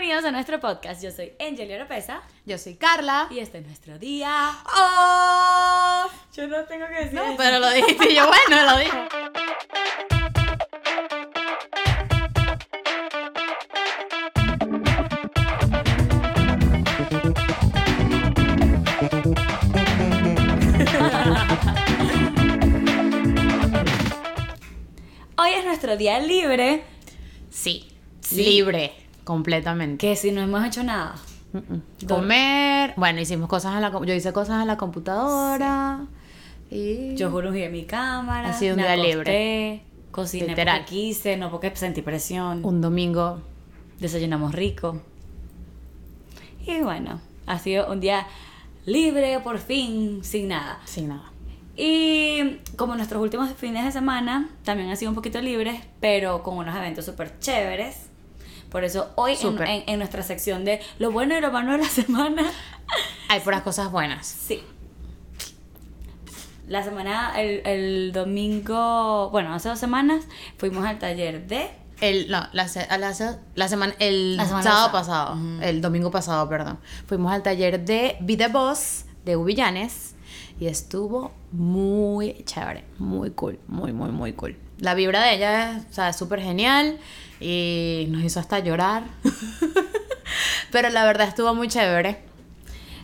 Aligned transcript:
Bienvenidos 0.00 0.24
a 0.24 0.32
nuestro 0.32 0.58
podcast. 0.60 1.02
Yo 1.02 1.10
soy 1.10 1.34
Angelia 1.38 1.76
Oropesa 1.76 2.22
Yo 2.46 2.56
soy 2.56 2.76
Carla. 2.76 3.28
y 3.30 3.38
este 3.40 3.58
es 3.58 3.66
nuestro 3.66 3.98
día. 3.98 4.50
¡Oh! 4.74 6.10
Yo 6.34 6.48
no 6.48 6.64
tengo 6.64 6.86
que 6.86 6.94
decir 6.94 7.12
No, 7.12 7.24
eso. 7.26 7.34
pero 7.36 7.58
lo 7.58 7.68
dijiste 7.70 8.14
yo, 8.14 8.26
bueno, 8.26 8.64
lo 8.72 8.78
dije. 8.78 8.98
Hoy 25.36 25.50
es 25.56 25.64
nuestro 25.64 25.96
día 25.96 26.18
libre, 26.20 26.82
Sí, 27.50 27.86
Sí. 28.20 28.42
libre, 28.44 28.92
completamente. 29.24 30.06
que 30.06 30.16
si 30.16 30.32
no 30.32 30.40
hemos 30.40 30.64
hecho 30.64 30.82
nada. 30.82 31.14
Comer, 32.06 32.94
bueno, 32.96 33.20
hicimos 33.20 33.48
cosas 33.48 33.74
en 33.74 33.82
la 33.82 33.90
yo 33.90 34.14
hice 34.14 34.32
cosas 34.32 34.60
en 34.60 34.68
la 34.68 34.76
computadora 34.76 36.06
y 36.70 37.16
Yo 37.16 37.30
mi 37.70 37.84
cámara. 37.84 38.50
Ha 38.50 38.52
sido 38.52 38.74
un 38.74 38.80
me 38.80 38.82
día 38.84 38.92
acosté, 38.92 39.16
libre. 39.16 39.82
Cociné 40.12 40.46
Literal. 40.48 40.78
porque 40.78 40.94
quise, 40.94 41.36
no 41.36 41.50
porque 41.50 41.74
sentí 41.74 42.02
presión. 42.02 42.64
un 42.64 42.80
domingo 42.80 43.40
Desayunamos 43.98 44.54
rico. 44.54 45.00
Y 46.66 46.80
bueno, 46.80 47.20
ha 47.46 47.58
sido 47.58 47.92
un 47.92 48.00
día 48.00 48.26
libre 48.86 49.40
por 49.40 49.58
fin, 49.58 50.24
sin 50.24 50.48
nada. 50.48 50.80
sin 50.84 51.08
nada. 51.08 51.30
Y 51.76 52.58
como 52.76 52.94
nuestros 52.94 53.22
últimos 53.22 53.50
fines 53.52 53.84
de 53.84 53.92
semana 53.92 54.50
también 54.64 54.88
han 54.88 54.96
sido 54.96 55.10
un 55.10 55.14
poquito 55.14 55.40
libres, 55.40 55.80
pero 56.00 56.42
con 56.42 56.56
unos 56.56 56.74
eventos 56.76 57.04
súper 57.04 57.38
chéveres. 57.40 58.09
Por 58.70 58.84
eso 58.84 59.10
hoy 59.16 59.32
en, 59.42 59.60
en- 59.62 59.84
en 59.86 59.98
nuestra 59.98 60.22
sección 60.22 60.64
de 60.64 60.80
lo 60.98 61.10
bueno 61.12 61.36
y 61.36 61.40
lo 61.40 61.50
malo 61.50 61.72
de 61.72 61.78
la 61.78 61.88
semana, 61.88 62.50
Hay 63.28 63.40
puras 63.40 63.62
cosas 63.62 63.90
buenas. 63.90 64.26
sí. 64.26 64.62
La 66.68 66.84
semana, 66.84 67.32
el, 67.40 67.66
el 67.66 68.12
domingo, 68.12 69.28
bueno, 69.30 69.52
hace 69.52 69.68
dos 69.68 69.78
semanas 69.80 70.24
fuimos 70.56 70.84
al 70.86 71.00
taller 71.00 71.48
de... 71.48 71.68
El, 72.00 72.30
no, 72.30 72.46
la, 72.52 72.66
la, 72.96 72.98
la 73.56 73.68
semana, 73.68 73.92
el 73.98 74.36
semana 74.40 74.62
sábado 74.62 74.92
pasada. 74.92 75.26
pasado, 75.32 75.62
el 75.62 75.80
domingo 75.82 76.12
pasado, 76.12 76.48
perdón. 76.48 76.78
Fuimos 77.06 77.32
al 77.32 77.42
taller 77.42 77.84
de 77.84 78.16
Be 78.20 78.36
the 78.36 78.46
Boss 78.46 79.04
de 79.24 79.36
Uvillanes 79.36 80.14
y 80.60 80.68
estuvo 80.68 81.32
muy 81.50 82.42
chévere, 82.44 82.84
muy 82.98 83.30
cool, 83.32 83.58
muy, 83.66 83.92
muy, 83.92 84.12
muy 84.12 84.32
cool. 84.34 84.56
La 84.80 84.94
vibra 84.94 85.22
de 85.24 85.34
ella 85.34 85.72
es, 85.76 85.84
o 85.90 85.92
sea, 85.92 86.12
súper 86.12 86.40
genial 86.40 86.98
y 87.40 88.06
nos 88.10 88.22
hizo 88.24 88.40
hasta 88.40 88.58
llorar. 88.60 89.04
Pero 90.72 90.88
la 90.90 91.04
verdad 91.04 91.28
estuvo 91.28 91.54
muy 91.54 91.68
chévere. 91.68 92.18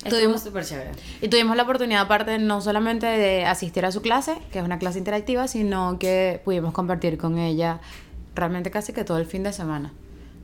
Estuvo 0.04 0.20
Tuvimos- 0.20 0.42
súper 0.42 0.64
chévere. 0.64 0.92
Y 1.20 1.28
tuvimos 1.28 1.56
la 1.56 1.64
oportunidad, 1.64 2.02
aparte, 2.02 2.38
no 2.38 2.60
solamente 2.60 3.06
de 3.06 3.44
asistir 3.44 3.84
a 3.84 3.90
su 3.92 4.02
clase, 4.02 4.36
que 4.52 4.60
es 4.60 4.64
una 4.64 4.78
clase 4.78 4.98
interactiva, 4.98 5.48
sino 5.48 5.98
que 5.98 6.40
pudimos 6.44 6.72
compartir 6.72 7.18
con 7.18 7.38
ella 7.38 7.80
realmente 8.34 8.70
casi 8.70 8.92
que 8.92 9.02
todo 9.04 9.18
el 9.18 9.26
fin 9.26 9.42
de 9.42 9.52
semana. 9.52 9.92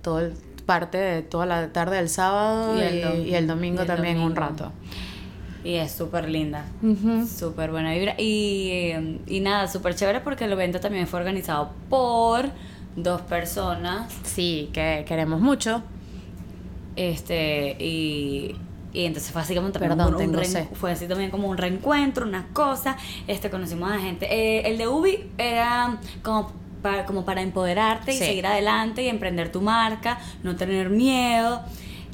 Todo 0.03 0.19
el, 0.21 0.33
parte 0.67 0.99
de 0.99 1.23
toda 1.23 1.47
la 1.47 1.73
tarde 1.73 1.97
del 1.97 2.09
sábado 2.09 2.77
y 2.79 2.83
el, 2.83 3.05
dom- 3.05 3.27
y 3.27 3.35
el 3.35 3.47
domingo 3.47 3.79
y 3.79 3.83
el 3.83 3.87
también 3.87 4.19
un 4.21 4.35
rato. 4.35 4.73
Y 5.65 5.75
es 5.75 5.93
súper 5.93 6.29
linda. 6.29 6.65
Ujú. 6.83 7.27
Súper 7.27 7.71
buena 7.71 7.93
vibra. 7.93 8.15
Y, 8.19 8.69
eh, 8.73 9.19
y 9.29 9.41
nada, 9.41 9.69
súper 9.69 9.95
chévere 9.95 10.21
porque 10.21 10.45
el 10.47 10.53
evento 10.53 10.81
también 10.81 11.07
fue 11.07 11.21
organizado 11.21 11.71
por 11.89 12.47
dos 12.97 13.21
personas. 13.23 14.13
Sí, 14.25 14.71
que 14.73 15.05
queremos 15.07 15.41
mucho. 15.41 15.83
Este, 16.97 17.77
y, 17.83 18.55
y 18.93 19.05
entonces 19.07 19.33
fue 19.33 19.41
así 19.43 19.55
como 19.55 19.71
también 19.71 19.93
Perdón, 19.97 20.15
un- 20.15 20.69
fue 20.75 20.93
así 20.93 21.07
también 21.07 21.31
como 21.31 21.49
un 21.49 21.57
reencuentro, 21.57 22.27
unas 22.27 22.47
cosas. 22.53 22.97
Este, 23.27 23.49
conocimos 23.51 23.91
a 23.91 23.99
gente. 23.99 24.27
Eh, 24.31 24.69
el 24.69 24.79
de 24.79 24.89
Ubi 24.89 25.31
era 25.39 25.99
como 26.23 26.53
para, 26.83 27.07
como 27.07 27.25
para 27.25 27.41
empoderarte 27.43 28.13
y 28.13 28.19
seguir 28.27 28.47
adelante 28.47 29.03
y 29.05 29.09
emprender 29.09 29.51
tu 29.53 29.61
marca, 29.63 30.19
no 30.43 30.57
tener 30.57 30.91
miedo. 30.91 31.63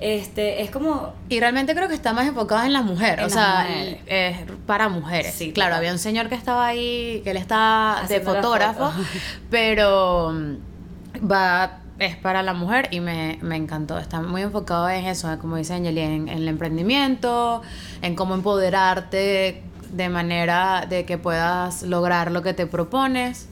Este, 0.01 0.63
es 0.63 0.71
como 0.71 1.13
Y 1.29 1.41
realmente 1.41 1.75
creo 1.75 1.89
que 1.89 1.95
está 1.95 2.13
más 2.13 2.27
enfocado 2.27 2.65
en 2.65 2.73
la 2.73 2.83
mujer, 2.83 3.19
En 3.19 3.25
o 3.25 3.29
las 3.29 3.33
sea, 3.33 3.67
mujeres. 3.69 4.01
es 4.07 4.37
para 4.67 4.89
mujeres. 4.89 5.35
Sí, 5.35 5.53
claro, 5.53 5.75
había 5.75 5.93
un 5.93 5.99
señor 5.99 6.29
que 6.29 6.37
estaba 6.37 6.67
ahí, 6.67 7.21
que 7.25 7.33
él 7.33 7.37
está 7.37 8.05
de 8.09 8.21
fotógrafo, 8.21 8.93
pero 9.51 10.33
mm, 10.33 11.31
va 11.31 11.81
es 11.99 12.17
para 12.17 12.45
la 12.45 12.53
mujer 12.55 12.89
y 12.93 13.01
me, 13.01 13.39
me 13.43 13.57
encantó. 13.57 13.99
Está 13.99 14.21
muy 14.21 14.43
enfocado 14.43 14.89
en 14.89 15.05
eso, 15.07 15.37
como 15.41 15.57
dice 15.57 15.75
Angeli, 15.75 16.01
en, 16.01 16.29
en 16.29 16.39
el 16.39 16.49
emprendimiento, 16.49 17.63
en 18.03 18.15
cómo 18.15 18.35
empoderarte 18.35 19.65
de 19.91 20.09
manera 20.09 20.87
de 20.89 21.05
que 21.05 21.19
puedas 21.19 21.83
lograr 21.83 22.31
lo 22.31 22.43
que 22.43 22.55
te 22.55 22.67
propones. 22.67 23.49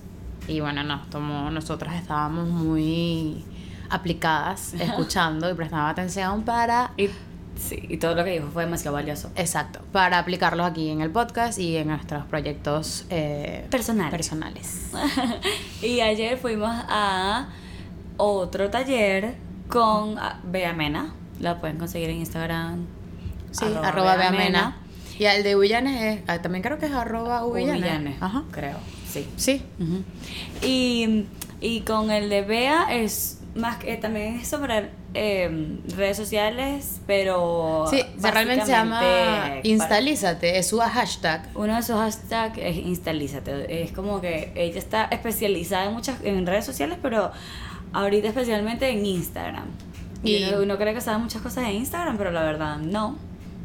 Y 0.47 0.61
bueno, 0.61 0.85
no, 0.85 1.03
como 1.11 1.51
nosotras 1.51 1.97
estábamos 1.97 2.49
muy 2.49 3.45
aplicadas, 3.91 4.75
escuchando 4.75 5.51
y 5.51 5.55
prestando 5.55 5.87
atención 5.87 6.43
para 6.43 6.93
y, 6.97 7.09
sí, 7.57 7.83
y 7.89 7.97
todo 7.97 8.15
lo 8.15 8.25
que 8.25 8.31
dijo 8.33 8.49
fue 8.53 8.65
demasiado 8.65 8.95
valioso. 8.95 9.31
Exacto, 9.37 9.81
para 9.93 10.19
aplicarlos 10.19 10.67
aquí 10.67 10.91
en 10.91 11.01
el 11.01 11.11
podcast 11.11 11.59
y 11.59 11.77
en 11.77 11.89
nuestros 11.89 12.25
proyectos 12.27 13.07
eh, 13.11 13.67
Personales. 13.71 14.11
personales. 14.11 14.91
y 15.83 16.01
ayer 16.01 16.39
fuimos 16.39 16.71
a 16.89 17.49
otro 18.17 18.71
taller 18.71 19.35
con 19.69 20.19
ah, 20.19 20.41
Bea 20.45 20.73
Mena. 20.73 21.15
La 21.41 21.61
pueden 21.61 21.79
conseguir 21.79 22.11
en 22.11 22.17
Instagram. 22.17 22.87
Sí, 23.51 23.65
arroba, 23.83 24.17
Beamena. 24.17 24.77
Y 25.19 25.25
el 25.25 25.43
de 25.43 25.57
Uvillanes 25.57 26.03
es, 26.03 26.23
ah, 26.27 26.41
también 26.43 26.63
creo 26.63 26.79
que 26.79 26.87
es 26.87 26.93
arroba 26.93 27.45
Uvillanes. 27.45 27.83
Uvillanes, 27.83 28.23
Ajá. 28.23 28.45
creo. 28.51 28.77
Sí. 29.09 29.27
Sí. 29.37 29.63
Y, 30.63 31.27
y 31.61 31.81
con 31.81 32.11
el 32.11 32.29
de 32.29 32.43
Bea 32.43 32.87
es 32.91 33.41
más 33.57 33.79
que 33.79 33.97
también 33.97 34.37
es 34.41 34.49
sobre 34.49 34.91
eh, 35.15 35.79
redes 35.97 36.17
sociales, 36.17 37.01
pero 37.07 37.87
Sí, 37.91 38.03
realmente 38.21 38.67
se 38.67 38.73
llama 38.73 39.03
Instalízate, 39.63 40.59
es 40.59 40.69
su 40.69 40.79
hashtag. 40.79 41.49
Uno 41.55 41.75
de 41.77 41.83
sus 41.83 41.97
hashtags 41.97 42.59
es 42.59 42.77
Instalízate. 42.77 43.83
Es 43.83 43.93
como 43.93 44.21
que 44.21 44.53
ella 44.55 44.79
está 44.79 45.05
especializada 45.07 45.87
en 45.87 45.93
muchas 45.95 46.19
en 46.23 46.47
redes 46.47 46.65
sociales, 46.65 46.99
pero 47.03 47.33
ahorita 47.93 48.29
especialmente 48.29 48.89
en 48.91 49.05
Instagram. 49.07 49.67
Y, 50.23 50.37
Y- 50.37 50.45
uno, 50.49 50.63
uno 50.63 50.77
cree 50.79 50.95
que 50.95 51.01
sabe 51.01 51.19
muchas 51.19 51.43
cosas 51.43 51.65
en 51.65 51.73
Instagram, 51.73 52.17
pero 52.19 52.31
la 52.33 52.43
verdad 52.43 52.77
no. 52.79 53.17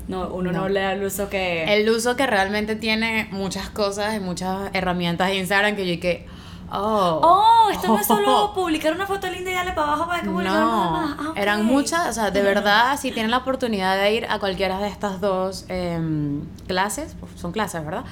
no 0.07 0.27
uno 0.29 0.51
no, 0.51 0.61
No. 0.61 0.69
le 0.69 0.79
da 0.81 0.93
el 0.93 1.03
uso 1.03 1.29
que... 1.29 1.63
El 1.65 1.89
uso 1.89 2.15
que 2.15 2.27
realmente 2.27 2.75
tiene 2.75 3.27
muchas 3.31 3.69
cosas 3.69 4.15
y 4.15 4.19
muchas 4.19 4.69
herramientas 4.73 5.29
de 5.29 5.37
Instagram 5.37 5.75
que 5.75 5.95
yo 5.95 5.99
que, 6.01 6.25
oh. 6.71 7.19
Oh, 7.23 7.69
esto 7.71 7.87
no 7.87 7.99
es 7.99 8.07
solo 8.07 8.51
publicar 8.55 8.93
una 8.93 9.07
foto 9.07 9.29
linda 9.29 9.51
y 9.51 9.53
darle 9.53 9.73
para 9.73 9.87
abajo 9.87 10.07
para 10.07 10.21
que 10.21 10.29
publicar 10.29 10.53
nada 10.53 10.89
más. 10.91 11.17
No, 11.17 11.31
Ah, 11.31 11.33
eran 11.35 11.65
muchas, 11.65 12.07
o 12.09 12.13
sea, 12.13 12.31
de 12.31 12.41
verdad, 12.41 12.97
si 12.99 13.11
tienen 13.11 13.31
la 13.31 13.37
oportunidad 13.37 13.97
de 13.97 14.13
ir 14.13 14.25
a 14.29 14.39
cualquiera 14.39 14.79
de 14.79 14.87
estas 14.87 15.21
dos 15.21 15.65
em, 15.69 16.41
clases, 16.67 17.15
pues, 17.19 17.31
son 17.39 17.51
clases, 17.51 17.83
¿verdad? 17.83 18.03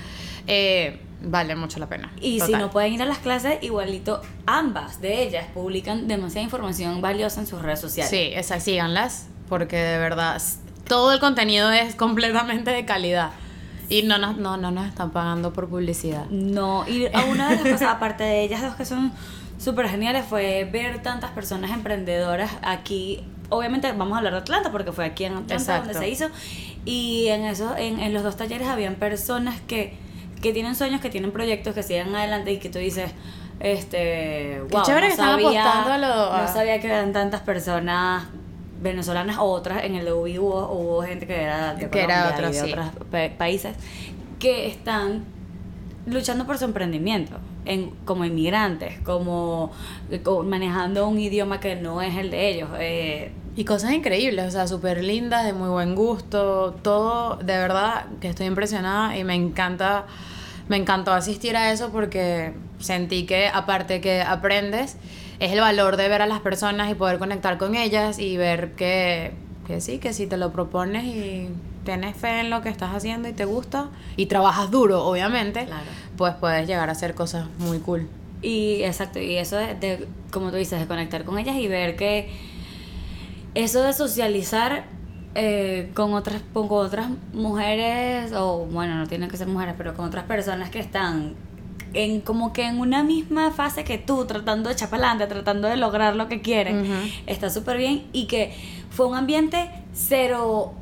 Eh, 0.47 1.01
vale 1.21 1.55
mucho 1.55 1.79
la 1.79 1.87
pena. 1.87 2.11
Y 2.21 2.39
si 2.39 2.53
no 2.53 2.69
pueden 2.69 2.93
ir 2.93 3.01
a 3.01 3.05
las 3.05 3.19
clases, 3.19 3.61
igualito 3.61 4.21
ambas 4.45 5.01
de 5.01 5.23
ellas 5.23 5.45
publican 5.53 6.07
demasiada 6.07 6.43
información 6.43 7.01
valiosa 7.01 7.41
en 7.41 7.47
sus 7.47 7.61
redes 7.61 7.79
sociales. 7.79 8.09
Sí, 8.09 8.31
esas, 8.33 8.63
síganlas, 8.63 9.27
porque 9.47 9.77
de 9.77 9.97
verdad, 9.97 10.41
todo 10.87 11.11
el 11.13 11.19
contenido 11.19 11.71
es 11.71 11.95
completamente 11.95 12.71
de 12.71 12.85
calidad. 12.85 13.31
Y 13.89 14.03
no 14.03 14.17
nos, 14.19 14.37
no, 14.37 14.55
no 14.57 14.69
nos 14.71 14.87
están 14.87 15.09
pagando 15.11 15.51
por 15.51 15.67
publicidad. 15.67 16.25
No, 16.29 16.87
y 16.87 17.07
una 17.31 17.49
de 17.49 17.55
las 17.55 17.63
cosas, 17.63 17.81
aparte 17.95 18.23
de 18.23 18.43
ellas 18.43 18.61
dos 18.61 18.75
que 18.75 18.85
son 18.85 19.11
súper 19.57 19.89
geniales, 19.89 20.25
fue 20.25 20.69
ver 20.71 21.01
tantas 21.01 21.31
personas 21.31 21.71
emprendedoras 21.71 22.51
aquí. 22.61 23.23
Obviamente 23.49 23.91
vamos 23.91 24.13
a 24.13 24.17
hablar 24.19 24.33
de 24.33 24.39
Atlanta 24.39 24.71
porque 24.71 24.91
fue 24.91 25.05
aquí 25.05 25.25
en 25.25 25.33
Atlanta 25.33 25.55
Exacto. 25.55 25.85
donde 25.93 25.99
se 25.99 26.09
hizo. 26.09 26.27
Y 26.85 27.27
en, 27.29 27.45
eso, 27.45 27.75
en, 27.75 27.99
en 27.99 28.13
los 28.13 28.21
dos 28.23 28.37
talleres 28.37 28.67
habían 28.67 28.95
personas 28.95 29.59
que, 29.61 29.97
que 30.41 30.53
tienen 30.53 30.75
sueños, 30.75 31.01
que 31.01 31.09
tienen 31.09 31.31
proyectos, 31.31 31.73
que 31.73 31.81
siguen 31.83 32.15
adelante 32.15 32.51
y 32.53 32.59
que 32.59 32.69
tú 32.69 32.77
dices, 32.77 33.11
este, 33.59 34.61
wow, 34.71 34.83
chévere 34.83 35.01
no 35.01 35.07
que 35.07 35.13
están 35.21 35.31
sabía, 35.41 35.61
apostando 35.61 35.91
a 35.93 35.97
lo- 35.97 36.37
no 36.41 36.47
sabía 36.47 36.79
que 36.79 36.87
eran 36.87 37.11
tantas 37.11 37.41
personas 37.41 38.23
venezolanas 38.81 39.37
o 39.39 39.43
otras, 39.43 39.83
en 39.83 39.95
el 39.95 40.05
de 40.05 40.13
UBI 40.13 40.39
hubo, 40.39 40.71
hubo 40.71 41.01
gente 41.03 41.27
que 41.27 41.41
era 41.41 41.73
de 41.75 41.89
Que 41.89 42.01
era 42.03 42.23
Colombia 42.23 42.29
y 42.29 42.33
otra, 42.33 42.47
de 42.49 42.53
sí. 42.53 42.71
otros 42.73 43.05
pa- 43.11 43.37
países 43.37 43.75
que 44.39 44.67
están 44.67 45.25
luchando 46.05 46.45
por 46.45 46.57
su 46.57 46.65
emprendimiento 46.65 47.37
en, 47.65 47.91
como 48.05 48.25
inmigrantes, 48.25 48.99
como, 49.03 49.71
co- 50.23 50.43
manejando 50.43 51.07
un 51.07 51.19
idioma 51.19 51.59
que 51.59 51.75
no 51.75 52.01
es 52.01 52.15
el 52.17 52.31
de 52.31 52.49
ellos. 52.49 52.69
eh, 52.79 53.31
Y 53.55 53.65
cosas 53.65 53.91
increíbles, 53.91 54.45
o 54.47 54.51
sea, 54.51 54.65
súper 54.67 55.03
lindas, 55.03 55.45
de 55.45 55.53
muy 55.53 55.69
buen 55.69 55.93
gusto, 55.93 56.75
todo, 56.81 57.35
de 57.35 57.57
verdad 57.57 58.05
que 58.21 58.29
estoy 58.29 58.45
impresionada 58.47 59.17
y 59.17 59.23
me 59.25 59.35
encanta, 59.35 60.05
me 60.69 60.77
encantó 60.77 61.11
asistir 61.11 61.57
a 61.57 61.71
eso 61.71 61.89
porque 61.91 62.53
sentí 62.79 63.25
que 63.25 63.47
aparte 63.49 63.99
que 63.99 64.21
aprendes, 64.21 64.95
es 65.39 65.51
el 65.51 65.59
valor 65.59 65.97
de 65.97 66.07
ver 66.09 66.21
a 66.21 66.27
las 66.27 66.39
personas 66.41 66.91
y 66.91 66.95
poder 66.95 67.17
conectar 67.19 67.57
con 67.57 67.75
ellas 67.75 68.19
y 68.19 68.37
ver 68.37 68.73
que, 68.73 69.33
que 69.67 69.79
sí, 69.81 69.97
que 69.99 70.13
si 70.13 70.27
te 70.27 70.37
lo 70.37 70.51
propones 70.51 71.03
y 71.05 71.49
tienes 71.85 72.15
fe 72.17 72.41
en 72.41 72.49
lo 72.49 72.61
que 72.61 72.69
estás 72.69 72.93
haciendo 72.93 73.27
y 73.29 73.33
te 73.33 73.45
gusta 73.45 73.89
y 74.17 74.25
trabajas 74.27 74.69
duro, 74.69 75.05
obviamente, 75.05 75.65
Claro. 75.65 75.85
pues 76.17 76.33
puedes 76.35 76.67
llegar 76.67 76.89
a 76.89 76.91
hacer 76.91 77.15
cosas 77.15 77.47
muy 77.57 77.79
cool. 77.79 78.07
Y 78.41 78.83
exacto, 78.83 79.19
y 79.19 79.35
eso 79.37 79.55
de, 79.57 79.75
de, 79.75 80.07
como 80.31 80.49
tú 80.51 80.57
dices, 80.57 80.79
de 80.79 80.87
conectar 80.87 81.23
con 81.23 81.37
ellas 81.39 81.55
y 81.55 81.67
ver 81.67 81.95
que 81.95 82.29
eso 83.55 83.81
de 83.83 83.93
socializar 83.93 84.85
eh, 85.35 85.91
con 85.93 86.13
otras 86.13 86.41
con 86.53 86.67
otras 86.69 87.07
mujeres, 87.33 88.31
o 88.33 88.65
bueno, 88.65 88.95
no 88.95 89.07
tienen 89.07 89.29
que 89.29 89.37
ser 89.37 89.47
mujeres, 89.47 89.75
pero 89.77 89.93
con 89.93 90.05
otras 90.05 90.25
personas 90.25 90.69
que 90.69 90.79
están 90.79 91.33
en 91.93 92.21
como 92.21 92.53
que 92.53 92.65
en 92.65 92.79
una 92.79 93.03
misma 93.03 93.51
fase 93.51 93.83
que 93.83 93.97
tú, 93.97 94.25
tratando 94.25 94.69
de 94.69 94.73
echar 94.75 94.89
para 94.89 95.09
adelante, 95.11 95.33
tratando 95.33 95.67
de 95.67 95.77
lograr 95.77 96.15
lo 96.15 96.27
que 96.27 96.41
quieren, 96.41 96.81
Ujú. 96.81 97.09
está 97.27 97.49
súper 97.49 97.77
bien 97.77 98.05
y 98.13 98.25
que 98.27 98.53
fue 98.91 99.07
un 99.07 99.15
ambiente 99.15 99.69
cero 99.93 100.73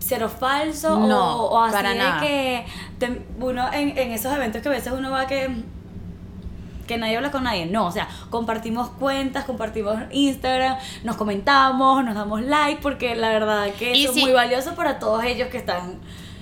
cero 0.00 0.28
falso 0.28 0.94
o- 0.96 1.06
No, 1.06 1.36
o, 1.46 1.60
así 1.62 1.74
para 1.74 1.90
de 1.90 1.98
nada. 1.98 2.20
que 2.20 2.64
te- 2.98 3.22
uno 3.40 3.72
en, 3.72 3.96
en 3.98 4.12
esos 4.12 4.32
eventos 4.34 4.62
que 4.62 4.68
a 4.68 4.72
veces 4.72 4.92
uno 4.96 5.10
va 5.10 5.26
que 5.26 5.48
que 6.86 6.96
nadie 6.96 7.16
habla 7.18 7.30
con 7.30 7.44
nadie. 7.44 7.66
No, 7.66 7.86
o 7.86 7.92
sea, 7.92 8.08
compartimos 8.30 8.88
cuentas, 8.88 9.44
compartimos 9.44 9.96
Instagram, 10.10 10.78
nos 11.04 11.16
comentamos, 11.16 12.02
nos 12.02 12.14
damos 12.14 12.40
like, 12.40 12.80
porque 12.80 13.14
la 13.14 13.28
verdad 13.28 13.66
que 13.78 13.94
Y 13.94 14.04
eso 14.04 14.14
sí. 14.14 14.20
es 14.20 14.24
muy 14.24 14.32
valioso 14.34 14.74
para 14.74 14.98
todos 14.98 15.22
ellos 15.24 15.48
que 15.48 15.58
están. 15.58 15.96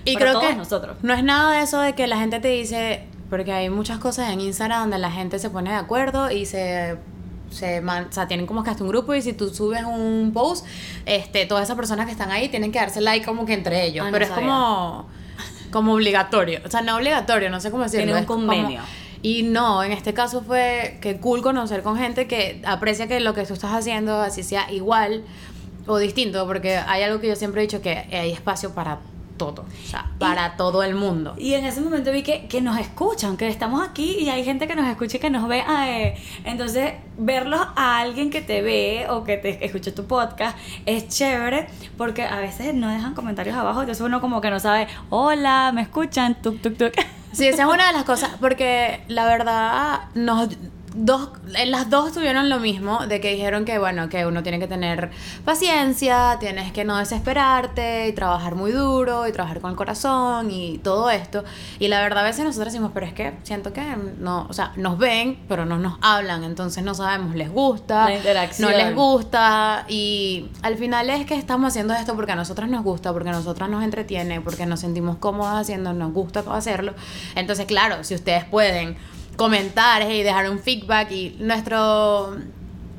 Y 0.05 0.15
para 0.15 0.27
creo 0.27 0.33
todos 0.35 0.47
que 0.51 0.55
nosotros. 0.57 0.97
no 1.03 1.15
es 1.15 1.25
nada 1.25 1.55
de 1.57 1.63
eso 1.65 1.81
de 1.81 1.95
que 1.95 2.07
la 2.07 2.19
gente 2.19 2.39
te 2.39 2.47
dice, 2.49 3.07
porque 3.31 3.53
hay 3.53 3.71
muchas 3.71 3.99
cosas 3.99 4.31
en 4.31 4.41
Instagram 4.41 4.83
donde 4.83 4.99
la 4.99 5.11
gente 5.11 5.39
se 5.39 5.51
pone 5.51 5.71
de 5.71 5.77
acuerdo 5.77 6.31
y 6.31 6.47
se 6.47 6.97
se 7.51 7.81
man- 7.81 8.09
o 8.11 8.13
sea, 8.13 8.27
tienen 8.27 8.45
como 8.47 8.65
que 8.65 8.71
hasta 8.71 8.83
un 8.83 8.89
grupo 8.91 9.15
y 9.15 9.23
si 9.23 9.33
tú 9.33 9.49
subes 9.55 9.85
un 9.85 10.33
post, 10.35 10.67
este, 11.07 11.47
todas 11.47 11.63
esas 11.65 11.77
personas 11.77 12.07
que 12.07 12.13
están 12.13 12.31
ahí 12.33 12.49
tienen 12.49 12.73
que 12.73 12.79
darse 12.81 13.01
like 13.01 13.25
como 13.25 13.47
que 13.47 13.55
entre 13.55 13.85
ellos, 13.85 14.03
Ah, 14.05 14.09
no 14.09 14.13
pero 14.13 14.25
es 14.25 14.31
sabía. 14.31 14.45
como 14.47 15.09
como 15.71 15.93
obligatorio, 15.95 16.61
o 16.67 16.71
sea, 16.71 16.81
no 16.83 16.97
obligatorio, 16.97 17.49
no 17.51 17.61
sé 17.61 17.71
cómo 17.71 17.83
decirlo. 17.85 18.07
Tiene 18.07 18.21
un 18.21 18.27
como- 18.27 18.47
convenio. 18.47 18.81
y 19.23 19.43
no, 19.45 19.83
en 19.85 19.93
este 19.93 20.13
caso 20.15 20.43
fue 20.43 20.99
que 21.01 21.19
cool 21.19 21.41
conocer 21.43 21.83
con 21.83 21.97
gente 21.99 22.27
que 22.27 22.63
aprecia 22.67 23.07
que 23.07 23.21
lo 23.21 23.33
que 23.35 23.45
tú 23.45 23.55
estás 23.55 23.73
haciendo 23.73 24.21
así 24.21 24.43
sea 24.43 24.71
igual 24.73 25.23
o 25.87 25.99
distinto, 25.99 26.47
porque 26.47 26.77
hay 26.79 27.03
algo 27.05 27.21
que 27.21 27.29
yo 27.29 27.37
siempre 27.37 27.61
he 27.63 27.67
dicho 27.67 27.81
que 27.81 27.91
hay 28.13 28.33
espacio 28.33 28.75
para 28.75 28.99
todo, 29.37 29.63
o 29.63 29.89
sea, 29.89 30.11
para 30.19 30.57
todo 30.57 30.83
el 30.83 30.95
mundo. 30.95 31.35
Y 31.39 31.55
en 31.55 31.65
ese 31.65 31.81
momento 31.81 32.13
vi 32.13 32.23
que, 32.23 32.47
que 32.47 32.61
nos 32.61 32.79
escuchan, 32.79 33.37
que 33.37 33.49
estamos 33.49 33.87
aquí 33.87 34.17
y 34.19 34.29
hay 34.29 34.45
gente 34.45 34.67
que 34.67 34.75
nos 34.75 34.87
escucha 34.87 35.17
y 35.17 35.21
que 35.21 35.31
nos 35.31 35.49
ve. 35.49 35.63
ah, 35.67 35.89
eh, 35.89 36.17
entonces, 36.45 36.95
verlos 37.19 37.61
a 37.77 37.99
alguien 37.99 38.31
que 38.31 38.41
te 38.41 38.63
ve 38.63 39.07
o 39.09 39.25
que 39.25 39.37
te 39.37 39.65
escucha 39.65 39.95
tu 39.95 40.05
podcast 40.05 40.57
es 40.85 41.09
chévere 41.09 41.69
porque 41.97 42.25
a 42.25 42.41
veces 42.41 42.75
no 42.75 42.89
dejan 42.89 43.15
comentarios 43.15 43.57
abajo. 43.57 43.81
Entonces 43.81 44.05
uno 44.05 44.21
como 44.21 44.41
que 44.41 44.51
no 44.51 44.61
sabe, 44.61 44.89
hola, 45.11 45.73
me 45.75 45.83
escuchan, 45.83 46.41
tuk, 46.43 46.61
tuk, 46.61 46.77
tuk. 46.77 46.93
Sí, 47.33 47.47
esa 47.47 47.65
es 47.65 47.69
una 47.69 47.89
de 47.89 47.93
las 47.93 48.05
cosas, 48.05 48.31
porque 48.41 49.03
la 49.09 49.27
verdad, 49.27 50.01
nos 50.15 50.49
dos, 50.97 51.31
las 51.67 51.91
dos 51.91 52.13
tuvieron 52.13 52.49
lo 52.49 52.59
mismo, 52.59 53.07
de 53.07 53.21
que 53.21 53.33
dijeron 53.33 53.65
que 53.65 53.79
bueno, 53.79 54.09
que 54.09 54.27
uno 54.27 54.43
tiene 54.43 54.59
que 54.59 54.67
tener 54.67 55.11
paciencia, 55.45 56.37
tienes 56.41 56.73
que 56.73 56.85
no 56.85 56.97
desesperarte 56.97 58.09
y 58.09 58.13
trabajar 58.13 58.55
muy 58.55 58.73
duro 58.73 59.29
y 59.29 59.33
trabajar 59.33 59.61
con 59.61 59.71
el 59.71 59.77
corazón 59.77 60.51
y 60.51 60.79
todo 60.79 61.11
esto. 61.11 61.45
Y 61.79 61.89
la 61.89 62.01
verdad 62.01 62.25
a 62.25 62.27
veces 62.27 62.45
nosotros 62.45 62.73
decimos, 62.73 62.93
pero 62.95 63.07
es 63.07 63.13
que 63.13 63.35
siento 63.43 63.73
que 63.73 63.83
no, 64.19 64.47
o 64.49 64.53
sea, 64.53 64.73
nos 64.77 64.99
ven, 64.99 65.39
pero 65.49 65.67
no 65.67 65.79
nos 65.79 65.99
hablan, 66.01 66.45
entonces 66.45 66.83
no 66.83 66.95
sabemos, 66.95 67.35
les 67.35 67.51
gusta, 67.51 68.09
no 68.59 68.71
les 68.71 68.95
gusta 68.95 69.85
y 69.89 70.51
al 70.63 70.77
final 70.77 71.11
es 71.11 71.27
que 71.27 71.35
estamos 71.35 71.69
haciendo 71.69 71.95
esto 71.95 72.15
porque 72.17 72.33
a 72.33 72.37
nosotras 72.37 72.71
nos 72.71 72.83
gusta, 72.83 73.13
porque 73.13 73.29
a 73.29 73.33
nosotras 73.33 73.69
nos 73.69 73.85
entretiene, 73.85 74.41
porque 74.41 74.67
nos 74.67 74.81
sentimos 74.81 75.19
cómodas 75.19 75.61
haciendo, 75.61 75.93
nos 75.93 76.13
gusta 76.13 76.43
hacerlo. 76.51 76.95
Entonces, 77.35 77.67
claro, 77.67 78.03
si 78.03 78.15
ustedes 78.15 78.45
pueden 78.45 78.97
comentar 79.37 80.11
y 80.11 80.23
dejar 80.23 80.51
un 80.51 80.59
feedback 80.59 81.11
y 81.11 81.37
nuestro 81.41 82.37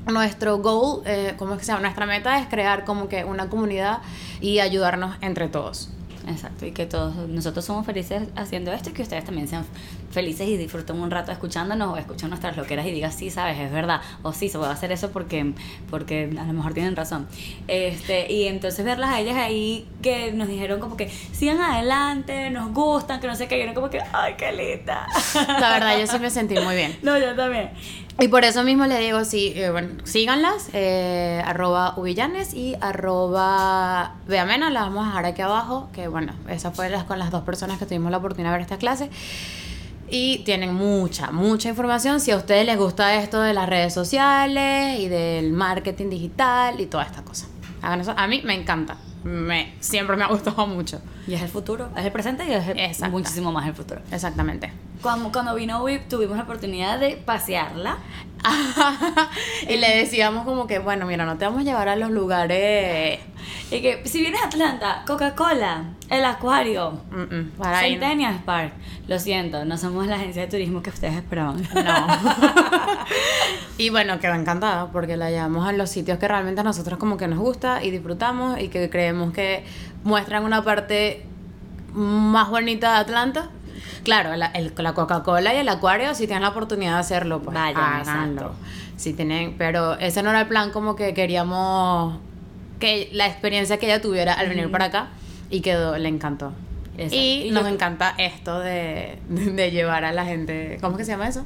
nuestro 0.08 0.60
goal, 0.60 1.02
eh, 1.06 1.34
¿cómo 1.38 1.54
es 1.54 1.60
que 1.60 1.66
se 1.66 1.72
llama? 1.72 1.82
Nuestra 1.82 2.06
meta 2.06 2.40
es 2.40 2.48
crear 2.48 2.86
como 2.86 3.10
que 3.10 3.26
una 3.26 3.50
comunidad 3.50 4.00
y 4.40 4.60
ayudarnos 4.60 5.18
entre 5.22 5.50
todos. 5.50 5.90
Exacto, 6.28 6.66
y 6.66 6.72
que 6.72 6.86
todos 6.86 7.16
nosotros 7.16 7.64
somos 7.64 7.86
felices 7.86 8.24
haciendo 8.36 8.74
esto 8.74 8.90
y 8.90 8.94
que 8.94 9.02
ustedes 9.02 9.24
también 9.24 9.48
sean 9.48 9.66
felices 10.12 10.48
y 10.48 10.58
disfruten 10.58 11.00
un 11.00 11.10
rato 11.10 11.32
escuchándonos 11.32 11.94
o 11.94 11.98
escuchen 11.98 12.30
nuestras 12.30 12.58
loqueras 12.58 12.86
y 12.86 12.92
digan, 12.92 13.14
sí, 13.14 13.30
sabes, 13.30 13.58
es 13.58 13.72
verdad, 13.72 14.02
o 14.24 14.34
sí, 14.34 14.50
se 14.50 14.58
puede 14.58 14.72
hacer 14.72 14.92
eso 14.92 15.12
porque, 15.12 15.54
porque 15.90 16.30
a 16.38 16.44
lo 16.44 16.54
mejor 16.54 16.74
tienen 16.74 16.98
razón. 16.98 17.28
Este, 17.68 18.32
y 18.32 18.48
entonces 18.48 18.84
verlas 18.84 19.12
a 19.12 19.22
ellas 19.22 19.38
ahí 19.38 19.88
que 20.02 20.34
nos 20.34 20.50
dijeron 20.50 20.82
como 20.82 20.98
que 20.98 21.10
sigan 21.10 21.62
adelante, 21.62 22.50
nos 22.50 22.74
gustan, 22.74 23.22
que 23.22 23.28
no 23.28 23.36
sé 23.36 23.48
qué, 23.48 23.60
y 23.60 23.64
uno 23.64 23.74
como 23.74 23.90
que, 23.90 24.02
ay, 24.12 24.34
qué 24.38 24.52
linda. 24.52 25.08
La 25.34 25.72
verdad, 25.74 25.98
yo 25.98 26.08
sí 26.08 26.20
me 26.20 26.30
sentí 26.30 26.56
muy 26.60 26.76
bien. 26.76 26.98
no, 27.04 27.18
yo 27.18 27.36
también. 27.36 27.70
Y 28.20 28.30
por 28.30 28.44
eso 28.44 28.64
mismo 28.64 28.88
le 28.88 28.98
digo, 29.00 29.24
sí, 29.26 29.54
eh, 29.56 29.70
bueno, 29.70 29.90
síganlas, 30.04 30.70
eh, 30.74 31.42
arroba 31.46 31.94
uvillanes 31.98 32.54
y 32.56 32.76
arroba 32.82 34.16
beamena, 34.28 34.72
las 34.72 34.84
vamos 34.86 35.06
a 35.06 35.10
dejar 35.10 35.26
aquí 35.26 35.42
abajo, 35.44 35.90
que 35.94 36.08
bueno, 36.08 36.34
esas 36.50 36.76
fueron 36.76 36.94
las, 36.94 37.04
con 37.04 37.20
las 37.20 37.30
dos 37.30 37.44
personas 37.44 37.78
que 37.78 37.86
tuvimos 37.86 38.10
la 38.10 38.18
oportunidad 38.18 38.50
de 38.50 38.58
ver 38.58 38.62
esta 38.62 38.78
clase. 38.78 39.10
Y 40.10 40.40
tienen 40.46 40.74
mucha, 40.74 41.32
mucha 41.32 41.70
información. 41.70 42.20
Si 42.20 42.32
a 42.32 42.38
ustedes 42.38 42.66
les 42.66 42.78
gusta 42.78 43.16
esto 43.16 43.42
de 43.42 43.54
las 43.54 43.68
redes 43.70 43.94
sociales 43.94 45.00
y 45.00 45.10
del 45.10 45.52
marketing 45.52 46.10
digital 46.10 46.80
y 46.80 46.86
toda 46.86 47.04
esta 47.04 47.24
cosa. 47.24 47.46
Hagan 47.82 48.02
eso. 48.02 48.14
A 48.18 48.26
mí 48.26 48.42
me 48.46 48.56
encanta. 48.56 48.96
Me, 49.26 49.74
siempre 49.82 50.16
me 50.16 50.24
ha 50.24 50.28
gustado 50.28 50.66
mucho. 50.66 51.02
Y 51.28 51.34
es 51.34 51.42
el 51.42 51.50
futuro, 51.50 51.90
es 51.98 52.06
el 52.06 52.12
presente 52.14 52.46
y 52.48 52.54
es 52.82 53.02
el- 53.02 53.12
muchísimo 53.12 53.52
más 53.52 53.68
el 53.68 53.74
futuro. 53.76 54.00
Exactamente. 54.10 54.72
Cuando, 55.02 55.32
cuando 55.32 55.56
vino 55.56 55.84
WIP 55.84 56.08
tuvimos 56.08 56.38
la 56.38 56.44
oportunidad 56.44 57.00
de 57.00 57.18
pasearla. 57.18 57.98
y 59.70 59.78
le 59.78 59.98
decíamos 59.98 60.46
como 60.46 60.68
que, 60.68 60.80
bueno, 60.80 61.06
mira, 61.06 61.26
no 61.26 61.38
te 61.38 61.46
vamos 61.46 61.62
a 61.62 61.64
llevar 61.64 61.90
a 61.90 61.96
los 61.96 62.12
lugares... 62.12 63.20
Y 63.72 63.82
que 63.82 64.02
si 64.06 64.22
vienes 64.22 64.42
a 64.42 64.48
Atlanta, 64.48 65.04
Coca-Cola, 65.06 65.84
el 66.10 66.24
acuario, 66.24 67.02
Mm, 67.12 67.36
mm, 67.36 67.52
para 67.58 67.80
Centennial 67.80 68.42
Park. 68.46 68.74
Lo 69.08 69.20
siento, 69.20 69.66
no 69.66 69.78
somos 69.78 70.08
la 70.08 70.16
agencia 70.16 70.44
de 70.44 70.48
turismo 70.48 70.82
que 70.82 70.90
ustedes 70.90 71.16
esperaban. 71.16 71.62
No. 71.74 72.08
y 73.78 73.90
bueno, 73.90 74.20
quedó 74.20 74.34
encantada 74.34 74.92
porque 74.92 75.18
la 75.18 75.30
llevamos 75.30 75.68
a 75.68 75.72
los 75.72 75.90
sitios 75.90 76.20
que 76.20 76.28
realmente 76.28 76.62
a 76.62 76.64
nosotros 76.64 77.00
como 77.00 77.18
que 77.18 77.28
nos 77.28 77.40
gusta 77.40 77.84
y 77.84 77.92
disfrutamos 77.92 78.60
y 78.60 78.70
que 78.70 78.90
creemos 78.90 79.34
que 79.34 79.66
muestran 80.04 80.44
una 80.44 80.64
parte 80.64 81.26
más 81.94 82.50
bonita 82.50 82.94
de 82.94 82.98
Atlanta. 82.98 83.50
Claro, 84.08 84.38
la, 84.38 84.46
el- 84.46 84.72
la 84.78 84.94
Coca-Cola 84.94 85.54
y 85.54 85.58
el 85.58 85.68
acuario, 85.68 86.16
si 86.16 86.28
tienen 86.28 86.44
la 86.44 86.50
oportunidad 86.50 86.94
de 86.94 87.00
hacerlo, 87.00 87.42
pues 87.42 87.54
Vayan, 87.54 87.76
háganlo. 87.78 88.54
Si 88.96 89.12
tienen, 89.12 89.56
pero 89.58 90.00
ese 90.00 90.24
no 90.24 90.30
era 90.30 90.40
el 90.40 90.48
plan 90.48 90.72
como 90.72 90.96
que 90.96 91.14
queríamos 91.14 92.18
que 92.80 93.10
la 93.12 93.28
experiencia 93.28 93.78
que 93.80 93.88
ella 93.88 94.02
tuviera 94.02 94.32
al 94.32 94.48
venir 94.48 94.72
para 94.72 94.86
acá 94.86 95.08
y 95.50 95.60
quedó, 95.60 95.98
le 95.98 96.08
encantó. 96.08 96.54
Exacto. 96.94 97.18
Y, 97.18 97.50
nos 97.52 97.68
encanta 97.68 98.16
esto 98.18 98.62
de, 98.62 99.20
de 99.30 99.72
llevar 99.72 100.06
a 100.06 100.14
la 100.14 100.24
gente. 100.24 100.78
¿Cómo 100.80 100.96
que 100.96 101.04
se 101.04 101.12
llama 101.12 101.28
eso? 101.28 101.44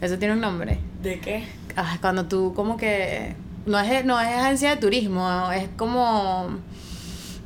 Eso 0.00 0.16
tiene 0.16 0.34
un 0.34 0.40
nombre. 0.40 0.78
¿De 1.02 1.18
qué? 1.18 1.44
Ah, 1.76 1.98
cuando 2.00 2.26
tú 2.26 2.52
como 2.54 2.76
que 2.76 3.34
no 3.66 3.80
es 3.80 4.04
no 4.04 4.20
es 4.20 4.28
agencia 4.28 4.70
de 4.70 4.76
turismo, 4.76 5.50
es 5.50 5.68
como 5.76 6.50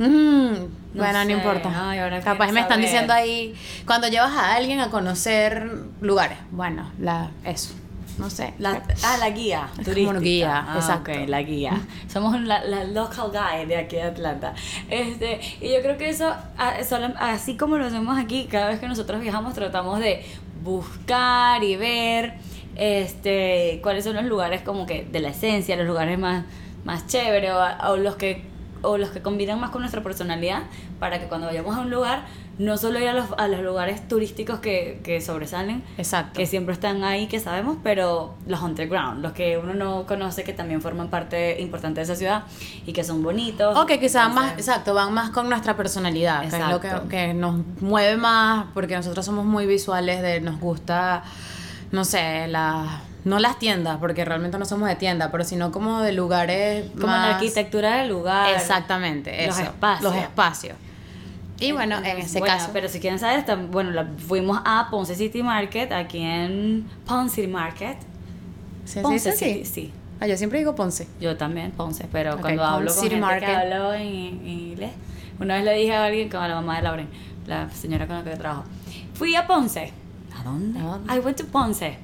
mm, 0.05 0.97
bueno, 0.99 1.25
no 1.25 1.31
importa. 1.31 1.91
Ay, 1.91 1.99
ahora 2.01 2.21
Capaz 2.21 2.51
me 2.53 2.61
están 2.61 2.81
diciendo 2.81 3.13
ahí 3.13 3.55
cuando 3.87 4.09
llevas 4.09 4.33
a 4.33 4.55
alguien 4.57 4.81
a 4.81 4.91
conocer 4.91 5.71
lugares. 6.01 6.39
Bueno, 6.51 6.91
la 6.99 7.31
eso. 7.45 7.75
No 8.19 8.29
sé. 8.29 8.53
La, 8.59 8.83
ah, 9.03 9.17
la 9.19 9.31
guía 9.31 9.69
como 9.71 9.85
turística. 9.85 10.11
una 10.11 10.21
guía, 10.21 10.65
Ah, 10.69 10.75
exacto. 10.77 11.13
la 11.27 11.41
guía. 11.43 11.73
Somos 12.13 12.39
la, 12.43 12.63
la 12.65 12.85
local 12.85 13.31
guide 13.33 13.67
de 13.67 13.77
aquí 13.79 13.97
de 13.97 14.03
Atlanta. 14.03 14.53
Este, 14.91 15.41
y 15.63 15.73
yo 15.73 15.81
creo 15.81 15.97
que 15.97 16.11
eso, 16.11 16.31
a- 16.59 16.85
solo- 16.85 17.15
así 17.19 17.57
como 17.57 17.79
lo 17.79 17.87
hacemos 17.87 18.19
aquí, 18.19 18.45
cada 18.51 18.69
vez 18.69 18.79
que 18.81 18.89
nosotros 18.89 19.21
viajamos 19.23 19.55
tratamos 19.55 20.01
de 20.01 20.23
buscar 20.63 21.65
y 21.65 21.77
ver 21.77 22.35
este, 22.77 23.81
cuáles 23.83 24.05
son 24.05 24.17
los 24.17 24.25
lugares 24.25 24.61
como 24.63 24.85
que 24.87 25.05
de 25.11 25.21
la 25.21 25.29
esencia, 25.31 25.77
los 25.77 25.87
lugares 25.87 26.19
más, 26.19 26.45
más 26.85 27.07
chéveres 27.07 27.53
o, 27.53 27.89
o 27.93 27.97
los 27.97 28.17
que 28.17 28.43
o 28.83 28.99
los 28.99 29.11
que 29.11 29.23
combinan 29.23 29.61
más 29.61 29.71
con 29.71 29.83
nuestra 29.83 30.03
personalidad 30.03 30.63
para 30.99 31.21
que 31.21 31.27
cuando 31.27 31.47
vayamos 31.47 31.77
a 31.77 31.81
un 31.81 31.91
lugar 31.91 32.25
no 32.59 32.77
solo 32.77 33.01
ir 33.01 33.09
a 33.09 33.15
los, 33.15 33.27
a 33.39 33.49
los 33.49 33.61
lugares 33.63 34.07
turísticos 34.07 34.61
que, 34.61 35.01
que 35.03 35.23
sobresalen 35.23 35.83
Exacto. 35.97 36.39
que 36.39 36.47
siempre 36.47 36.75
están 36.75 37.03
ahí, 37.05 37.27
que 37.27 37.41
sabemos, 37.41 37.79
pero 37.83 38.35
los 38.47 38.61
underground, 38.61 39.23
los 39.23 39.33
que 39.33 39.57
uno 39.57 39.73
no 39.73 40.05
conoce, 40.07 40.45
que 40.45 40.53
también 40.53 40.83
forman 40.83 41.09
parte 41.09 41.61
importante 41.61 42.01
de 42.01 42.05
esa 42.05 42.17
ciudad 42.17 42.45
y 42.85 42.93
que 42.93 43.03
son 43.03 43.23
bonitos. 43.23 43.77
O 43.79 43.87
que 43.87 43.99
quizás 43.99 44.33
más, 44.33 44.53
exacto, 44.53 44.93
van 44.93 45.15
más 45.15 45.31
con 45.31 45.49
nuestra 45.49 45.75
personalidad, 45.75 46.43
que 46.43 46.57
es 46.59 46.69
lo 46.69 46.81
que, 46.81 46.91
que 47.09 47.35
nos 47.35 47.57
mueve 47.81 48.19
más, 48.19 48.67
porque 48.75 48.95
nosotros 48.95 49.25
somos 49.25 49.47
muy 49.47 49.65
visuales, 49.65 50.21
de 50.21 50.43
nos 50.43 50.61
gusta, 50.61 51.23
no 51.93 52.05
sé, 52.05 52.47
la, 52.47 53.01
no 53.25 53.39
las 53.39 53.59
tiendas, 53.59 53.99
porque 53.99 54.25
realmente 54.25 54.59
no 54.59 54.65
somos 54.65 54.89
de 54.89 54.97
tienda, 54.97 55.31
pero 55.31 55.45
sino 55.45 55.71
como 55.73 56.01
de 56.01 56.13
lugares 56.13 56.87
Como 56.93 57.07
más... 57.09 57.29
la 57.29 57.35
arquitectura 57.37 57.97
del 57.99 58.09
lugar. 58.09 58.55
Exactamente, 58.55 59.47
Los 59.47 59.59
espacios. 59.59 60.03
Los 60.13 60.23
espacios. 60.23 60.77
Y 61.59 61.73
bueno, 61.73 61.99
en 61.99 62.19
ese 62.19 62.39
Bueno, 62.39 62.55
caso... 62.55 62.71
Pero 62.73 62.89
si 62.89 63.01
quieren 63.01 63.19
saber, 63.19 63.45
bueno, 63.71 63.91
la- 63.91 64.07
fuimos 64.27 64.61
a 64.65 64.89
Ponce 64.91 65.15
City 65.15 65.43
Market, 65.43 65.93
aquí 65.93 66.19
en 66.23 66.89
Ponce 67.07 67.37
City 67.37 67.49
Market. 67.49 67.99
¿Sí, 68.87 68.93
se 68.95 69.01
Ponce 69.03 69.31
dice 69.31 69.33
City, 69.45 69.61
así? 69.63 69.65
sí. 69.73 69.93
Ah, 70.21 70.27
yo 70.27 70.37
siempre 70.39 70.59
digo 70.59 70.75
Ponce. 70.75 71.07
Yo 71.21 71.37
también, 71.37 71.71
Ponce, 71.73 72.07
pero 72.11 72.39
cuando 72.41 72.65
hablo 72.65 72.87
con 72.87 72.95
City 72.95 73.11
gente 73.11 73.21
Market. 73.27 73.49
que 73.49 73.55
hablo 73.57 73.93
en, 73.95 74.03
en 74.07 74.49
inglés, 74.49 74.91
una 75.39 75.57
vez 75.57 75.65
le 75.65 75.75
dije 75.75 75.95
a 75.95 76.05
alguien, 76.07 76.29
como 76.31 76.43
a 76.43 76.49
la 76.49 76.55
mamá 76.55 76.77
de 76.77 76.83
Lauren, 76.83 77.09
la 77.47 77.69
señora 77.71 78.07
con 78.07 78.17
la 78.17 78.25
que 78.25 78.37
trabajo, 78.37 78.65
fui 79.15 79.35
a 79.37 79.47
Ponce. 79.47 79.93
¿A 80.39 80.43
dónde? 80.43 80.79
¿A 80.79 80.83
dónde? 80.83 81.15
I 81.15 81.19
went 81.19 81.37
to 81.39 81.45
Ponce. 81.47 81.99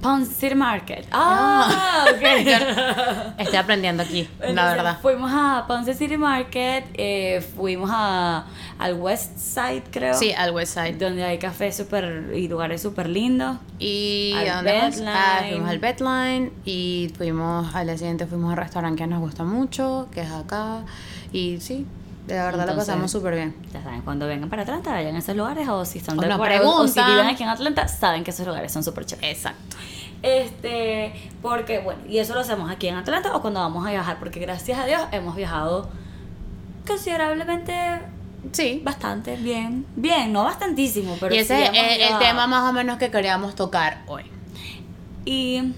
Ponce 0.00 0.32
City 0.32 0.54
Market. 0.54 1.06
Ah, 1.10 2.06
ok. 2.10 3.38
Estoy 3.38 3.56
aprendiendo 3.56 4.02
aquí, 4.02 4.28
la 4.40 4.66
verdad. 4.66 4.98
Fuimos 5.00 5.30
a 5.32 5.64
Ponce 5.66 5.94
City 5.94 6.16
Market, 6.16 6.84
eh, 6.94 7.44
fuimos 7.56 7.90
a, 7.92 8.46
al 8.78 8.94
West 8.94 9.36
Side, 9.38 9.84
creo. 9.90 10.14
Sí, 10.14 10.32
al 10.32 10.52
West 10.52 10.74
Side. 10.74 10.94
Donde 10.94 11.24
hay 11.24 11.38
cafés 11.38 11.76
super 11.76 12.30
y 12.34 12.48
lugares 12.48 12.80
súper 12.82 13.08
lindos. 13.08 13.58
Y 13.78 14.34
Al. 14.36 14.66
Ah, 15.06 15.40
fuimos 15.48 15.68
al 15.68 15.78
Bedline 15.78 16.52
y 16.64 17.12
fuimos 17.16 17.74
al 17.74 17.86
día 17.86 17.98
siguiente 17.98 18.26
fuimos 18.26 18.52
al 18.52 18.58
restaurante 18.58 19.02
que 19.02 19.06
nos 19.06 19.20
gusta 19.20 19.44
mucho, 19.44 20.08
que 20.12 20.20
es 20.20 20.30
acá. 20.30 20.82
Y 21.32 21.58
sí, 21.60 21.86
de 22.28 22.34
verdad 22.34 22.58
la 22.58 22.62
Entonces, 22.72 22.86
pasamos 22.86 23.10
súper 23.10 23.34
bien. 23.34 23.56
Ya 23.72 23.82
saben, 23.82 24.02
cuando 24.02 24.26
vengan 24.26 24.48
para 24.48 24.62
Atlanta, 24.62 24.90
vayan 24.92 25.16
a 25.16 25.18
esos 25.18 25.34
lugares 25.36 25.68
o 25.68 25.84
si 25.84 25.98
están 25.98 26.16
de 26.18 26.34
fuera, 26.36 26.62
o- 26.62 26.86
si 26.86 27.00
viven 27.02 27.26
aquí 27.26 27.42
en 27.42 27.48
Atlanta, 27.48 27.88
saben 27.88 28.22
que 28.24 28.30
esos 28.30 28.46
lugares 28.46 28.70
son 28.72 28.84
súper 28.84 29.04
chéveres. 29.06 29.38
Exacto. 29.38 29.76
Este, 30.22 31.12
porque 31.42 31.78
bueno, 31.80 32.00
y 32.08 32.18
eso 32.18 32.34
lo 32.34 32.40
hacemos 32.40 32.70
aquí 32.70 32.88
en 32.88 32.96
Atlanta 32.96 33.34
o 33.36 33.40
cuando 33.40 33.60
vamos 33.60 33.86
a 33.86 33.90
viajar, 33.90 34.18
porque 34.18 34.40
gracias 34.40 34.78
a 34.78 34.84
Dios 34.84 35.00
hemos 35.12 35.34
viajado 35.36 35.88
considerablemente 36.86 38.00
Sí. 38.52 38.80
bastante 38.84 39.36
bien. 39.36 39.84
Bien, 39.96 40.32
no 40.32 40.44
bastantísimo, 40.44 41.16
pero 41.20 41.34
y 41.34 41.38
ese 41.38 41.56
sí 41.56 41.62
es 41.74 42.10
el, 42.10 42.18
tema 42.18 42.46
más 42.46 42.68
o 42.68 42.72
menos 42.72 42.98
que 42.98 43.10
queríamos 43.10 43.54
tocar 43.54 44.02
hoy. 44.06 44.24
Y 45.24 45.72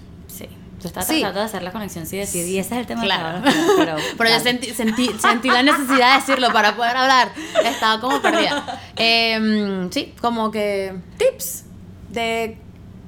sí, 0.81 0.83
yo 0.83 0.89
estaba 0.89 1.07
Sí. 1.07 1.21
tratando 1.21 1.41
de 1.41 1.47
hacer 1.47 1.63
la 1.63 1.73
conexión 1.73 2.07
sí 2.07 2.17
decir, 2.17 2.47
y 2.47 2.59
ese 2.59 2.75
es 2.75 2.81
el 2.81 2.87
tema 2.87 3.03
Claro. 3.03 3.39
ahora- 3.39 3.43
pero, 3.77 3.97
Pero 4.19 4.31
yo 4.31 4.41
sentí, 4.41 4.71
sentí, 4.75 5.11
sentí 5.19 5.49
la 5.51 5.63
necesidad 5.63 6.15
de 6.15 6.21
decirlo 6.21 6.53
para 6.53 6.75
poder 6.77 6.97
hablar. 6.97 7.31
Estaba 7.65 8.01
como 8.01 8.21
perdida. 8.23 8.81
Em, 8.97 9.91
sí, 9.93 10.15
como 10.21 10.51
que 10.51 10.95
tips 11.19 11.65
de 12.11 12.59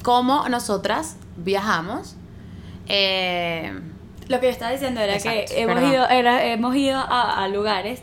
cómo 0.02 0.48
nosotras 0.48 1.16
viajamos. 1.36 2.16
Em, 2.88 3.92
Lo 4.28 4.40
que 4.40 4.46
yo 4.46 4.52
estaba 4.52 4.70
diciendo 4.72 5.00
era 5.00 5.14
Exacto, 5.16 5.52
que 5.54 5.60
hemos 5.62 5.74
perdón. 5.76 5.92
ido, 5.92 6.08
era- 6.08 6.44
hemos 6.46 6.76
ido 6.76 6.98
a, 6.98 7.42
a 7.44 7.48
lugares 7.48 8.00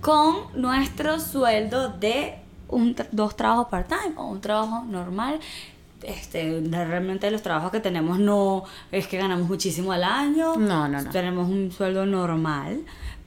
con 0.00 0.36
nuestro 0.60 1.18
sueldo 1.20 1.88
de 1.88 2.36
un, 2.68 2.94
dos 3.12 3.36
trabajos 3.36 3.68
part-time 3.68 4.12
o 4.16 4.26
un 4.26 4.40
trabajo 4.40 4.84
normal. 4.86 5.40
Este, 6.04 6.60
realmente 6.70 7.30
los 7.30 7.42
trabajos 7.42 7.70
que 7.72 7.80
tenemos 7.80 8.18
no 8.18 8.64
es 8.92 9.06
que 9.06 9.16
ganamos 9.18 9.48
muchísimo 9.48 9.92
al 9.92 10.04
año. 10.04 10.56
No, 10.56 10.88
no, 10.88 11.00
no. 11.02 11.10
Tenemos 11.10 11.48
un 11.48 11.70
sueldo 11.72 12.06
normal. 12.06 12.80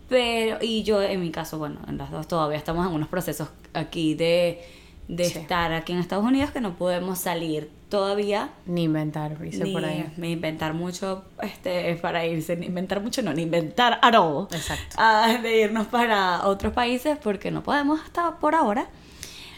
Pero, 0.09 0.57
y 0.61 0.83
yo 0.83 1.01
en 1.01 1.19
mi 1.21 1.31
caso, 1.31 1.57
bueno, 1.57 1.79
en 1.87 1.97
las 1.97 2.11
dos 2.11 2.27
todavía 2.27 2.57
estamos 2.57 2.87
en 2.87 2.93
unos 2.93 3.09
procesos 3.09 3.49
aquí 3.73 4.13
de, 4.15 4.61
de 5.09 5.25
Sí. 5.25 5.39
estar 5.39 5.73
aquí 5.73 5.91
en 5.91 5.99
Estados 5.99 6.23
Unidos 6.23 6.51
que 6.51 6.61
no 6.61 6.75
podemos 6.75 7.19
salir 7.19 7.69
todavía 7.89 8.49
ni 8.65 8.83
inventar, 8.83 9.37
dice 9.39 9.63
ni 9.63 9.71
por 9.73 9.83
ahí. 9.85 10.11
ni 10.17 10.31
inventar 10.33 10.73
mucho 10.73 11.23
este 11.41 11.95
para 11.95 12.25
irse 12.25 12.57
ni 12.57 12.65
inventar 12.65 13.01
mucho 13.01 13.21
no 13.21 13.33
ni 13.33 13.43
inventar 13.43 13.97
at 14.01 14.13
all 14.15 14.47
Exacto. 14.51 14.95
ah, 14.97 15.37
de 15.41 15.61
irnos 15.61 15.87
para 15.87 16.45
otros 16.47 16.73
países 16.73 17.17
porque 17.23 17.49
no 17.49 17.63
podemos 17.63 18.01
hasta 18.01 18.39
por 18.39 18.55
ahora 18.55 18.87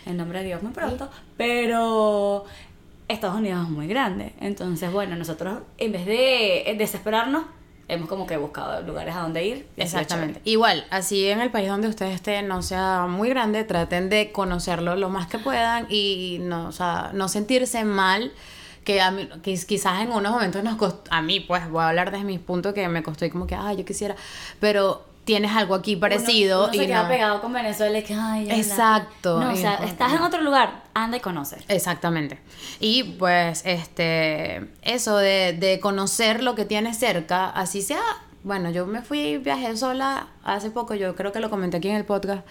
en 0.05 0.17
nombre 0.17 0.39
de 0.39 0.45
Dios 0.45 0.61
muy 0.61 0.73
pronto 0.73 1.09
pero 1.37 2.45
Estados 3.09 3.37
Unidos 3.37 3.65
es 3.65 3.69
muy 3.69 3.87
grande 3.87 4.33
entonces 4.39 4.91
bueno 4.91 5.15
nosotros 5.15 5.59
en 5.77 5.91
vez 5.91 6.05
de 6.05 6.75
desesperarnos 6.77 7.43
hemos 7.89 8.07
como 8.07 8.25
que 8.25 8.37
buscado 8.37 8.81
lugares 8.83 9.15
a 9.15 9.21
donde 9.21 9.45
ir 9.45 9.67
Exactamente. 9.75 10.39
Igual, 10.45 10.85
así 10.91 11.27
en 11.27 11.41
el 11.41 11.51
país 11.51 11.67
donde 11.67 11.87
ustedes 11.87 12.15
estén 12.15 12.47
no 12.47 12.61
sea 12.61 13.07
muy 13.09 13.29
grande, 13.29 13.63
traten 13.63 14.09
de 14.09 14.31
conocerlo 14.31 14.95
lo 14.95 15.09
más 15.09 15.27
que 15.27 15.39
puedan 15.39 15.87
y 15.89 16.37
no, 16.41 16.67
o 16.67 16.71
sea, 16.71 17.11
no 17.13 17.27
sentirse 17.27 17.83
mal. 17.83 18.31
Que, 18.85 19.01
a 19.01 19.11
mí, 19.11 19.29
que 19.43 19.53
quizás 19.67 20.01
en 20.01 20.11
unos 20.11 20.31
momentos 20.31 20.63
nos 20.63 20.77
costó, 20.77 21.11
a 21.11 21.21
mí 21.21 21.41
pues 21.41 21.69
voy 21.69 21.81
a 21.83 21.89
hablar 21.89 22.11
desde 22.11 22.23
mi 22.23 22.39
punto 22.39 22.73
que 22.73 22.87
me 22.87 23.03
costó 23.03 23.25
y 23.25 23.29
como 23.29 23.45
que, 23.45 23.53
ay, 23.53 23.77
yo 23.77 23.85
quisiera, 23.85 24.15
pero 24.59 25.05
tienes 25.25 25.51
algo 25.55 25.75
aquí 25.75 25.95
parecido 25.95 26.59
uno, 26.59 26.69
uno 26.69 26.73
se 26.73 26.83
y 26.83 26.87
queda 26.87 27.03
no- 27.03 27.09
pegado 27.09 27.41
con 27.41 27.53
Venezuela 27.53 27.99
y 27.99 28.03
que 28.03 28.13
ay 28.15 28.45
ya 28.45 28.53
la- 28.53 28.59
Exacto. 28.59 29.39
no 29.39 29.49
o 29.49 29.53
Y 29.53 29.57
sea 29.57 29.75
estás 29.75 30.13
en 30.13 30.21
otro 30.21 30.41
lugar 30.41 30.83
anda 30.93 31.17
y 31.17 31.19
conoce 31.19 31.57
Exactamente. 31.67 32.39
Y 32.79 33.03
pues, 33.03 33.61
este, 33.65 34.69
eso 34.81 35.17
de, 35.17 35.53
de 35.53 35.79
conocer 35.79 36.43
lo 36.43 36.55
que 36.55 36.65
tienes 36.65 36.97
cerca, 36.97 37.49
así 37.49 37.81
sea. 37.81 38.01
Bueno, 38.43 38.69
yo 38.71 38.85
me 38.85 39.01
fui, 39.01 39.37
viajé 39.37 39.75
sola 39.75 40.27
hace 40.43 40.69
poco, 40.71 40.95
yo 40.95 41.15
creo 41.15 41.31
que 41.31 41.39
lo 41.39 41.49
comenté 41.49 41.77
aquí 41.77 41.89
en 41.89 41.95
el 41.95 42.05
podcast, 42.05 42.45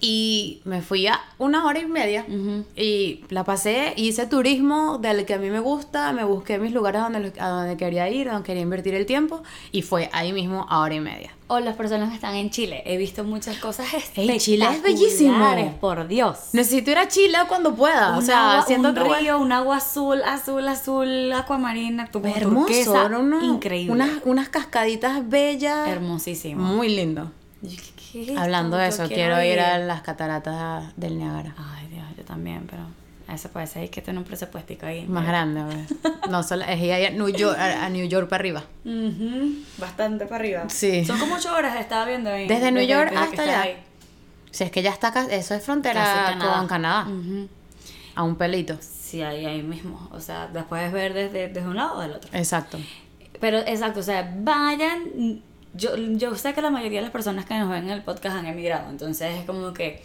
y 0.00 0.60
me 0.64 0.82
fui 0.82 1.06
a 1.06 1.20
una 1.38 1.64
hora 1.66 1.78
y 1.80 1.86
media 1.86 2.24
Ujú. 2.28 2.64
y 2.76 3.24
la 3.30 3.44
pasé, 3.44 3.94
hice 3.96 4.26
turismo 4.26 4.98
del 4.98 5.24
que 5.24 5.34
a 5.34 5.38
mí 5.38 5.50
me 5.50 5.60
gusta, 5.60 6.12
me 6.12 6.24
busqué 6.24 6.58
mis 6.58 6.72
lugares 6.72 7.02
donde, 7.02 7.32
a 7.40 7.48
donde 7.48 7.76
quería 7.76 8.08
ir, 8.10 8.28
donde 8.30 8.44
quería 8.44 8.62
invertir 8.62 8.94
el 8.94 9.06
tiempo, 9.06 9.42
y 9.70 9.82
fue 9.82 10.08
ahí 10.12 10.32
mismo 10.32 10.66
a 10.68 10.80
hora 10.80 10.94
y 10.94 11.00
media. 11.00 11.30
O 11.48 11.60
las 11.60 11.76
personas 11.76 12.08
que 12.08 12.14
están 12.14 12.34
en 12.34 12.48
Chile. 12.48 12.82
He 12.86 12.96
visto 12.96 13.24
muchas 13.24 13.58
cosas 13.58 13.86
Ey, 14.16 14.38
Chile 14.38 14.66
es 14.72 14.82
bellísimo. 14.82 15.76
por 15.82 16.08
Dios. 16.08 16.38
Necesito 16.54 16.92
ir 16.92 16.98
a 16.98 17.08
Chile 17.08 17.36
cuando 17.46 17.74
pueda, 17.74 18.16
o 18.16 18.22
sea, 18.22 18.62
siento 18.66 18.88
un 18.88 18.96
río, 18.96 19.38
un 19.38 19.52
agua 19.52 19.76
azul, 19.76 20.22
azul, 20.24 20.66
azul, 20.66 21.30
acuamarina, 21.32 22.10
tu 22.10 22.20
hermoso, 22.24 22.66
turquesa, 22.68 23.04
uno- 23.18 23.44
increíble. 23.44 23.92
Unas, 23.92 24.10
unas 24.24 24.48
cascaditas 24.48 25.28
bellas. 25.28 25.88
Hermosísimo. 25.88 26.62
Muy 26.62 26.88
lindo. 26.88 27.30
¿Qué- 27.62 27.76
qué 28.12 28.22
es 28.22 28.28
esto? 28.28 28.40
Hablando 28.40 28.76
de 28.76 28.88
eso, 28.88 29.06
quiero, 29.08 29.42
ir 29.42 29.60
a 29.60 29.78
las 29.78 30.02
cataratas 30.02 30.92
del 30.96 31.18
Niágara. 31.18 31.54
Ay, 31.56 31.86
Dios, 31.88 32.04
yo 32.16 32.24
también, 32.24 32.66
pero 32.68 32.82
eso 33.32 33.48
puede 33.50 33.66
ser 33.66 33.88
que 33.88 34.02
tener 34.02 34.18
un 34.18 34.24
presupuestico 34.24 34.84
ahí. 34.86 35.06
Más 35.06 35.26
grande, 35.26 35.62
pues. 35.64 36.30
No 36.30 36.42
solo 36.48 36.64
es 36.64 36.80
ir 36.80 36.92
a 36.92 37.10
New 37.10 37.28
York, 37.28 37.56
a, 37.58 37.86
a 37.86 37.88
New 37.88 38.06
York 38.06 38.28
para 38.28 38.40
arriba. 38.40 38.64
Ujú, 38.84 39.54
Bastante 39.78 40.26
para 40.26 40.36
arriba. 40.36 40.64
Sí. 40.68 41.04
Son 41.04 41.18
como 41.18 41.36
ocho 41.36 41.54
horas, 41.54 41.78
estaba 41.80 42.04
viendo 42.04 42.30
ahí. 42.30 42.46
Desde 42.48 42.70
New 42.72 42.84
York 42.84 43.12
hasta 43.16 43.42
allá. 43.42 43.62
ahí. 43.62 43.76
Si 44.50 44.64
es 44.64 44.70
que 44.70 44.82
ya 44.82 44.90
está 44.90 45.08
eso 45.30 45.54
es 45.54 45.64
frontera 45.64 46.02
Casi 46.34 46.38
con 46.38 46.66
Canadá. 46.66 47.08
Ujú. 47.08 47.48
A 48.14 48.22
un 48.22 48.36
pelito. 48.36 48.76
Sí, 48.80 49.22
ahí, 49.22 49.46
ahí 49.46 49.62
mismo. 49.62 50.08
O 50.12 50.20
sea, 50.20 50.50
las 50.52 50.64
puedes 50.66 50.92
ver 50.92 51.14
desde, 51.14 51.48
desde 51.48 51.66
un 51.68 51.76
lado 51.76 51.96
o 51.96 52.00
del 52.02 52.12
otro. 52.12 52.28
Exacto. 52.34 52.78
Pero 53.40 53.58
exacto, 53.58 54.00
o 54.00 54.02
sea, 54.02 54.30
vayan. 54.40 55.42
Yo, 55.74 55.96
yo 55.96 56.34
sé 56.36 56.52
que 56.54 56.60
la 56.62 56.70
mayoría 56.70 56.98
de 56.98 57.02
las 57.02 57.12
personas 57.12 57.44
que 57.46 57.54
nos 57.58 57.70
ven 57.70 57.84
en 57.84 57.90
el 57.90 58.02
podcast 58.02 58.36
han 58.36 58.46
emigrado, 58.46 58.90
entonces 58.90 59.38
es 59.40 59.44
como 59.46 59.72
que 59.72 60.02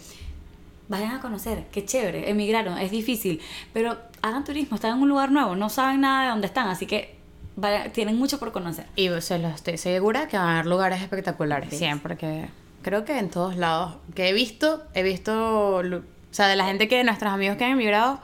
vayan 0.88 1.14
a 1.14 1.20
conocer, 1.20 1.64
qué 1.70 1.84
chévere, 1.84 2.30
emigraron, 2.30 2.78
es 2.78 2.90
difícil, 2.90 3.40
pero 3.74 3.96
hagan 4.22 4.44
turismo, 4.44 4.76
están 4.76 4.96
en 4.96 5.02
un 5.02 5.08
lugar 5.10 5.30
nuevo, 5.30 5.54
no 5.56 5.68
saben 5.68 6.00
nada 6.00 6.24
de 6.24 6.30
dónde 6.30 6.46
están, 6.46 6.68
así 6.68 6.86
que 6.86 7.16
vayan- 7.56 7.92
tienen 7.92 8.16
mucho 8.16 8.38
por 8.38 8.52
conocer. 8.52 8.86
Y 8.96 9.10
se 9.20 9.38
lo 9.38 9.48
estoy 9.48 9.76
segura 9.76 10.26
que 10.28 10.38
van 10.38 10.48
a 10.48 10.52
haber 10.54 10.66
lugares 10.66 11.02
espectaculares. 11.02 11.68
¿Ves? 11.70 11.78
Siempre 11.78 12.16
que. 12.16 12.46
Creo 12.80 13.04
que 13.04 13.18
en 13.18 13.28
todos 13.28 13.56
lados. 13.56 13.96
Que 14.14 14.28
he 14.30 14.32
visto, 14.32 14.82
he 14.94 15.02
visto. 15.02 15.76
O 15.78 15.82
sea, 16.30 16.46
de 16.46 16.56
la 16.56 16.64
gente 16.64 16.88
que. 16.88 17.02
Nuestros 17.04 17.32
amigos 17.32 17.56
que 17.58 17.64
han 17.64 17.72
emigrado. 17.72 18.20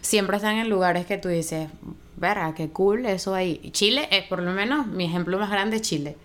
Siempre 0.00 0.36
están 0.36 0.56
en 0.56 0.68
lugares 0.70 1.04
que 1.06 1.18
tú 1.18 1.28
dices. 1.28 1.68
Verga, 2.16 2.54
qué 2.54 2.68
cool 2.70 3.04
eso 3.04 3.34
ahí. 3.34 3.60
Chile 3.72 4.08
es 4.12 4.22
por 4.24 4.40
lo 4.40 4.52
menos 4.52 4.86
mi 4.86 5.04
ejemplo 5.04 5.38
más 5.38 5.50
grande 5.50 5.76
es 5.76 5.82
Chile. 5.82 6.16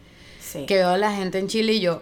Sí. 0.52 0.66
Que 0.66 0.76
veo 0.76 0.90
a 0.90 0.98
la 0.98 1.14
gente 1.16 1.40
en 1.40 1.48
Chile 1.48 1.74
y 1.74 1.80
yo. 1.82 2.02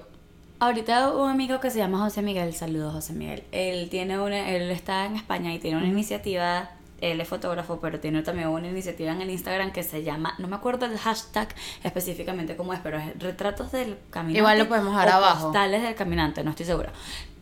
Ahorita 0.59 1.13
un 1.13 1.29
amigo 1.29 1.59
que 1.59 1.69
se 1.69 1.77
llama 1.77 1.99
José 1.99 2.21
Miguel, 2.21 2.53
saludos 2.53 2.93
José 2.93 3.13
Miguel. 3.13 3.43
Él 3.51 3.89
tiene 3.89 4.19
una, 4.19 4.49
él 4.49 4.69
está 4.71 5.05
en 5.05 5.15
España 5.15 5.53
y 5.53 5.59
tiene 5.59 5.77
una 5.77 5.87
iniciativa, 5.87 6.71
él 6.99 7.21
es 7.21 7.27
fotógrafo, 7.29 7.79
pero 7.79 7.99
tiene 8.01 8.23
también 8.23 8.49
una 8.49 8.67
iniciativa 8.67 9.11
en 9.13 9.21
el 9.21 9.29
Instagram 9.29 9.71
que 9.71 9.83
se 9.83 10.03
llama, 10.03 10.33
no 10.37 10.47
me 10.49 10.55
acuerdo 10.57 10.85
el 10.85 10.97
hashtag 10.97 11.47
específicamente 11.83 12.57
cómo 12.57 12.73
es, 12.73 12.79
pero 12.81 12.97
es 12.97 13.17
retratos 13.19 13.71
del 13.71 13.95
caminante. 14.09 14.39
Igual 14.39 14.59
lo 14.59 14.67
podemos 14.67 14.91
dejar 14.91 15.09
abajo. 15.09 15.43
Postales 15.45 15.81
del 15.81 15.95
caminante, 15.95 16.43
no 16.43 16.49
estoy 16.49 16.65
segura. 16.65 16.91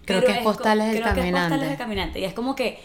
Creo 0.06 0.20
Pero 0.22 0.34
que 0.34 0.38
es 0.40 0.44
postales 0.46 0.88
del 0.94 1.02
creo 1.02 1.14
que 1.16 1.20
es 1.20 1.26
caminante. 1.26 1.50
postales 1.50 1.70
del 1.70 1.78
caminante. 1.80 2.20
Y 2.20 2.24
es 2.26 2.34
como 2.34 2.56
que 2.56 2.80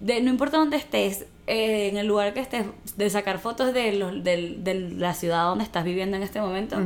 de, 0.00 0.22
no 0.22 0.30
importa 0.30 0.56
dónde 0.56 0.78
estés, 0.78 1.26
eh, 1.46 1.88
en 1.90 1.98
el 1.98 2.06
lugar 2.06 2.32
que 2.32 2.40
estés, 2.40 2.64
de 2.96 3.10
sacar 3.10 3.38
fotos 3.38 3.74
de, 3.74 3.92
los, 3.92 4.24
del- 4.24 4.64
de 4.64 4.74
la 4.74 5.12
ciudad 5.12 5.44
donde 5.44 5.64
estás 5.64 5.84
viviendo 5.84 6.16
en 6.16 6.22
este 6.22 6.40
momento 6.40 6.78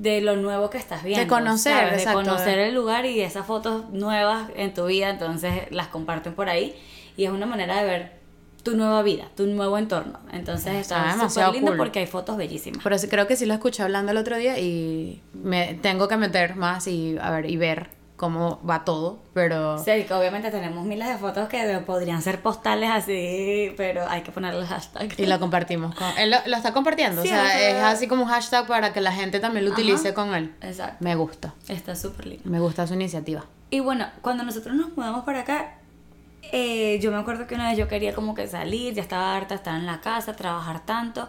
de 0.00 0.20
lo 0.20 0.36
nuevo 0.36 0.68
que 0.70 0.78
estás 0.78 1.02
viendo. 1.04 1.26
conocer, 1.34 1.72
¿sabes? 1.72 1.90
De 1.92 1.96
exacto, 1.98 2.20
conocer 2.20 2.56
de- 2.58 2.68
el 2.68 2.74
lugar 2.74 3.06
y 3.06 3.20
esas 3.20 3.46
fotos 3.46 3.90
nuevas 3.90 4.50
en 4.56 4.74
tu 4.74 4.86
vida, 4.86 5.10
entonces 5.10 5.62
las 5.70 5.88
comparten 5.88 6.34
por 6.34 6.48
ahí 6.48 6.74
y 7.16 7.24
es 7.24 7.30
una 7.30 7.46
manera 7.46 7.76
de 7.82 7.84
ver 7.86 8.16
tu 8.62 8.76
nueva 8.76 9.02
vida, 9.02 9.28
tu 9.36 9.46
nuevo 9.46 9.78
entorno. 9.78 10.18
Entonces 10.32 10.74
Está 10.74 11.12
demasiado 11.12 11.30
súper 11.48 11.52
lindo 11.54 11.70
cool. 11.70 11.76
porque 11.78 12.00
hay 12.00 12.06
fotos 12.06 12.36
bellísimas. 12.36 12.82
Pero 12.82 12.98
sí, 12.98 13.06
creo 13.08 13.26
que 13.26 13.36
sí 13.36 13.46
lo 13.46 13.54
escuché 13.54 13.82
hablando 13.84 14.10
el 14.12 14.18
otro 14.18 14.36
día 14.36 14.58
y 14.58 15.22
me 15.34 15.74
tengo 15.74 16.08
que 16.08 16.16
meter 16.16 16.56
más 16.56 16.86
y 16.88 17.16
a 17.20 17.30
ver 17.30 17.48
y 17.48 17.56
ver 17.56 17.95
cómo 18.16 18.60
va 18.68 18.84
todo, 18.84 19.18
pero 19.34 19.78
Sí, 19.78 20.04
que 20.04 20.14
obviamente 20.14 20.50
tenemos 20.50 20.84
miles 20.86 21.06
de 21.08 21.16
fotos 21.18 21.48
que 21.48 21.82
podrían 21.84 22.22
ser 22.22 22.40
postales 22.40 22.90
así, 22.90 23.72
pero 23.76 24.08
hay 24.08 24.22
que 24.22 24.32
ponerle 24.32 24.60
el 24.60 24.66
hashtag. 24.66 25.12
y 25.18 25.26
la 25.26 25.38
compartimos 25.38 25.94
con 25.94 26.06
él 26.18 26.30
lo, 26.30 26.38
lo 26.46 26.56
está 26.56 26.72
compartiendo, 26.72 27.20
Sí, 27.22 27.28
o 27.28 27.30
sea, 27.30 27.68
es 27.70 27.82
así 27.82 28.08
como 28.08 28.22
un 28.22 28.28
hashtag 28.30 28.66
para 28.66 28.92
que 28.94 29.00
la 29.02 29.12
gente 29.12 29.38
también 29.38 29.64
lo 29.66 29.72
Ajá. 29.72 29.80
utilice 29.82 30.14
con 30.14 30.34
él. 30.34 30.54
Exacto. 30.62 30.96
Me 31.04 31.14
gusta. 31.14 31.54
Está 31.68 31.94
súper 31.94 32.26
lindo. 32.26 32.42
Me 32.48 32.58
gusta 32.58 32.86
su 32.86 32.94
iniciativa. 32.94 33.44
Y 33.68 33.80
bueno, 33.80 34.06
cuando 34.22 34.44
nosotros 34.44 34.74
nos 34.74 34.96
mudamos 34.96 35.24
para 35.24 35.40
acá, 35.40 35.74
eh, 36.52 36.98
yo 37.02 37.10
me 37.10 37.18
acuerdo 37.18 37.46
que 37.46 37.54
una 37.54 37.68
vez 37.68 37.76
yo 37.78 37.88
quería 37.88 38.14
como 38.14 38.34
que 38.34 38.46
salir, 38.46 38.94
ya 38.94 39.02
estaba 39.02 39.36
harta 39.36 39.56
estar 39.56 39.74
en 39.74 39.84
la 39.86 40.00
casa, 40.00 40.34
trabajar 40.36 40.86
tanto. 40.86 41.28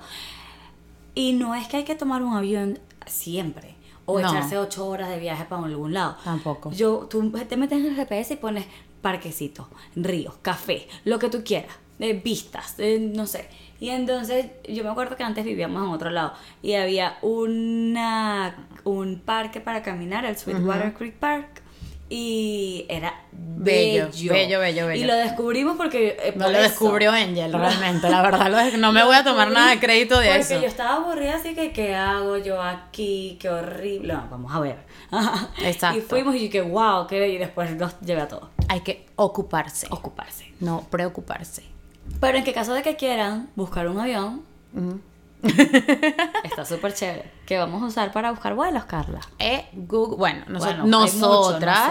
Y 1.16 1.34
no 1.34 1.56
es 1.56 1.68
que 1.68 1.78
hay 1.78 1.84
que 1.84 1.96
tomar 1.96 2.22
un 2.22 2.36
avión 2.38 2.80
siempre. 3.08 3.76
O 4.10 4.20
No. 4.20 4.28
echarse 4.28 4.58
ocho 4.58 4.88
horas 4.88 5.10
de 5.10 5.20
viaje 5.20 5.46
para 5.46 5.64
algún 5.66 5.94
lado. 5.94 6.16
Tampoco. 6.24 6.72
Yo, 6.72 7.08
tú 7.10 7.30
te 7.48 7.58
metes 7.58 7.78
en 7.78 7.86
el 7.88 7.96
GPS 7.96 8.34
y 8.34 8.38
pones 8.38 8.66
parquecito, 9.02 9.68
ríos, 9.96 10.34
café, 10.42 10.88
lo 11.06 11.20
que 11.20 11.30
tú 11.30 11.44
quieras, 11.44 11.76
de 12.00 12.14
vistas, 12.14 12.76
eh, 12.80 13.00
no 13.00 13.28
sé. 13.28 13.48
Y 13.80 13.90
entonces 13.90 14.48
yo 14.68 14.84
me 14.84 14.90
acuerdo 14.90 15.16
que 15.16 15.24
antes 15.24 15.46
vivíamos 15.46 15.84
en 15.84 15.90
otro 15.90 16.10
lado 16.10 16.34
y 16.64 16.74
había 16.74 17.18
una 17.22 18.56
un 18.86 19.20
parque 19.20 19.60
para 19.62 19.84
caminar, 19.84 20.26
el 20.26 20.38
Sweetwater 20.38 20.94
Creek 20.94 21.16
Park. 21.16 21.62
Y 22.10 22.86
era 22.88 23.14
Bello, 23.34 24.08
bello, 24.12 24.34
bello, 24.34 24.60
bello, 24.60 24.88
bello. 24.88 25.04
Y 25.04 25.06
lo 25.08 25.16
descubrimos 25.16 25.76
porque. 25.76 26.16
eh, 26.22 26.34
No 26.36 26.46
por 26.46 26.54
lo 26.54 26.60
eso. 26.60 26.70
descubrió 26.70 27.12
Angel, 27.12 27.52
realmente, 27.52 28.10
la 28.10 28.22
verdad. 28.22 28.72
lo 28.72 28.78
no 28.78 28.92
me 28.94 29.04
voy 29.04 29.16
a 29.16 29.24
tomar 29.26 29.52
nada 29.52 29.72
de 29.72 29.80
crédito 29.80 30.18
de 30.20 30.28
Porque 30.28 30.40
eso. 30.42 30.60
yo 30.62 30.68
estaba 30.68 30.96
aburrida, 30.96 31.36
así 31.36 31.54
que, 31.54 31.72
¿qué 31.74 31.96
hago 31.96 32.38
yo 32.38 32.62
aquí? 32.62 33.38
Qué 33.42 33.50
horrible. 33.50 34.14
No, 34.14 34.28
vamos 34.32 34.54
a 34.56 34.60
ver. 34.62 34.78
Exacto. 35.64 35.98
Y 35.98 36.02
fuimos 36.02 36.36
y 36.36 36.50
que 36.50 36.62
wow, 36.62 37.08
qué 37.08 37.20
bello. 37.20 37.34
Y 37.36 37.40
después 37.40 37.72
los 37.78 38.00
llevé 38.00 38.22
a 38.22 38.28
todos. 38.28 38.48
Hay 38.70 38.82
que 38.82 39.06
ocuparse, 39.16 39.88
Ocuparse. 39.90 40.52
no 40.62 40.86
preocuparse. 40.90 41.64
Pero 42.22 42.38
en 42.38 42.44
que 42.46 42.54
caso 42.54 42.74
de 42.74 42.84
que 42.84 42.96
quieran 42.96 43.50
buscar 43.56 43.88
un 43.90 44.00
avión. 44.00 44.44
está 46.44 46.66
súper 46.66 46.94
chévere. 46.94 47.32
Que 47.46 47.58
vamos 47.58 47.82
a 47.84 47.86
usar 47.86 48.12
para 48.12 48.32
buscar 48.32 48.56
vuelos, 48.56 48.86
Carla. 48.86 49.20
Eh, 49.40 49.68
Google, 49.74 50.18
bueno, 50.18 50.46
noso- 50.48 50.66
Bueno, 50.66 50.84
mucho, 50.86 50.98
nosotras. 51.20 51.90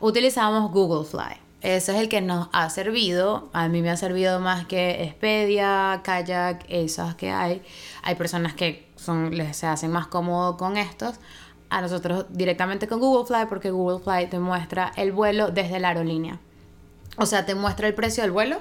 utilizamos 0.00 0.70
Google 0.72 1.04
Fly. 1.08 1.40
Ese 1.62 1.92
es 1.94 2.00
el 2.00 2.08
que 2.08 2.20
nos 2.20 2.48
ha 2.52 2.70
servido. 2.70 3.50
A 3.52 3.68
mí 3.68 3.82
me 3.82 3.90
ha 3.90 3.96
servido 3.96 4.38
más 4.40 4.66
que 4.66 5.02
Expedia, 5.04 6.00
Kayak, 6.04 6.64
esas 6.68 7.14
que 7.16 7.30
hay. 7.30 7.62
Hay 8.02 8.14
personas 8.14 8.54
que 8.54 8.88
son, 8.96 9.36
les 9.36 9.56
se 9.56 9.66
hacen 9.66 9.90
más 9.90 10.06
cómodo 10.06 10.56
con 10.56 10.76
estos. 10.76 11.16
A 11.68 11.80
nosotros 11.80 12.26
directamente 12.30 12.86
con 12.86 13.00
Google 13.00 13.26
Fly 13.26 13.46
porque 13.48 13.70
Google 13.72 13.98
Fly 13.98 14.28
te 14.28 14.38
muestra 14.38 14.92
el 14.96 15.10
vuelo 15.12 15.50
desde 15.50 15.80
la 15.80 15.88
aerolínea. 15.88 16.38
O 17.18 17.26
sea, 17.26 17.44
te 17.46 17.54
muestra 17.56 17.88
el 17.88 17.94
precio 17.94 18.22
del 18.22 18.30
vuelo 18.30 18.58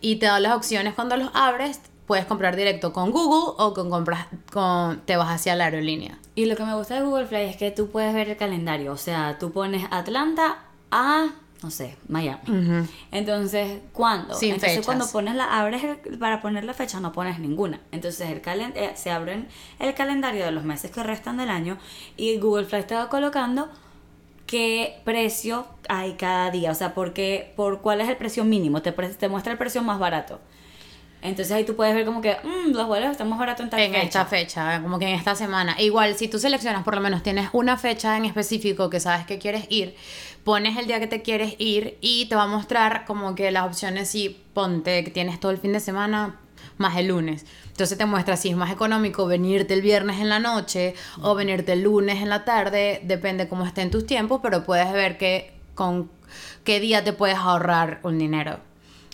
y 0.00 0.16
te 0.16 0.26
da 0.26 0.38
las 0.38 0.54
opciones 0.54 0.94
cuando 0.94 1.16
los 1.16 1.30
abres. 1.34 1.80
Puedes 2.08 2.24
comprar 2.24 2.56
directo 2.56 2.92
con 2.92 3.12
Google 3.12 3.54
o 3.58 3.72
con 3.74 3.88
compras 3.90 4.26
con 4.52 5.00
te 5.04 5.16
vas 5.16 5.28
hacia 5.30 5.54
la 5.54 5.66
aerolínea. 5.66 6.18
Y 6.34 6.46
lo 6.46 6.56
que 6.56 6.64
me 6.64 6.74
gusta 6.74 6.94
de 6.96 7.02
Google 7.02 7.26
Fly 7.26 7.42
es 7.42 7.56
que 7.56 7.70
tú 7.70 7.90
puedes 7.90 8.12
ver 8.14 8.28
el 8.30 8.36
calendario. 8.36 8.92
O 8.92 8.96
sea, 8.96 9.36
tú 9.38 9.52
pones 9.52 9.86
Atlanta 9.90 10.58
a, 10.90 11.26
no 11.62 11.70
sé, 11.70 11.96
Miami. 12.08 12.86
Entonces, 13.12 13.80
¿cuándo? 13.92 14.34
Sin 14.34 14.54
Entonces, 14.54 14.70
fechas. 14.70 14.86
cuando 14.86 15.06
pones 15.08 15.34
la, 15.34 15.60
abres 15.60 15.84
el- 15.84 16.18
para 16.18 16.40
poner 16.40 16.64
la 16.64 16.72
fecha, 16.74 16.98
no 16.98 17.12
pones 17.12 17.38
ninguna. 17.40 17.78
Entonces, 17.92 18.30
el 18.30 18.40
calen- 18.40 18.72
eh, 18.74 18.92
se 18.94 19.10
abren 19.10 19.46
el 19.78 19.92
calendario 19.94 20.44
de 20.46 20.50
los 20.50 20.64
meses 20.64 20.90
que 20.90 21.02
restan 21.02 21.36
del 21.36 21.50
año 21.50 21.76
y 22.16 22.38
Google 22.38 22.64
Fly 22.64 22.84
te 22.84 22.94
va 22.94 23.08
colocando 23.10 23.68
qué 24.46 25.00
precio 25.04 25.66
hay 25.88 26.14
cada 26.14 26.50
día. 26.50 26.70
O 26.70 26.74
sea, 26.74 26.94
porque, 26.94 27.52
por 27.56 27.80
cuál 27.82 28.00
es 28.00 28.08
el 28.08 28.16
precio 28.16 28.44
mínimo. 28.44 28.80
Te, 28.80 28.92
pre- 28.92 29.10
te 29.10 29.28
muestra 29.28 29.52
el 29.52 29.58
precio 29.58 29.82
más 29.82 29.98
barato. 29.98 30.40
Entonces 31.20 31.50
ahí 31.52 31.64
tú 31.64 31.74
puedes 31.74 31.94
ver 31.94 32.04
como 32.04 32.20
que 32.20 32.36
"Mm, 32.44 32.72
los 32.74 32.86
vuelos 32.86 33.10
están 33.10 33.28
más 33.28 33.38
baratos 33.38 33.64
en 33.64 33.70
tal 33.70 33.80
en 33.80 33.90
fecha". 33.92 34.02
esta 34.04 34.24
fecha, 34.26 34.80
como 34.82 34.98
que 34.98 35.08
en 35.08 35.14
esta 35.14 35.34
semana. 35.34 35.74
Igual, 35.80 36.14
si 36.14 36.28
tú 36.28 36.38
seleccionas, 36.38 36.84
por 36.84 36.94
lo 36.94 37.00
menos 37.00 37.22
tienes 37.22 37.48
una 37.52 37.76
fecha 37.76 38.16
en 38.16 38.24
específico 38.24 38.88
que 38.88 39.00
sabes 39.00 39.26
que 39.26 39.38
quieres 39.38 39.66
ir, 39.68 39.94
pones 40.44 40.76
el 40.78 40.86
día 40.86 41.00
que 41.00 41.06
te 41.08 41.22
quieres 41.22 41.54
ir 41.58 41.98
y 42.00 42.26
te 42.26 42.36
va 42.36 42.44
a 42.44 42.46
mostrar 42.46 43.04
como 43.04 43.34
que 43.34 43.50
las 43.50 43.64
opciones 43.64 44.08
si 44.10 44.40
ponte 44.54 45.02
que 45.04 45.10
tienes 45.10 45.40
todo 45.40 45.50
el 45.50 45.58
fin 45.58 45.72
de 45.72 45.80
semana 45.80 46.36
más 46.76 46.96
el 46.96 47.08
lunes. 47.08 47.44
Entonces 47.66 47.98
te 47.98 48.06
muestra 48.06 48.36
si 48.36 48.50
es 48.50 48.56
más 48.56 48.70
económico 48.70 49.26
venirte 49.26 49.74
el 49.74 49.82
viernes 49.82 50.20
en 50.20 50.28
la 50.28 50.38
noche 50.38 50.94
o 51.20 51.34
venirte 51.34 51.72
el 51.72 51.82
lunes 51.82 52.22
en 52.22 52.28
la 52.28 52.44
tarde, 52.44 53.00
depende 53.04 53.48
cómo 53.48 53.66
estén 53.66 53.90
tus 53.90 54.06
tiempos, 54.06 54.40
pero 54.42 54.62
puedes 54.64 54.92
ver 54.92 55.18
que 55.18 55.52
con 55.74 56.08
qué 56.64 56.78
día 56.78 57.02
te 57.02 57.12
puedes 57.12 57.36
ahorrar 57.38 57.98
un 58.04 58.18
dinero. 58.18 58.60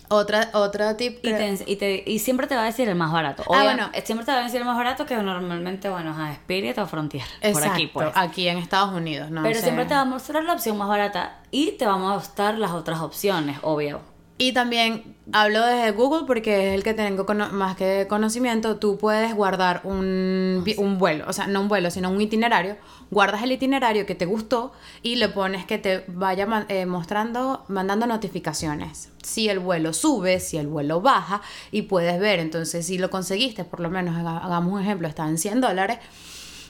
Otra, 0.08 0.50
otro 0.52 0.96
tip 0.96 1.18
Y, 1.22 1.32
te, 1.32 1.58
y, 1.66 1.76
te- 1.76 2.02
y 2.06 2.18
siempre 2.18 2.46
te 2.46 2.54
va 2.54 2.62
a 2.62 2.66
decir 2.66 2.88
el 2.88 2.94
más 2.94 3.12
barato. 3.12 3.42
Ah, 3.52 3.62
bueno. 3.64 3.90
Siempre 4.04 4.24
te 4.26 4.32
va 4.32 4.40
a 4.40 4.42
decir 4.44 4.60
el 4.60 4.66
más 4.66 4.76
barato 4.76 5.06
que 5.06 5.16
normalmente, 5.16 5.88
bueno, 5.88 6.10
es 6.12 6.18
a 6.18 6.32
Spirit 6.32 6.78
o 6.78 6.86
Frontier. 6.86 7.24
Exacto, 7.40 7.60
por 7.60 7.72
aquí, 7.72 7.86
pues. 7.86 8.08
aquí 8.14 8.48
en 8.48 8.58
Estados 8.58 8.92
Unidos, 8.94 9.30
¿no? 9.30 9.42
Pero 9.42 9.54
sé. 9.56 9.62
siempre 9.62 9.86
te 9.86 9.94
va 9.94 10.00
a 10.00 10.04
mostrar 10.04 10.44
la 10.44 10.52
opción 10.52 10.76
más 10.76 10.88
barata 10.88 11.38
y 11.50 11.72
te 11.72 11.86
va 11.86 11.94
a 11.94 11.98
mostrar 11.98 12.58
las 12.58 12.72
otras 12.72 13.00
opciones, 13.00 13.58
obvio. 13.62 14.00
Y 14.36 14.52
también 14.52 15.16
hablo 15.32 15.64
desde 15.64 15.92
Google 15.92 16.26
porque 16.26 16.68
es 16.70 16.74
el 16.74 16.82
que 16.82 16.92
tengo 16.92 17.24
más 17.52 17.76
que 17.76 18.06
conocimiento. 18.08 18.78
Tú 18.78 18.98
puedes 18.98 19.32
guardar 19.32 19.80
un, 19.84 20.62
vi- 20.64 20.74
un 20.76 20.98
vuelo, 20.98 21.24
o 21.28 21.32
sea, 21.32 21.46
no 21.46 21.60
un 21.60 21.68
vuelo, 21.68 21.88
sino 21.92 22.10
un 22.10 22.20
itinerario. 22.20 22.76
Guardas 23.12 23.44
el 23.44 23.52
itinerario 23.52 24.06
que 24.06 24.16
te 24.16 24.26
gustó 24.26 24.72
y 25.04 25.16
le 25.16 25.28
pones 25.28 25.66
que 25.66 25.78
te 25.78 26.04
vaya 26.08 26.66
eh, 26.68 26.84
mostrando, 26.84 27.64
mandando 27.68 28.06
notificaciones. 28.08 29.10
Si 29.22 29.48
el 29.48 29.60
vuelo 29.60 29.92
sube, 29.92 30.40
si 30.40 30.56
el 30.56 30.66
vuelo 30.66 31.00
baja 31.00 31.40
y 31.70 31.82
puedes 31.82 32.18
ver. 32.18 32.40
Entonces, 32.40 32.84
si 32.84 32.98
lo 32.98 33.10
conseguiste, 33.10 33.64
por 33.64 33.78
lo 33.78 33.88
menos 33.88 34.16
haga- 34.16 34.38
hagamos 34.38 34.72
un 34.72 34.80
ejemplo, 34.80 35.06
está 35.06 35.28
en 35.28 35.38
100 35.38 35.60
dólares, 35.60 35.98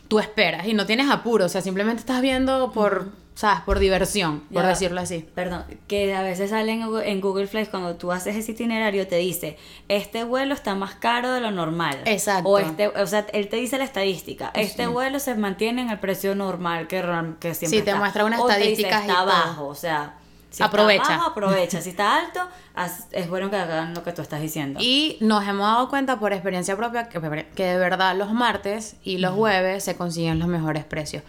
tú 0.08 0.18
esperas 0.18 0.66
y 0.66 0.74
no 0.74 0.84
tienes 0.84 1.10
apuro, 1.10 1.46
o 1.46 1.48
sea, 1.48 1.62
simplemente 1.62 2.00
estás 2.00 2.20
viendo 2.20 2.72
por, 2.72 3.08
¿sabes? 3.34 3.60
Por 3.62 3.78
diversión, 3.80 4.40
por 4.52 4.64
decirlo 4.64 5.00
así. 5.00 5.26
Perdón, 5.34 5.64
que 5.88 6.14
a 6.14 6.22
veces 6.22 6.50
sale 6.50 6.72
en 6.72 7.20
Google, 7.20 7.46
Flights 7.46 7.68
cuando 7.68 7.96
tú 7.96 8.12
haces 8.12 8.36
ese 8.36 8.52
itinerario 8.52 9.06
te 9.08 9.16
dice, 9.16 9.58
este 9.88 10.24
vuelo 10.24 10.54
está 10.54 10.74
más 10.74 10.94
caro 10.94 11.32
de 11.32 11.40
lo 11.40 11.50
normal. 11.50 11.98
Exacto. 12.04 12.48
O 12.48 12.58
este, 12.58 12.88
o 12.88 13.06
sea, 13.06 13.26
él 13.32 13.48
te 13.48 13.56
dice 13.56 13.76
la 13.78 13.84
estadística. 13.84 14.50
Este 14.54 14.86
vuelo 14.86 15.18
se 15.18 15.34
mantiene 15.34 15.82
en 15.82 15.90
el 15.90 15.98
precio 15.98 16.34
normal 16.34 16.86
que, 16.86 17.02
que 17.40 17.54
siempre 17.54 17.78
Sí, 17.78 17.84
te 17.84 17.90
está. 17.90 17.96
muestra 17.96 18.24
te 18.24 18.30
dice, 18.30 18.42
estadísticas 18.42 19.04
y 19.04 19.08
está 19.08 19.24
bajo, 19.24 19.66
o 19.66 19.74
sea, 19.74 20.14
si 20.50 20.62
Aprovecha. 20.62 21.02
está 21.02 21.16
bajo, 21.16 21.30
aprovecha. 21.30 21.80
Si 21.80 21.90
está 21.90 22.16
alto, 22.16 22.40
es 23.10 23.28
bueno 23.28 23.50
que 23.50 23.56
hagan 23.56 23.94
lo 23.94 24.04
que 24.04 24.12
tú 24.12 24.22
estás 24.22 24.40
diciendo. 24.40 24.78
Y 24.80 25.16
nos 25.20 25.42
hemos 25.48 25.66
dado 25.66 25.88
cuenta 25.88 26.20
por 26.20 26.32
experiencia 26.32 26.76
propia 26.76 27.08
que, 27.08 27.46
que 27.56 27.64
de 27.64 27.78
verdad 27.78 28.14
los 28.14 28.32
martes 28.32 28.94
y 29.02 29.18
los 29.18 29.34
jueves 29.34 29.82
se 29.82 29.96
consiguen 29.96 30.38
los 30.38 30.46
mejores 30.46 30.84
precios. 30.84 31.24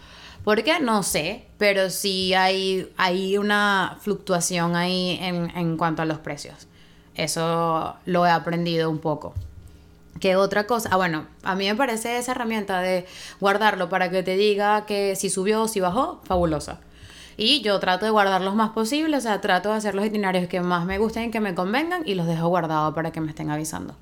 ¿Por 0.46 0.62
qué? 0.62 0.78
No 0.78 1.02
sé, 1.02 1.44
pero 1.58 1.90
sí 1.90 2.32
hay, 2.32 2.88
hay 2.96 3.36
una 3.36 3.98
fluctuación 4.00 4.76
ahí 4.76 5.18
en, 5.20 5.50
en 5.56 5.76
cuanto 5.76 6.02
a 6.02 6.04
los 6.04 6.18
precios. 6.20 6.68
Eso 7.16 7.96
lo 8.04 8.24
he 8.24 8.30
aprendido 8.30 8.88
un 8.88 8.98
poco. 8.98 9.34
¿Qué 10.20 10.36
otra 10.36 10.68
cosa? 10.68 10.88
Ah, 10.92 10.96
bueno, 10.98 11.26
a 11.42 11.56
mí 11.56 11.66
me 11.66 11.74
parece 11.74 12.16
esa 12.16 12.30
herramienta 12.30 12.80
de 12.80 13.06
guardarlo 13.40 13.88
para 13.88 14.08
que 14.08 14.22
te 14.22 14.36
diga 14.36 14.86
que 14.86 15.16
si 15.16 15.30
subió 15.30 15.62
o 15.62 15.68
si 15.68 15.80
bajó, 15.80 16.20
fabulosa. 16.22 16.78
Y 17.36 17.60
yo 17.62 17.80
trato 17.80 18.04
de 18.04 18.12
guardar 18.12 18.40
los 18.40 18.54
más 18.54 18.70
posible, 18.70 19.16
o 19.16 19.20
sea, 19.20 19.40
trato 19.40 19.70
de 19.70 19.74
hacer 19.78 19.96
los 19.96 20.06
itinerarios 20.06 20.48
que 20.48 20.60
más 20.60 20.86
me 20.86 20.98
gusten 20.98 21.24
y 21.24 21.30
que 21.32 21.40
me 21.40 21.56
convengan 21.56 22.02
y 22.06 22.14
los 22.14 22.28
dejo 22.28 22.46
guardados 22.46 22.94
para 22.94 23.10
que 23.10 23.20
me 23.20 23.30
estén 23.30 23.50
avisando. 23.50 23.96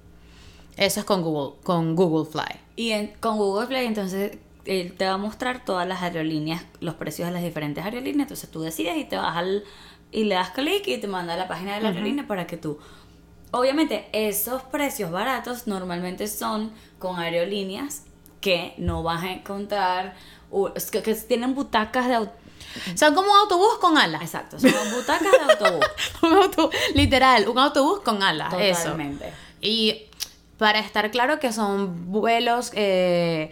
Eso 0.77 1.01
es 1.01 1.07
con 1.07 1.23
Google, 1.23 1.55
con 1.65 1.97
Google 1.97 2.31
Fly. 2.31 2.61
Y 2.77 2.91
en- 2.91 3.15
con 3.21 3.39
Google 3.39 3.67
Play, 3.67 3.87
entonces, 3.87 4.37
él 4.67 4.95
te 4.97 5.07
va 5.07 5.13
a 5.13 5.19
mostrar 5.19 5.65
todas 5.65 5.87
las 5.87 6.03
aerolíneas, 6.03 6.65
los 6.81 6.95
precios 6.95 7.29
de 7.29 7.35
las 7.35 7.43
diferentes 7.43 7.85
aerolíneas. 7.85 8.27
Entonces 8.27 8.51
tú 8.51 8.63
decides 8.63 8.97
y 8.97 9.05
te 9.05 9.17
vas 9.17 9.37
al. 9.37 9.65
y 10.11 10.25
le 10.25 10.35
das 10.35 10.51
clic 10.51 10.87
y 10.87 10.99
te 10.99 11.07
manda 11.07 11.35
a 11.35 11.37
la 11.37 11.49
página 11.49 11.75
de 11.75 11.83
la 11.83 11.89
aerolínea 11.89 12.27
para 12.27 12.47
que 12.47 12.57
tú. 12.57 12.79
Obviamente, 13.51 14.09
esos 14.13 14.63
precios 14.63 15.11
baratos 15.11 15.67
normalmente 15.67 16.27
son 16.27 16.73
con 16.99 17.19
aerolíneas 17.19 18.03
que 18.41 18.75
no 18.79 19.03
vas 19.03 19.23
a 19.23 19.33
encontrar. 19.33 20.15
que, 20.91 21.03
que 21.03 21.15
tienen 21.15 21.55
butacas 21.55 22.09
de. 22.09 22.29
Son 22.97 23.15
como 23.15 23.31
un 23.31 23.37
autobús 23.39 23.79
con 23.81 23.97
alas. 23.99 24.23
Exacto, 24.23 24.59
son 24.59 24.73
butacas 24.93 25.31
de 25.31 25.53
autobús. 25.53 25.87
un 26.23 26.71
literal, 26.95 27.49
un 27.49 27.59
autobús 27.59 28.01
con 28.01 28.23
alas. 28.23 28.53
Eso. 28.59 28.83
Totalmente. 28.83 29.33
Y 29.61 30.07
para 30.59 30.81
estar 30.81 31.11
claro 31.11 31.39
que 31.39 31.53
son 31.53 32.11
vuelos 32.11 32.71
eh, 32.75 33.51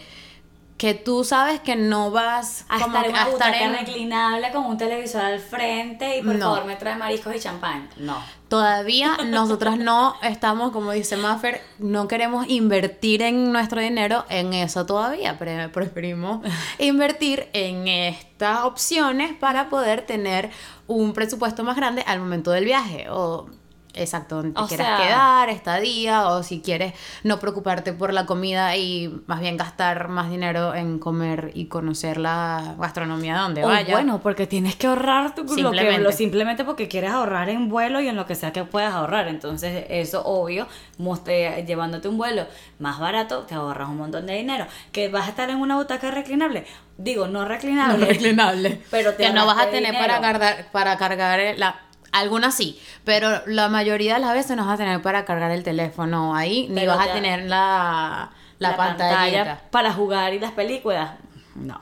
que 0.83 0.95
tú 0.95 1.23
sabes 1.23 1.61
que 1.61 1.77
no 1.77 2.11
vas 2.11 2.65
A 2.69 2.79
estar 2.81 3.05
en 3.05 3.13
una 3.13 3.29
butaca 3.29 3.57
en- 3.63 3.73
reclinable 3.73 4.51
con 4.51 4.65
un 4.65 4.77
televisor 4.77 5.21
al 5.21 5.39
frente 5.39 6.19
y 6.19 6.23
por 6.25 6.35
No. 6.35 6.47
favor 6.57 6.65
me 6.65 6.75
trae 6.75 6.97
mariscos 6.97 7.37
y 7.37 7.39
champán. 7.39 7.89
No. 7.99 8.17
Todavía 8.49 9.17
nosotras 9.27 9.79
no 9.79 10.17
estamos, 10.25 10.73
como 10.73 10.91
dice 10.91 11.17
Maffer, 11.17 11.61
no 11.79 12.09
queremos 12.09 12.49
invertir 12.49 13.23
en 13.23 13.53
nuestro 13.53 13.81
dinero 13.81 14.25
en 14.29 14.55
eso 14.55 14.85
todavía. 14.85 15.39
Pre- 15.39 15.69
preferimos 15.69 16.41
invertir 16.81 17.49
en 17.53 17.87
estas 17.87 18.63
opciones 18.65 19.33
para 19.35 19.69
poder 19.69 20.03
tener 20.03 20.51
un 20.89 21.13
presupuesto 21.13 21.63
más 21.63 21.77
grande 21.77 22.03
al 22.09 22.19
momento 22.19 22.51
del 22.51 22.65
viaje. 22.65 23.07
O 23.09 23.47
exacto, 23.95 24.37
donde 24.37 24.53
te 24.53 24.61
O 24.61 24.67
quieras 24.67 24.87
sea- 24.87 25.07
quedar, 25.07 25.49
estadía, 25.51 26.27
o 26.29 26.43
si 26.43 26.61
quieres 26.61 26.95
no 27.25 27.39
preocuparte 27.39 27.93
por 27.93 28.13
la 28.13 28.27
comida 28.27 28.77
y 28.77 29.23
más 29.27 29.41
bien 29.41 29.57
gastar 29.57 30.09
más 30.09 30.31
dinero 30.31 30.75
en 30.75 30.99
comer 30.99 31.51
y 31.55 31.67
conocer 31.67 32.17
la 32.19 32.75
gastronomía 32.79 33.37
donde 33.39 33.65
O 33.65 33.69
vayas. 33.69 33.91
bueno, 33.93 34.21
porque 34.23 34.47
tienes 34.47 34.77
que 34.77 34.87
ahorrar 34.87 35.35
tu, 35.35 35.43
lo 35.43 35.49
que, 35.49 35.55
Simplemente. 35.55 35.99
lo- 36.01 36.13
simplemente 36.13 36.65
porque 36.65 36.89
quieres 36.89 37.11
ahorrar 37.11 37.49
en 37.49 37.69
vuelo 37.69 38.01
y 38.01 38.09
en 38.09 38.17
lo 38.17 38.27
que 38.27 38.35
sea 38.35 38.53
que 38.53 38.65
puedas 38.65 38.95
ahorrar. 38.95 39.29
Entonces, 39.29 39.85
eso 39.89 40.23
obvio, 40.25 40.67
moste- 40.99 41.65
llevándote 41.67 42.09
un 42.09 42.17
vuelo 42.19 42.47
más 42.79 42.99
barato, 42.99 43.41
te 43.41 43.55
ahorras 43.55 43.89
un 43.89 43.99
montón 43.99 44.27
de 44.27 44.35
dinero. 44.35 44.67
Que 44.93 45.09
vas 45.09 45.27
a 45.27 45.31
estar 45.31 45.51
en 45.51 45.57
una 45.59 45.77
butaca 45.77 46.11
reclinable. 46.11 46.65
Digo, 46.99 47.27
no 47.27 47.45
reclinable. 47.45 47.99
No 47.99 48.07
reclinable. 48.07 48.81
Pero 48.91 49.15
te 49.15 49.25
que 49.25 49.33
no 49.33 49.47
vas 49.47 49.59
a 49.59 49.67
tener 49.71 49.93
dinero. 49.93 49.99
para 50.07 50.21
cargar, 50.21 50.67
para 50.73 50.97
cargar 50.99 51.41
la 51.57 51.81
algunas 52.13 52.55
sí, 52.55 52.79
pero 53.05 53.41
la 53.47 53.69
mayoría 53.69 54.15
de 54.15 54.21
las 54.21 54.35
veces 54.35 54.57
no 54.57 54.67
vas 54.67 54.75
a 54.75 54.77
tener 54.77 55.03
para 55.03 55.25
cargar 55.25 55.51
el 55.51 55.63
teléfono 55.63 56.37
ahí, 56.37 56.69
ni 56.69 56.87
vas 56.87 57.09
a 57.09 57.13
tener 57.13 57.45
la, 57.49 58.31
la, 58.59 58.77
pantalla. 58.77 59.63
para 59.71 59.93
jugar 59.93 60.35
y 60.35 60.39
las 60.39 60.53
películas. 60.53 61.13
No. 61.55 61.81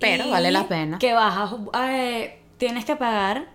Pero 0.00 0.28
vale 0.28 0.50
la 0.50 0.68
pena. 0.68 0.98
Que 0.98 1.14
vas 1.14 1.52
a 1.72 1.96
eh, 1.96 2.40
tienes 2.58 2.84
que 2.84 2.96
pagar 2.96 3.46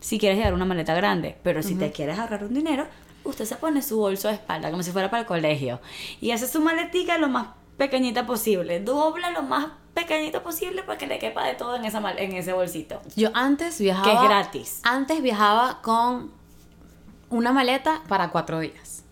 si 0.00 0.18
quieres 0.18 0.36
llevar 0.36 0.54
una 0.54 0.64
maleta 0.64 0.94
grande, 0.94 1.36
pero 1.42 1.62
si 1.62 1.76
te 1.76 1.92
quieres 1.92 2.18
ahorrar 2.18 2.42
un 2.42 2.54
dinero, 2.54 2.88
usted 3.22 3.44
se 3.44 3.54
pone 3.54 3.82
su 3.82 3.98
bolso 3.98 4.28
de 4.28 4.34
espalda 4.34 4.70
como 4.70 4.82
si 4.82 4.90
fuera 4.90 5.10
para 5.10 5.20
el 5.20 5.26
colegio 5.26 5.80
y 6.20 6.32
hace 6.32 6.48
su 6.48 6.60
maletica 6.60 7.18
lo 7.18 7.28
más 7.28 7.48
pequeñita 7.76 8.26
posible, 8.26 8.80
dobla 8.80 9.30
lo 9.30 9.42
más 9.42 9.68
pequeñito 9.94 10.42
posible 10.42 10.82
para 10.82 10.98
que 10.98 11.06
le 11.06 11.18
quepa 11.18 11.46
de 11.46 11.54
todo 11.54 11.76
en 11.76 11.84
esa 11.84 12.00
en 12.16 12.32
ese 12.32 12.52
bolsito. 12.52 13.00
Yo 13.16 13.30
antes 13.34 13.78
viajaba. 13.78 14.06
Que 14.06 14.14
es 14.14 14.22
gratis. 14.22 14.80
Antes 14.82 15.22
viajaba 15.22 15.80
con 15.82 16.30
una 17.30 17.52
maleta 17.52 18.02
para 18.08 18.30
cuatro 18.30 18.60
días. 18.60 19.04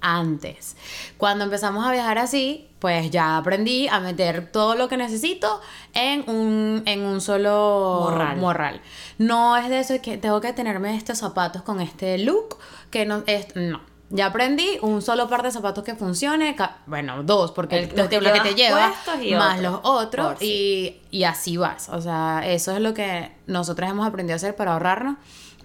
Antes. 0.00 0.76
Cuando 1.16 1.44
empezamos 1.44 1.84
a 1.84 1.90
viajar 1.90 2.18
así, 2.18 2.68
pues 2.78 3.10
ya 3.10 3.36
aprendí 3.36 3.88
a 3.88 3.98
meter 3.98 4.50
todo 4.52 4.76
lo 4.76 4.88
que 4.88 4.96
necesito 4.96 5.60
en 5.92 6.28
un, 6.30 6.82
en 6.86 7.04
un 7.04 7.20
solo 7.20 8.02
Morral. 8.04 8.36
morral. 8.36 8.80
No 9.18 9.56
es 9.56 9.68
de 9.68 9.80
eso 9.80 10.00
que 10.00 10.16
tengo 10.16 10.40
que 10.40 10.52
tenerme 10.52 10.96
estos 10.96 11.18
zapatos 11.18 11.62
con 11.62 11.80
este 11.80 12.18
look, 12.18 12.58
que 12.90 13.06
no 13.06 13.24
es. 13.26 13.54
No. 13.56 13.80
Ya 14.10 14.26
aprendí 14.26 14.78
un 14.80 15.02
solo 15.02 15.28
par 15.28 15.42
de 15.42 15.50
zapatos 15.50 15.84
que 15.84 15.94
funcione, 15.94 16.56
bueno, 16.86 17.22
dos, 17.22 17.52
porque 17.52 17.78
El- 17.80 17.88
lo, 17.90 17.96
los 17.96 18.08
que, 18.08 18.18
que 18.18 18.24
lo 18.24 18.32
que 18.32 18.40
te 18.40 18.54
llevas 18.54 18.94
lleva, 19.06 19.22
y 19.22 19.34
más 19.34 19.60
los 19.60 19.80
otros, 19.82 20.40
y, 20.42 21.00
y 21.10 21.24
así 21.24 21.56
vas. 21.58 21.88
O 21.90 22.00
sea, 22.00 22.40
eso 22.46 22.72
es 22.74 22.80
lo 22.80 22.94
que 22.94 23.32
nosotros 23.46 23.90
hemos 23.90 24.06
aprendido 24.06 24.34
a 24.34 24.36
hacer 24.36 24.56
para 24.56 24.72
ahorrarnos. 24.72 25.16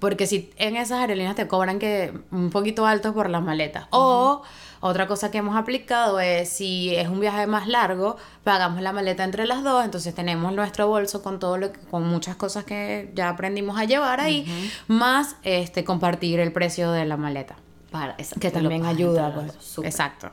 Porque 0.02 0.28
si 0.28 0.52
en 0.58 0.76
esas 0.76 1.00
aerolíneas 1.00 1.36
te 1.36 1.48
cobran 1.48 1.80
que 1.80 2.14
un 2.32 2.50
poquito 2.50 2.86
alto 2.86 3.14
por 3.14 3.30
las 3.30 3.42
maletas. 3.42 3.86
O 3.92 4.42
otra 4.82 5.08
cosa 5.08 5.32
que 5.32 5.38
hemos 5.38 5.56
aplicado 5.56 6.20
es 6.20 6.50
si 6.50 6.94
es 6.94 7.08
un 7.08 7.22
viaje 7.22 7.48
más 7.48 7.68
largo, 7.70 8.18
pagamos 8.44 8.82
la 8.82 8.92
maleta 8.92 9.24
entre 9.24 9.46
las 9.48 9.64
dos, 9.64 9.86
entonces 9.86 10.14
tenemos 10.14 10.52
nuestro 10.52 10.90
bolso 10.90 11.24
con 11.24 11.40
todo 11.40 11.58
lo 11.58 11.72
que- 11.72 11.80
con 11.80 12.06
muchas 12.06 12.36
cosas 12.36 12.66
que 12.66 13.10
ya 13.16 13.30
aprendimos 13.30 13.78
a 13.80 13.86
llevar 13.86 14.20
ahí, 14.20 14.46
más 14.90 15.38
este 15.44 15.86
compartir 15.86 16.42
el 16.42 16.52
precio 16.52 16.92
de 16.92 17.06
la 17.06 17.16
maleta. 17.16 17.56
Para, 17.94 18.14
exacto, 18.14 18.40
Que 18.40 18.50
también 18.50 18.84
ayuda, 18.88 19.32
pues. 19.36 19.78
Exacto. 19.84 20.32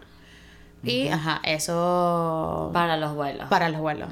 Y 0.82 1.08
ajá, 1.08 1.42
eso 1.44 2.70
Para 2.72 2.96
los 2.96 3.14
vuelos. 3.14 3.48
para 3.48 3.68
los 3.68 3.82
vuelos. 3.82 4.08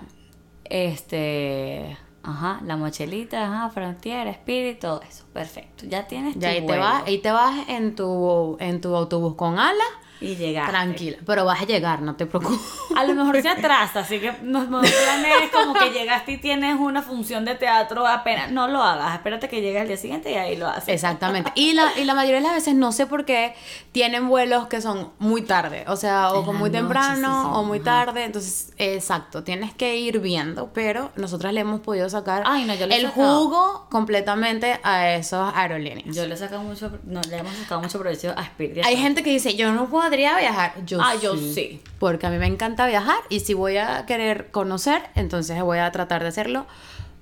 Este, 0.64 1.96
ajá, 2.22 2.60
la 2.66 2.76
mochilita, 2.76 3.46
ajá, 3.46 3.70
Frontier, 3.70 4.26
Spirit, 4.28 4.78
todo 4.80 5.00
eso, 5.00 5.24
perfecto. 5.32 5.86
Ya 5.88 6.06
tienes 6.06 6.34
tu 6.34 6.40
Ya 6.40 6.50
ahí 6.50 6.66
te 6.66 6.76
vas, 6.78 7.02
ahí 7.06 7.18
te 7.18 7.30
vas 7.30 7.68
en 7.70 7.94
tu 7.96 8.58
en 8.60 8.82
tu 8.82 8.94
autobús 8.94 9.34
con 9.34 9.58
alas, 9.58 9.88
y 10.20 10.36
llegaste. 10.36 10.70
tranquila, 10.72 11.18
pero 11.26 11.44
vas 11.44 11.60
a 11.62 11.64
llegar, 11.64 12.02
no 12.02 12.16
te 12.16 12.26
preocupes. 12.26 12.58
A 12.96 13.04
lo 13.04 13.14
mejor 13.14 13.40
se 13.40 13.48
atrasa, 13.48 14.00
así 14.00 14.18
que 14.18 14.32
no, 14.42 14.64
no 14.64 14.80
planees 14.80 15.50
como 15.52 15.74
que 15.74 15.90
llegaste 15.90 16.32
y 16.32 16.36
tienes 16.38 16.76
una 16.78 17.02
función 17.02 17.44
de 17.44 17.54
teatro 17.54 18.06
apenas. 18.06 18.50
No 18.50 18.68
lo 18.68 18.82
hagas, 18.82 19.14
espérate 19.14 19.48
que 19.48 19.60
llegue 19.60 19.78
al 19.80 19.86
día 19.88 19.96
siguiente 19.96 20.30
y 20.32 20.34
ahí 20.34 20.56
lo 20.56 20.66
haces. 20.68 20.88
Exactamente. 20.88 21.52
Y 21.54 21.72
la, 21.74 21.92
y 21.96 22.04
la 22.04 22.14
mayoría 22.14 22.36
de 22.38 22.42
las 22.46 22.52
veces 22.54 22.74
no 22.74 22.92
sé 22.92 23.06
por 23.06 23.24
qué 23.24 23.54
tienen 23.92 24.28
vuelos 24.28 24.66
que 24.68 24.80
son 24.80 25.12
muy 25.18 25.42
tarde. 25.42 25.84
O 25.88 25.96
sea, 25.96 26.32
o 26.32 26.42
muy 26.52 26.70
noche, 26.70 26.80
temprano 26.80 27.42
sí, 27.42 27.48
sí. 27.50 27.58
o 27.58 27.62
muy 27.64 27.78
Ajá. 27.78 27.84
tarde. 27.84 28.24
Entonces, 28.24 28.72
exacto, 28.76 29.44
tienes 29.44 29.74
que 29.74 29.96
ir 29.96 30.20
viendo. 30.20 30.72
Pero 30.72 31.10
nosotras 31.16 31.52
le 31.52 31.60
hemos 31.60 31.80
podido 31.80 32.08
sacar 32.10 32.42
Ay, 32.46 32.64
no, 32.64 32.74
yo 32.74 32.86
le 32.86 32.94
he 32.94 32.98
el 33.00 33.06
sacado. 33.08 33.40
jugo 33.44 33.86
completamente 33.90 34.80
a 34.82 35.14
esos 35.14 35.52
aerolíneas. 35.54 36.14
Yo 36.14 36.26
le 36.26 36.34
he 36.34 36.36
sacado 36.36 36.62
mucho, 36.62 36.90
no, 37.04 37.20
le 37.28 37.36
hemos 37.38 37.54
sacado 37.54 37.80
mucho 37.82 37.98
provecho 37.98 38.32
a 38.36 38.42
Spirit. 38.42 38.84
Hay 38.84 38.96
gente 38.96 39.22
que 39.22 39.30
dice, 39.30 39.54
yo 39.54 39.72
no 39.72 39.86
podría 40.08 40.38
viajar. 40.38 40.72
Yo 40.86 40.98
Ah, 41.02 41.14
yo 41.20 41.36
sí. 41.36 41.82
Porque 41.98 42.26
a 42.26 42.30
mí 42.30 42.38
me 42.38 42.46
encanta 42.46 42.86
viajar 42.86 43.18
y 43.28 43.40
si 43.40 43.54
voy 43.54 43.76
a 43.76 44.06
querer 44.06 44.50
conocer, 44.50 45.02
entonces 45.14 45.60
voy 45.62 45.78
a 45.78 45.92
tratar 45.92 46.22
de 46.22 46.28
hacerlo 46.28 46.66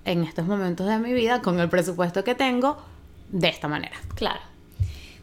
en 0.05 0.22
estos 0.22 0.46
momentos 0.46 0.87
de 0.87 0.99
mi 0.99 1.12
vida 1.12 1.42
con 1.42 1.59
el 1.59 1.68
presupuesto 1.68 2.22
que 2.22 2.35
tengo 2.35 2.79
de 3.31 3.49
esta 3.49 3.66
manera. 3.66 3.96
Claro. 4.14 4.40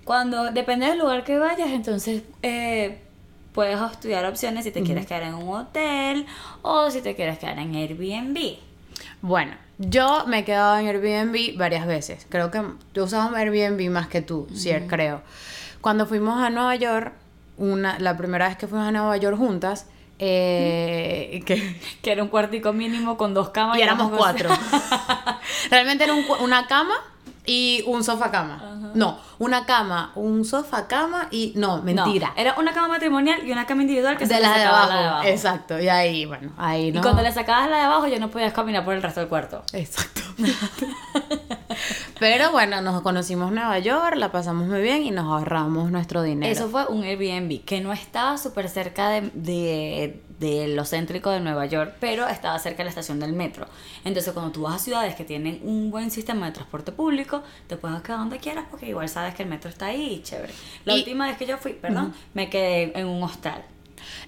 Cuando 0.03 0.51
depende 0.51 0.87
del 0.87 0.99
lugar 0.99 1.23
que 1.23 1.37
vayas, 1.37 1.69
entonces 1.69 2.23
eh, 2.41 2.99
puedes 3.53 3.79
estudiar 3.79 4.25
opciones 4.25 4.65
si 4.65 4.71
te 4.71 4.83
quieres 4.83 5.05
quedar 5.05 5.23
en 5.23 5.35
un 5.35 5.47
hotel 5.55 6.25
o 6.61 6.91
si 6.91 7.01
te 7.01 7.15
quieres 7.15 7.39
quedar 7.39 7.57
en 7.59 7.73
Airbnb. 7.75 8.57
Bueno, 9.21 9.53
yo 9.77 10.25
me 10.27 10.39
he 10.39 10.43
quedado 10.43 10.77
en 10.77 10.87
Airbnb 10.87 11.57
varias 11.57 11.87
veces. 11.87 12.27
Creo 12.27 12.51
que 12.51 12.61
yo 12.93 13.05
usaba 13.05 13.37
Airbnb 13.37 13.89
más 13.89 14.07
que 14.07 14.21
tú, 14.21 14.47
sí, 14.53 14.71
creo. 14.89 15.21
Cuando 15.79 16.05
fuimos 16.05 16.41
a 16.41 16.49
Nueva 16.49 16.75
York, 16.75 17.13
una, 17.57 17.99
la 17.99 18.15
primera 18.17 18.47
vez 18.47 18.57
que 18.57 18.67
fuimos 18.67 18.87
a 18.87 18.91
Nueva 18.91 19.15
York 19.17 19.37
juntas, 19.37 19.87
eh, 20.19 21.41
que, 21.45 21.79
Que 22.01 22.11
era 22.11 22.23
un 22.23 22.29
cuartico 22.29 22.71
mínimo 22.73 23.17
con 23.17 23.33
dos 23.33 23.49
camas. 23.49 23.77
y 23.77 23.81
éramos 23.81 24.11
cuatro. 24.15 24.49
Realmente 25.69 26.03
era 26.03 26.13
un 26.13 26.23
una 26.41 26.67
cama 26.67 26.93
y 27.45 27.83
un 27.87 28.03
sofá 28.03 28.31
cama. 28.31 28.91
No, 28.93 29.19
una 29.39 29.65
cama, 29.65 30.11
un 30.15 30.45
sofá 30.45 30.87
cama 30.87 31.27
y 31.31 31.51
no, 31.55 31.77
No, 31.77 31.83
mentira. 31.83 32.31
era 32.37 32.53
una 32.59 32.73
cama 32.73 32.87
matrimonial 32.89 33.45
y 33.45 33.51
una 33.51 33.65
cama 33.65 33.81
individual 33.81 34.17
que 34.17 34.27
se 34.27 34.35
de 34.35 34.39
la 34.39 34.57
de 34.57 34.63
abajo. 34.63 34.89
la 34.89 34.99
de 35.01 35.07
abajo. 35.07 35.27
Exacto. 35.27 35.79
Y 35.79 35.89
ahí, 35.89 36.25
bueno, 36.25 36.51
ahí 36.57 36.91
no. 36.91 36.99
Y 36.99 37.01
cuando 37.01 37.21
le 37.23 37.31
sacabas 37.31 37.69
la 37.69 37.77
de 37.77 37.83
abajo 37.83 38.07
ya 38.07 38.19
no 38.19 38.29
podías 38.29 38.53
caminar 38.53 38.85
por 38.85 38.93
el 38.93 39.01
resto 39.01 39.19
del 39.19 39.29
cuarto. 39.29 39.63
Exacto. 39.73 40.21
Pero 42.19 42.51
bueno, 42.51 42.81
nos 42.81 43.01
conocimos 43.01 43.49
en 43.49 43.55
Nueva 43.55 43.79
York, 43.79 44.15
la 44.17 44.31
pasamos 44.31 44.67
muy 44.67 44.81
bien 44.81 45.03
y 45.03 45.11
nos 45.11 45.25
ahorramos 45.25 45.91
nuestro 45.91 46.21
dinero. 46.23 46.51
Eso 46.51 46.69
fue 46.69 46.85
un 46.87 47.03
Airbnb 47.03 47.63
que 47.65 47.81
no 47.81 47.91
estaba 47.91 48.37
súper 48.37 48.69
cerca 48.69 49.09
de, 49.09 49.29
de, 49.33 50.21
de 50.39 50.67
lo 50.69 50.85
céntrico 50.85 51.31
de 51.31 51.39
Nueva 51.39 51.65
York, 51.65 51.95
pero 51.99 52.27
estaba 52.27 52.57
cerca 52.59 52.77
de 52.79 52.83
la 52.85 52.89
estación 52.89 53.19
del 53.19 53.33
metro. 53.33 53.65
Entonces, 54.05 54.31
cuando 54.33 54.51
tú 54.51 54.61
vas 54.61 54.75
a 54.75 54.79
ciudades 54.79 55.15
que 55.15 55.25
tienen 55.25 55.59
un 55.63 55.91
buen 55.91 56.11
sistema 56.11 56.45
de 56.45 56.51
transporte 56.53 56.91
público, 56.91 57.43
te 57.67 57.77
puedes 57.77 58.01
quedar 58.01 58.19
donde 58.19 58.37
quieras 58.37 58.65
porque 58.69 58.87
igual 58.87 59.09
sabes 59.09 59.33
que 59.35 59.43
el 59.43 59.49
metro 59.49 59.69
está 59.69 59.87
ahí 59.87 60.13
y 60.15 60.23
chévere. 60.23 60.53
La 60.85 60.93
Y- 60.95 60.99
última 60.99 61.27
vez 61.27 61.37
que 61.37 61.45
yo 61.45 61.57
fui, 61.57 61.73
perdón, 61.73 62.13
me 62.33 62.49
quedé 62.49 62.97
en 62.97 63.07
un 63.07 63.21
hostal. 63.23 63.63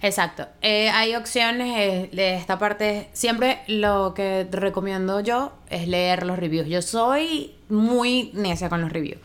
Exacto. 0.01 0.47
Eh, 0.61 0.89
hay 0.89 1.15
opciones 1.15 1.77
eh, 1.77 2.09
de 2.13 2.35
esta 2.35 2.57
parte. 2.57 3.09
Siempre 3.11 3.59
lo 3.67 4.13
que 4.13 4.47
recomiendo 4.49 5.19
yo 5.19 5.51
es 5.69 5.87
leer 5.89 6.25
los 6.25 6.39
reviews. 6.39 6.67
Yo 6.67 6.81
soy 6.81 7.54
muy 7.69 8.31
necia 8.33 8.69
con 8.69 8.81
los 8.81 8.91
reviews. 8.91 9.19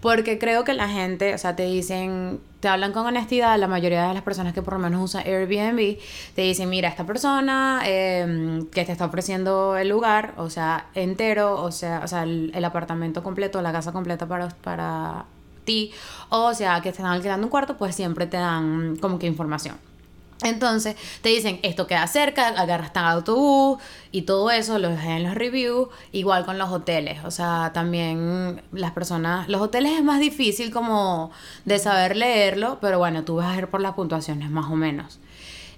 Porque 0.00 0.38
creo 0.38 0.64
que 0.64 0.72
la 0.72 0.88
gente, 0.88 1.34
o 1.34 1.38
sea, 1.38 1.56
te 1.56 1.64
dicen, 1.64 2.40
te 2.60 2.68
hablan 2.68 2.92
con 2.92 3.06
honestidad. 3.06 3.58
La 3.58 3.68
mayoría 3.68 4.08
de 4.08 4.14
las 4.14 4.22
personas 4.22 4.54
que 4.54 4.62
por 4.62 4.74
lo 4.74 4.80
menos 4.80 5.02
usan 5.02 5.26
Airbnb 5.26 5.98
te 6.34 6.42
dicen, 6.42 6.70
mira, 6.70 6.88
esta 6.88 7.04
persona 7.04 7.82
eh, 7.84 8.62
que 8.72 8.84
te 8.84 8.92
está 8.92 9.06
ofreciendo 9.06 9.76
el 9.76 9.88
lugar, 9.88 10.34
o 10.36 10.48
sea, 10.48 10.86
entero, 10.94 11.62
o 11.62 11.70
sea, 11.72 12.00
o 12.04 12.08
sea 12.08 12.22
el, 12.22 12.52
el 12.54 12.64
apartamento 12.64 13.22
completo, 13.22 13.60
la 13.60 13.72
casa 13.72 13.92
completa 13.92 14.26
para, 14.26 14.48
para 14.48 15.26
ti, 15.64 15.92
o 16.30 16.54
sea, 16.54 16.76
que 16.80 16.90
te 16.90 16.98
están 16.98 17.06
alquilando 17.06 17.46
un 17.46 17.50
cuarto, 17.50 17.76
pues 17.76 17.94
siempre 17.94 18.26
te 18.26 18.38
dan 18.38 18.96
como 18.96 19.18
que 19.18 19.26
información. 19.26 19.89
Entonces 20.42 20.96
te 21.22 21.28
dicen 21.28 21.60
esto 21.62 21.86
queda 21.86 22.06
cerca, 22.06 22.48
agarras 22.48 22.92
tan 22.92 23.04
autobús 23.04 23.78
y 24.10 24.22
todo 24.22 24.50
eso 24.50 24.78
lo 24.78 24.88
dejan 24.88 25.10
en 25.12 25.22
los 25.24 25.34
reviews, 25.34 25.88
igual 26.12 26.44
con 26.44 26.58
los 26.58 26.70
hoteles, 26.70 27.24
o 27.24 27.30
sea, 27.30 27.70
también 27.72 28.62
las 28.72 28.92
personas, 28.92 29.48
los 29.48 29.60
hoteles 29.60 29.92
es 29.92 30.04
más 30.04 30.20
difícil 30.20 30.70
como 30.70 31.30
de 31.64 31.78
saber 31.78 32.16
leerlo, 32.16 32.78
pero 32.80 32.98
bueno, 32.98 33.24
tú 33.24 33.36
vas 33.36 33.52
a 33.52 33.56
ver 33.56 33.68
por 33.68 33.80
las 33.80 33.94
puntuaciones 33.94 34.50
más 34.50 34.70
o 34.70 34.76
menos. 34.76 35.20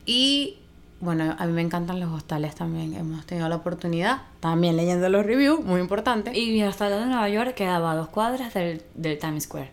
Y 0.06 0.58
bueno, 1.00 1.34
a 1.36 1.46
mí 1.46 1.52
me 1.52 1.62
encantan 1.62 1.98
los 1.98 2.12
hostales 2.12 2.54
también. 2.54 2.94
Hemos 2.94 3.26
tenido 3.26 3.48
la 3.48 3.56
oportunidad, 3.56 4.22
también 4.38 4.76
leyendo 4.76 5.08
los 5.08 5.26
reviews, 5.26 5.64
muy 5.64 5.80
importante. 5.80 6.36
Y 6.38 6.52
mi 6.52 6.62
hostal 6.62 6.90
de 6.90 7.06
Nueva 7.06 7.28
York 7.28 7.54
quedaba 7.54 7.92
a 7.92 7.96
dos 7.96 8.08
cuadras 8.08 8.54
del, 8.54 8.82
del 8.94 9.18
Times 9.18 9.44
Square. 9.44 9.70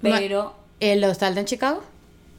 Pero 0.00 0.54
¿El 0.80 1.04
hostal 1.04 1.34
de 1.34 1.44
Chicago? 1.44 1.82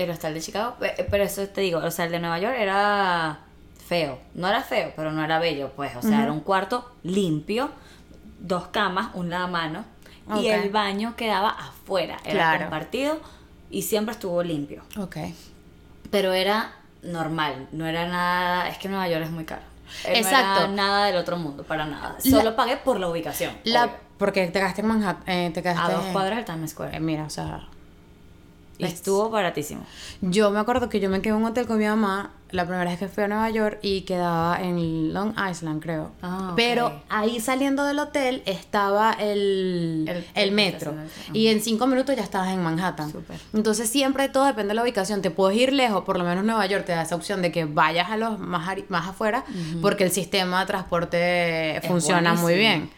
El 0.04 0.10
hostal 0.12 0.34
de 0.34 0.42
Chicago, 0.42 0.76
eh, 0.82 1.08
pero 1.10 1.24
eso 1.24 1.48
te 1.48 1.62
digo, 1.62 1.80
o 1.80 1.92
sea, 1.92 2.06
el 2.06 2.12
de 2.12 2.20
Nueva 2.20 2.40
York 2.40 2.56
era 2.58 3.40
feo. 3.88 4.20
No 4.36 4.48
era 4.48 4.62
feo, 4.64 4.94
pero 4.96 5.12
no 5.12 5.24
era 5.24 5.40
bello, 5.40 5.72
pues. 5.76 5.96
O 5.96 6.02
sea, 6.02 6.24
era 6.24 6.32
un 6.32 6.40
cuarto 6.42 6.92
limpio, 7.04 7.70
dos 8.40 8.68
camas, 8.68 9.10
un 9.16 9.30
lavamano. 9.30 9.86
Ok. 10.30 10.42
Y 10.42 10.48
el 10.48 10.70
baño 10.70 11.16
quedaba 11.16 11.50
afuera. 11.50 12.18
Era 12.24 12.34
Claro. 12.34 12.60
compartido 12.62 13.20
y 13.70 13.82
siempre 13.82 14.14
estuvo 14.14 14.42
limpio. 14.44 14.84
Ok. 14.98 15.18
Pero 16.10 16.34
era 16.34 16.72
normal, 17.04 17.68
no 17.72 17.86
era 17.86 18.08
nada. 18.08 18.70
Es 18.70 18.78
que 18.78 18.88
Nueva 18.88 19.08
York 19.10 19.24
es 19.26 19.32
muy 19.32 19.46
caro. 19.46 19.64
Eh, 20.06 20.20
Exacto. 20.20 20.60
No 20.62 20.66
era 20.66 20.68
nada 20.74 21.06
del 21.08 21.18
otro 21.18 21.38
mundo, 21.38 21.64
para 21.64 21.86
nada. 21.86 22.16
La- 22.24 22.32
Solo 22.40 22.56
pagué 22.56 22.78
por 22.78 23.00
la 23.00 23.10
ubicación. 23.10 23.54
La, 23.66 23.86
obvio. 23.86 23.96
porque 24.18 24.46
te 24.48 24.54
quedaste 24.60 24.82
en 24.82 24.88
Manhattan, 24.88 25.24
eh, 25.28 25.52
te 25.54 25.62
quedaste 25.62 25.82
A 25.92 25.96
dos 25.96 26.06
cuadras 26.14 26.38
del 26.38 26.46
Times 26.46 26.72
Eh, 26.72 26.74
Square. 26.74 27.00
mira, 27.02 27.24
o 27.26 27.30
sea, 27.30 27.68
Estuvo 28.88 29.30
baratísimo. 29.30 29.82
yo 30.22 30.52
me 30.52 30.60
acuerdo 30.60 30.90
que 30.90 31.00
yo 31.00 31.10
me 31.10 31.22
quedé 31.22 31.34
en 31.34 31.40
un 31.42 31.46
hotel 31.46 31.66
con 31.68 31.78
mi 31.78 31.86
mamá 31.86 32.32
la 32.52 32.66
primera 32.66 32.90
vez 32.90 33.00
que 33.00 33.08
fui 33.08 33.24
a 33.24 33.28
Nueva 33.30 33.50
York 33.50 33.80
y 33.82 34.02
quedaba 34.02 34.62
en 34.62 35.14
Long 35.14 35.34
Island, 35.50 35.82
creo. 35.82 36.12
Ah. 36.22 36.52
Pero 36.58 36.92
ahí 37.08 37.40
saliendo 37.40 37.86
del 37.86 37.98
hotel 38.00 38.44
estaba 38.46 39.14
el, 39.14 40.06
El- 40.10 40.26
el, 40.36 40.52
metro. 40.52 40.94
Y 41.32 41.48
en 41.48 41.62
cinco 41.62 41.88
minutos 41.88 42.14
ya 42.16 42.24
estabas 42.24 42.50
en 42.50 42.62
Manhattan. 42.62 43.14
Entonces 43.54 43.90
siempre 43.90 44.28
todo 44.28 44.46
depende 44.46 44.70
de 44.70 44.74
la 44.74 44.84
ubicación. 44.84 45.22
Te 45.22 45.32
puedes 45.32 45.58
ir 45.58 45.72
lejos, 45.72 46.04
por 46.04 46.18
lo 46.18 46.26
menos 46.26 46.44
Nueva 46.44 46.66
York 46.66 46.84
te 46.86 46.92
da 46.92 47.04
esa 47.04 47.16
opción 47.16 47.42
de 47.42 47.54
que 47.54 47.64
vayas 47.64 48.10
a 48.10 48.18
los 48.18 48.38
más, 48.38 48.68
más 48.90 49.08
afuera 49.08 49.46
porque 49.82 50.04
el 50.04 50.12
sistema 50.12 50.60
de 50.60 50.66
transporte 50.66 51.82
funciona 51.88 52.34
muy 52.34 52.56
bien. 52.56 52.90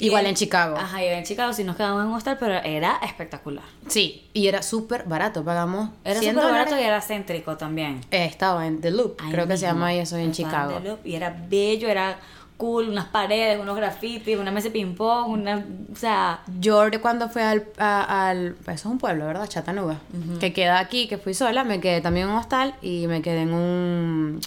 Igual 0.00 0.26
en 0.26 0.34
Chicago. 0.34 0.76
Ajá, 0.76 1.02
y 1.02 1.08
en 1.08 1.24
Chicago 1.24 1.52
sí 1.52 1.64
nos 1.64 1.76
quedamos 1.76 2.02
en 2.02 2.08
un 2.08 2.14
hostal, 2.14 2.36
pero 2.38 2.54
era 2.54 2.98
espectacular. 3.02 3.64
Sí, 3.88 4.28
y 4.32 4.46
era 4.46 4.62
súper 4.62 5.04
barato. 5.04 5.44
Pagamos 5.44 5.90
Era 6.04 6.20
100 6.20 6.34
súper 6.34 6.50
barato 6.50 6.78
y 6.78 6.82
era 6.82 7.00
céntrico 7.00 7.56
también. 7.56 8.00
Eh, 8.10 8.24
estaba 8.24 8.66
en 8.66 8.80
The 8.80 8.90
Loop, 8.92 9.16
Ahí 9.20 9.32
creo 9.32 9.46
que 9.46 9.56
se 9.56 9.66
llama 9.66 9.92
eso 9.94 10.16
en 10.16 10.30
Estaba 10.30 10.50
Chicago. 10.50 10.80
The 10.80 10.88
Loop, 10.88 11.06
Y 11.06 11.14
era 11.14 11.36
bello, 11.48 11.88
era 11.88 12.18
cool, 12.56 12.88
unas 12.88 13.06
paredes, 13.06 13.58
unos 13.60 13.76
grafitis, 13.76 14.36
una 14.36 14.50
mesa 14.50 14.66
de 14.68 14.72
ping-pong, 14.72 15.28
una. 15.30 15.64
O 15.92 15.96
sea. 15.96 16.40
Yo 16.60 16.82
cuando 17.00 17.28
fui 17.28 17.42
al, 17.42 17.64
a- 17.78 18.28
al 18.30 18.56
eso 18.62 18.72
es 18.72 18.84
un 18.86 18.98
pueblo, 18.98 19.26
¿verdad? 19.26 19.46
Chattanooga, 19.48 19.98
que 20.40 20.52
queda 20.52 20.78
aquí, 20.80 21.06
que 21.08 21.18
fui 21.18 21.34
sola, 21.34 21.62
me 21.64 21.80
quedé 21.80 22.00
también 22.00 22.26
en 22.26 22.32
un 22.32 22.38
hostal 22.38 22.74
y 22.82 23.06
me 23.06 23.22
quedé 23.22 23.42
en 23.42 23.52
un 23.54 24.40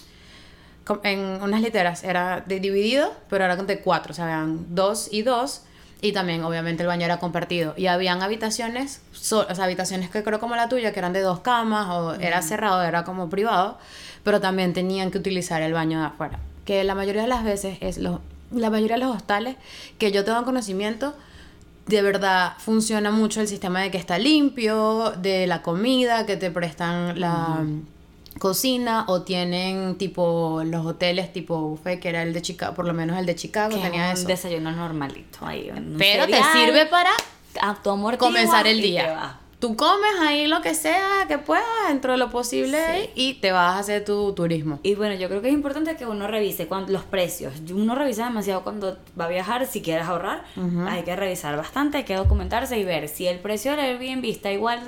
en 1.04 1.20
unas 1.42 1.62
literas, 1.62 2.04
era 2.04 2.44
de 2.46 2.60
dividido, 2.60 3.12
pero 3.30 3.46
era 3.46 3.56
de 3.56 3.80
cuatro, 3.80 4.12
o 4.12 4.16
sea, 4.16 4.26
eran 4.26 4.66
dos 4.76 5.10
y 5.12 5.22
dos. 5.22 5.62
Y 6.04 6.14
también, 6.14 6.44
obviamente, 6.44 6.82
el 6.82 6.88
baño 6.88 7.06
era 7.06 7.20
compartido. 7.20 7.76
Y 7.78 7.86
habían 7.86 8.24
habitaciones, 8.24 9.02
so- 9.14 9.46
o 9.48 9.54
sea, 9.54 9.66
habitaciones 9.66 10.10
que 10.10 10.24
creo 10.24 10.40
como 10.40 10.56
la 10.56 10.68
tuya, 10.68 10.92
que 10.94 10.98
eran 11.00 11.14
de 11.14 11.22
dos 11.22 11.42
camas, 11.42 11.90
o 11.92 12.16
era 12.16 12.42
cerrado, 12.42 12.82
era 12.82 13.04
como 13.04 13.30
privado, 13.30 13.78
pero 14.24 14.42
también 14.42 14.74
tenían 14.74 15.12
que 15.12 15.20
utilizar 15.20 15.62
el 15.62 15.74
baño 15.74 16.00
de 16.00 16.08
afuera. 16.08 16.40
Que 16.66 16.84
la 16.84 16.96
mayoría 16.96 17.22
de 17.22 17.28
las 17.28 17.44
veces 17.44 17.78
es 17.82 18.00
los, 18.00 18.20
la 18.52 18.72
mayoría 18.72 18.96
de 18.96 19.04
los 19.06 19.16
hostales 19.16 19.58
que 20.00 20.12
yo 20.12 20.26
tengo 20.26 20.44
conocimiento, 20.44 21.14
de 21.86 22.02
verdad 22.02 22.54
funciona 22.58 23.12
mucho 23.12 23.40
el 23.42 23.48
sistema 23.48 23.82
de 23.82 23.92
que 23.92 23.98
está 24.00 24.18
limpio, 24.18 25.12
de 25.18 25.46
la 25.46 25.62
comida, 25.62 26.26
que 26.26 26.36
te 26.36 26.50
prestan 26.50 27.20
la 27.20 27.60
cocina 28.42 29.06
o 29.08 29.22
tienen 29.22 30.00
tipo 30.00 30.64
los 30.66 30.84
hoteles 30.84 31.32
tipo 31.32 31.62
buffet, 31.62 32.00
que 32.00 32.10
era 32.10 32.24
el 32.24 32.34
de 32.34 32.42
Chicago, 32.42 32.74
por 32.74 32.86
lo 32.86 32.94
menos 32.94 33.20
el 33.20 33.28
de 33.28 33.36
Chicago 33.36 33.76
que 33.76 33.82
tenía 33.84 34.08
es 34.12 34.14
un 34.14 34.20
eso. 34.22 34.28
desayuno 34.30 34.72
normalito 34.72 35.46
ahí. 35.46 35.72
Pero 36.00 36.26
te 36.26 36.42
sirve 36.52 36.88
para 36.88 37.12
a 37.62 37.76
tu 37.84 37.92
amortigua 37.92 38.28
comenzar 38.30 38.66
el 38.66 38.82
día. 38.82 39.38
Tú 39.62 39.76
comes 39.76 40.20
ahí 40.20 40.48
lo 40.48 40.62
que 40.62 40.74
sea 40.74 41.26
que 41.28 41.38
puedas 41.38 41.64
dentro 41.88 42.14
de 42.14 42.18
lo 42.18 42.32
posible 42.32 43.12
y 43.14 43.36
te 43.36 43.52
vas 43.52 43.76
a 43.76 43.78
hacer 43.78 44.04
tu 44.04 44.34
turismo. 44.34 44.80
Y 44.82 44.96
bueno, 44.96 45.14
yo 45.14 45.30
creo 45.30 45.44
que 45.44 45.50
es 45.50 45.54
importante 45.54 45.96
que 45.96 46.08
uno 46.08 46.26
revise 46.26 46.66
cuando, 46.66 46.92
los 46.92 47.04
precios. 47.04 47.54
Uno 47.72 47.94
revisa 47.94 48.26
demasiado 48.26 48.64
cuando 48.64 48.98
va 49.20 49.26
a 49.26 49.28
viajar, 49.28 49.68
si 49.68 49.84
quieres 49.84 50.08
ahorrar, 50.08 50.46
hay 50.90 51.04
que 51.04 51.16
revisar 51.16 51.56
bastante, 51.58 51.98
hay 51.98 52.06
que 52.06 52.16
documentarse 52.16 52.80
y 52.80 52.84
ver 52.84 53.08
si 53.08 53.28
el 53.28 53.38
precio 53.38 53.70
del 53.70 53.82
Airbnb 53.82 54.26
está 54.26 54.52
igual 54.52 54.80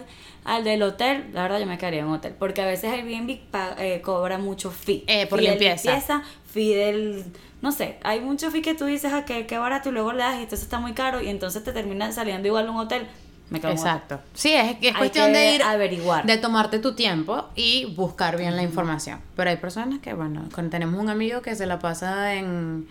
al 0.44 0.64
del 0.64 0.82
hotel, 0.82 1.30
la 1.34 1.44
verdad 1.44 1.60
yo 1.60 1.68
me 1.68 1.78
quedaría 1.78 2.00
en 2.00 2.08
un 2.08 2.16
hotel, 2.16 2.34
porque 2.38 2.64
a 2.64 2.66
veces 2.66 2.92
Airbnb 2.92 3.42
eh, 3.78 4.02
cobra 4.04 4.40
mucho 4.40 4.72
fee. 4.72 5.04
Eh, 5.06 5.28
por 5.28 5.38
Fee 5.38 5.50
de 5.50 5.52
limpieza. 5.52 6.24
fee 6.48 6.74
del... 6.74 7.26
No 7.62 7.72
sé, 7.72 7.98
hay 8.04 8.22
mucho 8.22 8.50
fee 8.50 8.64
que 8.64 8.74
tú 8.74 8.86
dices 8.86 9.14
a 9.14 9.24
que 9.24 9.46
qué 9.46 9.60
barato 9.60 9.90
y 9.90 9.92
luego 9.92 10.12
le 10.14 10.20
das 10.24 10.36
y 10.36 10.44
entonces 10.44 10.64
está 10.64 10.80
muy 10.80 10.94
caro 10.94 11.22
y 11.22 11.30
entonces 11.30 11.64
te 11.64 11.72
termina 11.72 12.12
saliendo 12.12 12.48
igual 12.48 12.68
un 12.70 12.78
hotel. 12.78 13.08
Me 13.54 13.62
quedo. 13.62 13.72
Exacto. 13.72 14.20
Sí, 14.34 14.52
es, 14.54 14.78
es 14.82 14.96
cuestión 14.98 15.28
que 15.32 15.38
de 15.38 15.56
ir 15.56 15.64
averiguar. 15.64 16.26
de 16.26 16.38
tomarte 16.38 16.80
tu 16.80 16.94
tiempo 16.96 17.46
y 17.56 17.86
buscar 17.96 18.38
bien 18.38 18.56
la 18.56 18.64
información. 18.64 19.20
Pero 19.36 19.50
hay 19.50 19.58
personas 19.58 20.00
que, 20.00 20.14
bueno, 20.14 20.50
con- 20.54 20.70
tenemos 20.70 21.00
un 21.00 21.10
amigo 21.10 21.42
que 21.42 21.56
se 21.56 21.66
la 21.66 21.80
pasa 21.80 22.34
en, 22.36 22.88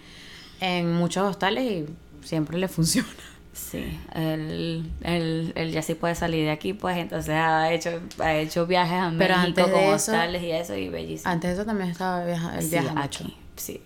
en 0.61 0.93
muchos 0.95 1.29
hostales 1.29 1.65
y 1.65 1.87
siempre 2.25 2.57
le 2.59 2.69
funciona. 2.77 3.09
Sí, 3.53 3.99
él, 4.15 4.91
él, 5.03 5.53
él 5.57 5.73
ya 5.73 5.83
sí 5.83 5.95
puede 5.95 6.15
salir 6.15 6.45
de 6.47 6.51
aquí, 6.51 6.73
pues 6.73 6.97
entonces 6.97 7.35
ha 7.35 7.71
hecho, 7.71 8.01
ha 8.19 8.35
hecho 8.37 8.67
viajes 8.67 8.95
a 8.95 9.13
Pero 9.19 9.37
México 9.37 9.37
antes 9.61 9.65
con 9.67 9.75
eso- 9.75 9.93
hostales 10.13 10.43
y 10.43 10.51
eso, 10.53 10.75
y 10.75 10.89
bellísimo. 10.89 11.31
Antes 11.31 11.51
de 11.51 11.55
eso 11.57 11.67
también 11.67 11.91
estaba 11.91 12.25
viaja, 12.25 12.57
el 12.57 12.63
Sí, 12.63 12.71
viaje 12.71 12.89
mucho. 12.95 13.25
aquí, 13.25 13.37
sí. 13.57 13.83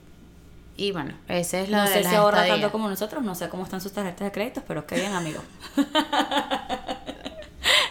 Y 0.77 0.93
bueno, 0.93 1.15
esa 1.29 1.61
es 1.61 1.69
la 1.71 1.85
No 1.85 1.91
de 1.91 2.03
sé 2.03 2.09
si 2.09 2.15
ahorra 2.15 2.39
estadías. 2.39 2.61
tanto 2.61 2.73
como 2.73 2.89
nosotros, 2.89 3.25
no 3.25 3.35
sé 3.35 3.49
cómo 3.49 3.65
están 3.65 3.81
sus 3.81 3.93
tarjetas 3.93 4.27
de 4.27 4.33
créditos, 4.33 4.63
pero 4.69 4.87
qué 4.87 4.97
bien, 4.97 5.13
amigo. 5.15 5.41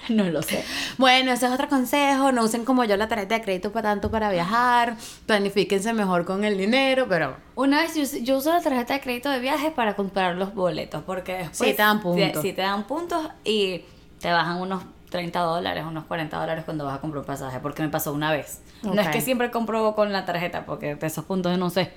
no 0.10 0.24
lo 0.26 0.42
sé. 0.44 0.64
Bueno, 0.98 1.32
ese 1.32 1.48
es 1.48 1.52
otro 1.52 1.68
consejo. 1.68 2.32
No 2.32 2.44
usen 2.44 2.64
como 2.64 2.84
yo 2.86 2.96
la 2.96 3.08
tarjeta 3.08 3.36
de 3.36 3.42
crédito 3.42 3.72
para 3.72 3.90
tanto 3.90 4.12
para 4.12 4.30
viajar. 4.30 4.96
Planifíquense 5.26 5.94
mejor 5.94 6.26
con 6.26 6.44
el 6.44 6.58
dinero, 6.58 7.08
pero 7.10 7.36
Una 7.56 7.82
vez 7.82 7.96
yo, 7.96 8.20
yo 8.22 8.38
uso 8.38 8.54
la 8.54 8.62
tarjeta 8.62 8.94
de 8.94 9.02
crédito 9.02 9.30
de 9.32 9.40
viaje 9.40 9.72
para 9.72 9.96
comprar 9.96 10.36
los 10.36 10.54
boletos, 10.54 11.02
porque 11.06 11.34
después 11.34 11.70
Sí, 11.72 11.76
te 11.76 11.82
dan 11.82 12.02
puntos. 12.02 12.42
sí, 12.42 12.54
te 12.54 12.62
dan 12.62 12.84
puntos 12.86 13.28
y 13.44 13.82
te 14.20 14.32
bajan 14.32 14.58
unos 14.62 14.84
30 15.16 15.40
dólares, 15.40 15.86
unos 15.88 16.04
40 16.06 16.38
dólares 16.38 16.66
cuando 16.66 16.84
vas 16.84 16.98
a 16.98 17.00
comprar 17.02 17.22
un 17.22 17.26
pasaje, 17.26 17.60
porque 17.62 17.82
me 17.82 17.88
pasó 17.90 18.12
una 18.12 18.32
vez. 18.32 18.62
No 18.84 19.00
es 19.02 19.08
que 19.08 19.22
siempre 19.22 19.50
compro 19.50 19.96
con 19.96 20.12
la 20.12 20.26
tarjeta, 20.26 20.66
porque 20.66 20.96
de 20.96 21.08
esos 21.08 21.24
puntos 21.24 21.58
no 21.58 21.70
sé. 21.70 21.92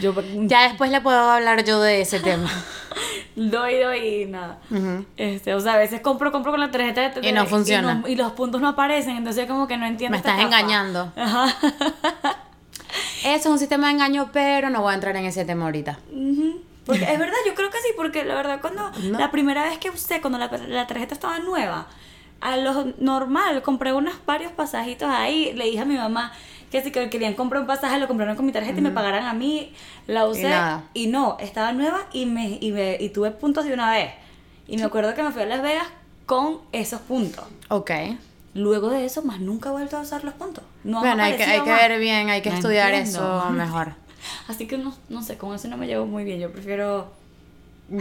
Yo 0.00 0.14
ya 0.46 0.62
después 0.68 0.90
le 0.90 1.00
puedo 1.02 1.18
hablar 1.30 1.62
yo 1.64 1.80
de 1.82 2.00
ese 2.00 2.20
tema. 2.20 2.50
doy, 3.36 3.78
doy 3.78 4.22
y 4.22 4.26
nada. 4.26 4.58
Ujú. 4.70 5.04
Este, 5.18 5.54
o 5.54 5.60
sea, 5.60 5.74
a 5.74 5.76
veces 5.76 6.00
compro, 6.00 6.32
compro 6.32 6.50
con 6.52 6.60
la 6.60 6.70
tarjeta 6.70 7.10
de 7.10 7.28
Y 7.28 7.32
no 7.32 7.44
funciona. 7.46 7.92
Y, 7.92 7.96
no- 8.00 8.08
y 8.08 8.16
los 8.16 8.32
puntos 8.32 8.60
no 8.62 8.68
aparecen, 8.68 9.16
entonces 9.18 9.46
como 9.46 9.68
que 9.68 9.76
no 9.76 9.84
entiendo. 9.86 10.12
Me 10.12 10.16
estás 10.16 10.40
engañando. 10.40 11.12
Ajá. 11.16 11.54
Eso 13.24 13.34
es 13.34 13.46
un 13.46 13.58
sistema 13.58 13.88
de 13.88 13.92
engaño, 13.94 14.30
pero 14.32 14.70
no 14.70 14.80
voy 14.80 14.92
a 14.92 14.94
entrar 14.94 15.14
en 15.16 15.26
ese 15.26 15.44
tema 15.44 15.66
ahorita. 15.66 15.98
Ujú. 16.10 16.62
Porque 16.86 17.02
es 17.04 17.18
verdad, 17.18 17.36
yo 17.46 17.54
creo 17.54 17.68
que 17.70 17.76
sí, 17.78 17.88
porque 17.96 18.24
la 18.24 18.34
verdad 18.34 18.60
cuando 18.62 18.90
No. 19.02 19.18
la 19.18 19.30
primera 19.30 19.62
vez 19.64 19.76
que 19.78 19.90
usé, 19.90 20.20
cuando 20.22 20.38
la, 20.38 20.48
la 20.68 20.86
tarjeta 20.86 21.12
estaba 21.14 21.38
nueva, 21.38 21.86
a 22.40 22.56
lo 22.56 22.92
normal, 22.98 23.62
compré 23.62 23.92
unos 23.92 24.14
varios 24.26 24.52
pasajitos 24.52 25.08
ahí, 25.08 25.52
le 25.54 25.64
dije 25.66 25.80
a 25.80 25.84
mi 25.84 25.96
mamá 25.96 26.32
que 26.70 26.82
si 26.82 26.90
que 26.90 27.08
querían 27.08 27.34
comprar 27.34 27.62
un 27.62 27.66
pasaje, 27.66 27.98
lo 27.98 28.06
compraron 28.06 28.36
con 28.36 28.44
mi 28.44 28.52
tarjeta 28.52 28.78
y 28.78 28.82
me 28.82 28.90
pagaran 28.90 29.24
a 29.24 29.32
mí, 29.32 29.72
la 30.06 30.26
usé 30.26 30.52
y 30.92 31.06
no, 31.06 31.36
estaba 31.40 31.72
nueva 31.72 32.06
y 32.12 32.26
me, 32.26 32.58
y 32.60 32.72
me 32.72 32.96
y 33.00 33.08
tuve 33.08 33.30
puntos 33.30 33.64
de 33.64 33.72
una 33.72 33.90
vez. 33.90 34.12
Y 34.66 34.76
me 34.76 34.84
acuerdo 34.84 35.14
que 35.14 35.22
me 35.22 35.32
fui 35.32 35.42
a 35.42 35.46
Las 35.46 35.62
Vegas 35.62 35.86
con 36.26 36.58
esos 36.72 37.00
puntos. 37.00 37.44
Ok. 37.68 37.90
Luego 38.54 38.90
de 38.90 39.04
eso, 39.06 39.22
más 39.22 39.40
nunca 39.40 39.70
he 39.70 39.72
vuelto 39.72 39.96
a 39.96 40.00
usar 40.00 40.24
los 40.24 40.34
puntos. 40.34 40.62
No 40.84 41.00
bueno, 41.00 41.22
hay 41.22 41.36
que, 41.36 41.44
hay 41.44 41.60
que 41.62 41.72
ver 41.72 41.98
bien, 41.98 42.28
hay 42.28 42.42
que 42.42 42.50
No 42.50 42.56
estudiar 42.56 42.92
entiendo. 42.92 43.38
eso 43.38 43.50
mejor. 43.50 43.94
Así 44.48 44.66
que 44.66 44.76
no, 44.76 44.94
no 45.08 45.22
sé, 45.22 45.38
con 45.38 45.54
eso 45.54 45.68
no 45.68 45.76
me 45.78 45.86
llevo 45.86 46.04
muy 46.06 46.24
bien. 46.24 46.38
Yo 46.38 46.52
prefiero. 46.52 47.10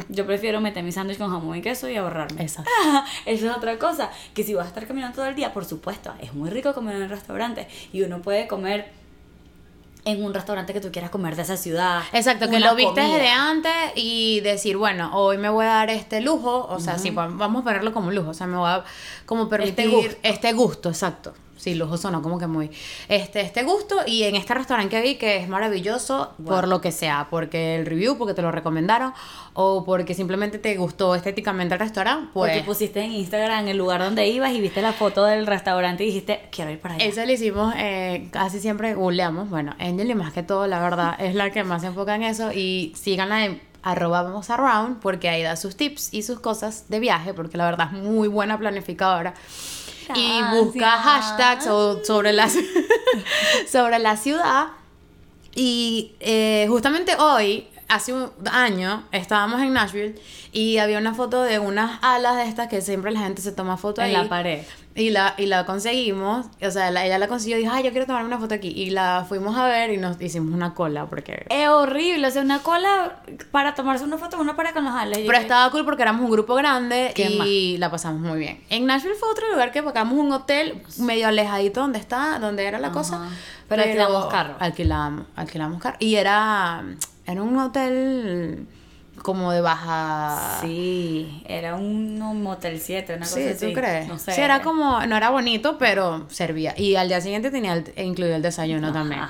Yo 0.10 0.26
prefiero 0.26 0.60
meter 0.60 0.84
mi 0.84 0.92
sándwich 0.92 1.18
con 1.18 1.30
jamón 1.32 1.56
y 1.58 1.62
queso 1.62 1.88
y 1.90 1.96
ahorrarme. 1.96 2.42
Exacto. 2.42 2.70
Esa 3.26 3.46
es 3.52 3.56
otra 3.56 3.78
cosa. 3.80 4.10
Que 4.34 4.44
si 4.44 4.54
vas 4.54 4.66
a 4.66 4.68
estar 4.70 4.86
caminando 4.86 5.16
todo 5.16 5.26
el 5.28 5.36
día, 5.36 5.54
por 5.54 5.64
supuesto, 5.66 6.14
es 6.22 6.34
muy 6.34 6.50
rico 6.50 6.74
comer 6.74 6.98
en 6.98 7.04
el 7.04 7.10
restaurante. 7.10 7.68
Y 7.94 8.02
uno 8.02 8.22
puede 8.22 8.48
comer 8.48 8.92
en 10.04 10.24
un 10.24 10.34
restaurante 10.34 10.72
que 10.74 10.80
tú 10.82 10.90
quieras 10.92 11.10
comer 11.12 11.36
de 11.36 11.42
esa 11.42 11.58
ciudad. 11.58 12.02
Exacto, 12.14 12.50
que 12.50 12.60
lo 12.62 12.76
viste 12.76 12.94
comida. 13.02 13.14
desde 13.16 13.30
antes 13.30 13.74
y 13.96 14.40
decir, 14.40 14.78
bueno, 14.78 15.12
hoy 15.14 15.38
me 15.38 15.50
voy 15.50 15.66
a 15.66 15.70
dar 15.70 15.90
este 15.90 16.22
lujo, 16.22 16.66
o 16.70 16.80
sea, 16.80 16.98
sí, 16.98 17.10
va- 17.10 17.28
vamos 17.28 17.62
a 17.62 17.64
ponerlo 17.66 17.92
como 17.94 18.12
lujo, 18.12 18.30
o 18.30 18.34
sea, 18.34 18.48
me 18.48 18.56
voy 18.58 18.70
a 18.70 18.86
como 19.26 19.50
permitir 19.50 19.86
Este 19.86 20.20
este 20.30 20.54
gusto. 20.54 20.68
gusto, 20.68 20.90
exacto. 20.90 21.34
Sí, 21.58 21.76
lujoso 21.76 22.12
no, 22.12 22.22
como 22.22 22.40
que 22.40 22.48
muy, 22.48 22.72
este, 23.10 23.42
este 23.42 23.64
gusto 23.64 23.98
y 24.06 24.24
en 24.24 24.36
este 24.36 24.54
restaurante 24.54 24.96
que 24.96 25.02
vi 25.02 25.16
que 25.16 25.38
es 25.38 25.50
maravilloso 25.50 26.34
por 26.46 26.68
lo 26.68 26.82
que 26.82 26.92
sea, 26.92 27.28
porque 27.30 27.76
el 27.76 27.86
review, 27.86 28.18
porque 28.18 28.34
te 28.34 28.42
lo 28.42 28.52
recomendaron 28.52 29.14
o 29.54 29.84
porque 29.84 30.14
simplemente 30.14 30.60
te 30.60 30.76
gustó 30.78 31.16
estéticamente 31.16 31.74
el 31.74 31.80
restaurante, 31.80 32.30
pues... 32.34 32.52
Porque 32.52 32.66
pusiste 32.66 33.02
en 33.02 33.12
Instagram 33.12 33.68
el 33.68 33.78
lugar 33.78 34.02
donde 34.02 34.28
ibas 34.28 34.52
y 34.54 34.62
viste 34.62 34.82
la 34.82 34.94
foto 34.94 35.26
del 35.26 35.48
restaurante 35.48 36.04
y 36.04 36.08
dijiste, 36.08 36.48
quiero 36.52 36.72
ir 36.72 36.80
para 36.80 36.96
allá. 36.96 37.06
Eso 37.06 37.26
lo 37.26 37.32
hicimos, 37.32 37.74
eh, 37.78 38.28
casi 38.32 38.60
siempre 38.60 38.94
googleamos, 38.94 39.50
bueno, 39.50 39.76
Angel 39.80 40.10
y 40.10 40.16
más 40.16 40.32
que 40.32 40.44
todo, 40.44 40.68
la 40.68 40.80
verdad, 40.80 41.16
es 41.20 41.36
la 41.36 41.52
que 41.52 41.64
más 41.64 41.82
se 41.82 41.88
enfoca 41.88 42.16
en 42.16 42.24
eso 42.24 42.52
y 42.54 42.94
síganla 42.96 43.46
en 43.46 43.68
arroba 43.84 44.22
vamos 44.24 44.50
around 44.50 45.00
porque 45.00 45.30
ahí 45.30 45.44
da 45.44 45.56
sus 45.56 45.78
tips 45.78 46.14
y 46.14 46.24
sus 46.24 46.40
cosas 46.40 46.90
de 46.90 47.00
viaje 47.00 47.34
porque 47.34 47.58
la 47.58 47.66
verdad 47.66 47.90
es 47.94 48.04
muy 48.04 48.28
buena 48.28 48.58
planificadora 48.58 49.34
y 50.16 50.42
busca 50.56 50.92
hashtags 50.92 51.68
o- 51.68 52.04
sobre 52.04 52.34
la, 52.34 52.50
sobre 53.72 54.00
la 54.00 54.18
ciudad. 54.18 54.68
Y 55.56 56.12
eh, 56.20 56.66
justamente 56.70 57.16
hoy, 57.18 57.68
hace 57.88 58.14
un 58.14 58.30
año, 58.52 59.04
estábamos 59.12 59.62
en 59.62 59.74
Nashville 59.74 60.16
y 60.52 60.78
había 60.78 61.00
una 61.00 61.14
foto 61.16 61.42
de 61.44 61.58
unas 61.60 62.00
alas 62.04 62.36
de 62.38 62.44
estas 62.48 62.68
que 62.68 62.82
siempre 62.82 63.12
la 63.12 63.22
gente 63.22 63.42
se 63.42 63.52
toma 63.52 63.76
foto 63.78 64.02
en 64.02 64.08
ahí. 64.08 64.14
la 64.14 64.30
pared. 64.30 64.64
Y 64.98 65.12
la, 65.12 65.36
y 65.38 65.46
la 65.46 65.66
conseguimos, 65.66 66.48
o 66.62 66.72
sea, 66.72 66.90
la- 66.92 67.06
ella 67.06 67.20
la 67.20 67.28
consiguió 67.28 67.58
y 67.58 67.62
dijo, 67.62 67.72
ay, 67.74 67.84
yo 67.84 67.92
quiero 67.92 68.08
tomar 68.08 68.26
una 68.26 68.40
foto 68.40 68.56
aquí. 68.56 68.70
Y 68.70 68.90
la 68.90 69.26
fuimos 69.30 69.56
a 69.56 69.68
ver 69.68 69.92
y 69.92 69.98
nos 69.98 70.20
hicimos 70.20 70.54
una 70.54 70.74
cola 70.74 71.06
porque... 71.06 71.46
Es 71.50 71.68
horrible, 71.70 72.28
o 72.28 72.32
sea, 72.32 72.42
una 72.42 72.60
cola 72.64 73.22
para 73.52 73.76
tomarse 73.76 74.04
una 74.04 74.18
foto, 74.18 74.40
una 74.40 74.56
pared 74.56 74.74
con 74.74 74.84
los 74.86 74.94
ales. 74.94 75.20
Pero 75.26 75.38
estaba 75.38 75.70
cool 75.72 75.86
porque 75.86 76.02
éramos 76.02 76.24
un 76.24 76.32
grupo 76.32 76.56
grande 76.56 77.12
¿Qué 77.16 77.30
y 77.30 77.78
la 77.78 77.92
pasamos 77.92 78.22
muy 78.22 78.40
bien. 78.40 78.60
En 78.70 78.88
Nashville 78.88 79.16
fue 79.20 79.30
otro 79.30 79.50
lugar 79.52 79.72
que 79.72 79.84
pagamos 79.84 80.18
un 80.18 80.32
hotel 80.32 80.82
medio 80.98 81.28
alejadito 81.28 81.82
donde 81.82 82.00
está, 82.00 82.40
donde 82.40 82.66
era 82.66 82.80
la 82.80 82.92
cosa. 82.92 83.30
Pero 83.70 83.84
alquilamos 83.84 84.26
carro. 84.28 84.56
Alquilamos, 84.60 85.26
alquilamos 85.36 85.82
carro. 85.82 85.98
Y 86.00 86.16
era, 86.16 86.84
era 87.28 87.44
un 87.44 87.58
hotel 87.60 88.66
como 89.22 89.52
de 89.52 89.62
baja... 89.62 90.60
Sí, 90.62 91.44
era 91.48 91.76
un, 91.76 92.22
un 92.22 92.44
Motel 92.44 92.80
7, 92.80 93.16
una 93.16 93.26
cosa 93.26 93.36
Sí, 93.36 93.48
así. 93.48 93.68
¿tú 93.68 93.74
crees? 93.74 94.08
No 94.08 94.18
sé. 94.18 94.34
Sí, 94.34 94.42
era 94.42 94.62
como, 94.62 95.06
no 95.06 95.18
era 95.18 95.30
bonito, 95.30 95.78
pero 95.78 96.26
servía. 96.30 96.74
Y 96.78 96.96
al 96.96 97.08
día 97.08 97.22
siguiente 97.22 97.52
tenía 97.52 97.74
el, 97.74 97.94
incluido 97.98 98.36
el 98.36 98.42
desayuno 98.42 98.92
también. 98.94 99.22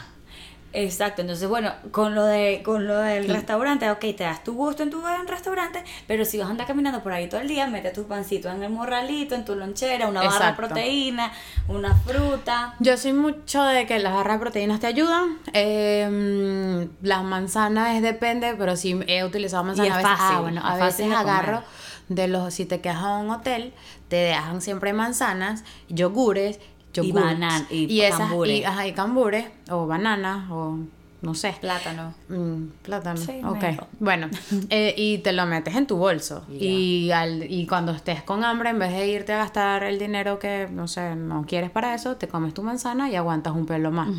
Exacto, 0.80 1.22
entonces 1.22 1.50
bueno, 1.50 1.74
con 1.90 2.14
lo 2.14 2.24
de 2.24 2.62
con 2.64 2.86
lo 2.86 3.00
del 3.00 3.28
restaurante, 3.28 3.90
ok, 3.90 4.00
te 4.00 4.24
das 4.24 4.44
tu 4.44 4.54
gusto 4.54 4.84
en 4.84 4.92
tu 4.92 5.04
en 5.08 5.28
restaurante, 5.28 5.84
pero 6.06 6.24
si 6.24 6.38
vas 6.38 6.50
a 6.50 6.52
andar 6.52 6.68
caminando 6.68 7.02
por 7.02 7.14
ahí 7.14 7.28
todo 7.28 7.42
el 7.42 7.48
día, 7.48 7.66
mete 7.66 7.90
tu 7.90 8.06
pancito 8.06 8.48
en 8.52 8.62
el 8.62 8.70
morralito, 8.70 9.34
en 9.34 9.44
tu 9.44 9.56
lonchera, 9.56 10.08
una 10.08 10.22
barra 10.22 10.52
de 10.52 10.54
proteína, 10.54 11.32
una 11.68 11.96
fruta. 11.96 12.76
Yo 12.80 12.96
soy 12.96 13.14
mucho 13.14 13.64
de 13.64 13.88
que 13.88 13.98
las 13.98 14.14
barras 14.14 14.36
de 14.36 14.40
proteínas 14.40 14.80
te 14.80 14.86
ayudan. 14.86 15.40
Eh, 15.52 16.88
las 17.02 17.24
manzanas 17.24 17.96
es 17.96 18.04
depende, 18.04 18.54
pero 18.56 18.76
sí 18.76 19.00
he 19.08 19.24
utilizado 19.24 19.64
manzanas 19.64 19.94
a 19.94 19.98
veces. 19.98 20.12
fácil, 20.12 20.38
ah, 20.38 20.42
bueno, 20.42 20.62
a 20.64 20.76
veces 20.76 21.10
de 21.10 21.16
agarro 21.16 21.64
de 22.10 22.28
los, 22.28 22.54
si 22.54 22.66
te 22.66 22.82
quedas 22.82 22.98
a 22.98 23.18
un 23.18 23.32
hotel, 23.32 23.74
te 24.10 24.18
dejan 24.18 24.62
siempre 24.62 24.94
manzanas, 24.94 25.64
yogures, 25.90 26.60
Y 27.04 27.08
yogurts, 27.08 27.26
banan- 27.40 27.66
y 27.70 28.02
esas, 28.02 28.20
cambures. 28.20 28.60
y, 28.60 28.64
ajá, 28.64 28.88
y 28.88 28.94
cambures, 28.94 29.46
o 29.70 29.88
bananas, 29.88 30.50
o 30.52 30.78
no 31.22 31.34
sé. 31.34 31.56
Plátano. 31.60 32.14
Mm, 32.30 32.68
plátano. 32.84 33.18
Sí, 33.20 33.42
ok. 33.44 33.62
mejor. 33.62 33.88
Bueno, 34.00 34.30
eh, 34.70 34.94
y 34.96 35.18
te 35.20 35.34
lo 35.34 35.46
metes 35.48 35.76
en 35.76 35.88
tu 35.88 35.98
bolso. 35.98 36.46
Ya. 36.50 36.56
Y, 36.66 37.12
al, 37.12 37.52
y 37.52 37.66
cuando 37.66 37.92
estés 37.92 38.22
con 38.22 38.44
hambre, 38.44 38.70
en 38.70 38.78
vez 38.80 38.92
de 38.92 39.08
irte 39.08 39.34
a 39.34 39.38
gastar 39.38 39.84
el 39.84 39.98
dinero 39.98 40.38
que, 40.38 40.68
no 40.72 40.88
sé, 40.88 41.16
no 41.16 41.44
quieres 41.48 41.72
para 41.72 41.96
eso, 41.96 42.18
te 42.18 42.28
comes 42.28 42.54
tu 42.54 42.62
manzana 42.62 43.10
y 43.10 43.16
aguantas 43.16 43.54
un 43.56 43.66
pelo 43.66 43.90
más. 43.92 44.10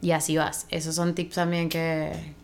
Y 0.00 0.12
así 0.12 0.36
vas. 0.38 0.66
Esos 0.70 0.94
son 0.94 1.14
tips 1.14 1.34
también 1.34 1.68
que... 1.68 2.34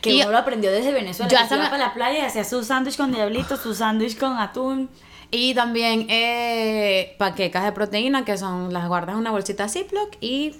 Que 0.00 0.14
Y- 0.14 0.20
uno 0.22 0.30
lo 0.30 0.38
aprendió 0.38 0.70
desde 0.70 0.92
Venezuela. 0.92 1.28
Se 1.48 1.54
iba 1.54 1.64
me- 1.64 1.70
para 1.70 1.88
la 1.88 1.94
playa 1.94 2.18
y 2.20 2.22
hacía 2.26 2.44
su 2.44 2.62
sándwich 2.62 2.96
con 2.96 3.10
diablito, 3.12 3.56
su 3.56 3.74
sándwich 3.74 4.16
con 4.16 4.36
atún. 4.36 4.88
Y 5.30 5.54
también 5.54 6.06
eh, 6.08 7.14
paquecas 7.18 7.64
de 7.64 7.72
proteína, 7.72 8.24
que 8.24 8.38
son 8.38 8.72
las 8.72 8.88
guardas 8.88 9.14
en 9.14 9.20
una 9.20 9.30
bolsita 9.30 9.68
Ziploc 9.68 10.16
y 10.20 10.54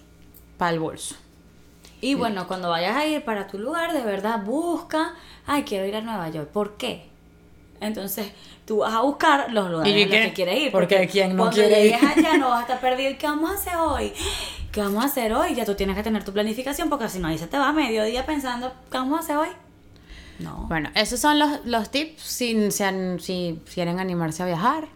para 0.59 0.72
el 0.72 0.81
bolso. 0.81 1.16
Y 2.00 2.14
bueno, 2.14 2.46
cuando 2.46 2.68
vayas 2.68 2.96
a 2.96 3.07
ir 3.07 3.24
para 3.24 3.46
tu 3.46 3.59
lugar, 3.59 3.92
de 3.92 4.02
verdad 4.02 4.44
busca, 4.44 5.14
ay, 5.46 5.64
quiero 5.64 5.87
ir 5.87 5.96
a 5.96 6.00
Nueva 6.00 6.28
York. 6.28 6.48
¿Por 6.50 6.76
qué? 6.76 7.09
Entonces, 7.81 8.31
tú 8.66 8.78
vas 8.78 8.94
a 8.94 9.00
buscar 9.00 9.52
los 9.52 9.70
lugares 9.70 9.94
¿Y 9.94 10.02
en 10.02 10.11
los 10.11 10.18
que 10.18 10.33
quieres 10.33 10.61
ir. 10.61 10.72
Porque 10.72 11.09
¿quién 11.11 11.31
no 11.31 11.44
cuando 11.44 11.57
quiere 11.57 11.87
ir? 11.87 11.92
llegues 11.92 12.16
allá 12.16 12.37
no 12.37 12.50
vas 12.50 12.59
a 12.59 12.62
estar 12.62 12.81
perdido. 12.81 13.11
¿Y 13.11 13.14
qué 13.16 13.26
vamos 13.26 13.50
a 13.50 13.54
hacer 13.54 13.76
hoy? 13.76 14.12
¿Qué 14.70 14.81
vamos 14.81 15.02
a 15.02 15.07
hacer 15.07 15.33
hoy? 15.33 15.54
Ya 15.54 15.64
tú 15.64 15.74
tienes 15.74 15.96
que 15.96 16.02
tener 16.02 16.24
tu 16.24 16.33
planificación 16.33 16.88
porque 16.88 17.09
si 17.09 17.18
no, 17.18 17.28
ahí 17.28 17.38
se 17.38 17.46
te 17.46 17.59
va 17.59 17.72
mediodía 17.72 18.26
pensando, 18.26 18.72
¿qué 18.90 18.98
vamos 18.98 19.18
a 19.18 19.22
hacer 19.22 19.37
hoy? 19.37 19.48
No. 20.38 20.66
Bueno, 20.68 20.90
esos 20.94 21.20
son 21.20 21.38
los, 21.38 21.64
los 21.64 21.90
tips 21.90 22.22
si, 22.22 22.70
si 22.70 23.61
quieren 23.74 23.98
animarse 23.98 24.42
a 24.42 24.46
viajar. 24.46 24.88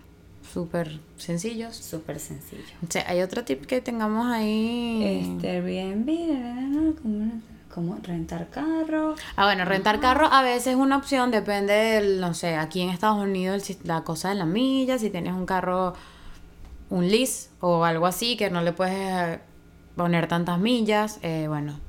Súper 0.53 1.01
sencillos. 1.17 1.75
Súper 1.75 2.21
sencillo. 2.21 2.63
O 2.87 2.91
sea, 2.91 3.05
hay 3.09 3.23
otro 3.23 3.43
tip 3.45 3.65
que 3.65 3.81
tengamos 3.81 4.27
ahí. 4.27 5.33
Este, 5.35 5.51
Airbnb, 5.51 7.01
¿cómo, 7.01 7.33
cómo 7.73 7.99
rentar 8.03 8.51
carro? 8.51 9.15
Ah, 9.37 9.47
bueno, 9.47 9.65
rentar 9.65 9.99
carro 10.01 10.27
a 10.27 10.43
veces 10.43 10.69
es 10.69 10.77
una 10.77 10.99
opción, 10.99 11.31
depende 11.31 11.73
del, 11.73 12.21
no 12.21 12.35
sé, 12.35 12.57
aquí 12.57 12.83
en 12.83 12.91
Estados 12.91 13.23
Unidos 13.23 13.71
la 13.85 14.05
cosa 14.05 14.29
de 14.29 14.35
la 14.35 14.45
milla, 14.45 14.99
si 14.99 15.09
tienes 15.09 15.33
un 15.33 15.47
carro, 15.47 15.95
un 16.91 17.09
lease 17.09 17.49
o 17.61 17.85
algo 17.85 18.07
así, 18.07 18.37
que 18.37 18.51
no 18.51 18.61
le 18.61 18.73
puedes 18.73 18.99
eh, 18.99 19.41
poner 19.97 20.29
tantas 20.29 20.59
millas, 20.59 21.19
eh, 21.23 21.47
bueno. 21.49 21.81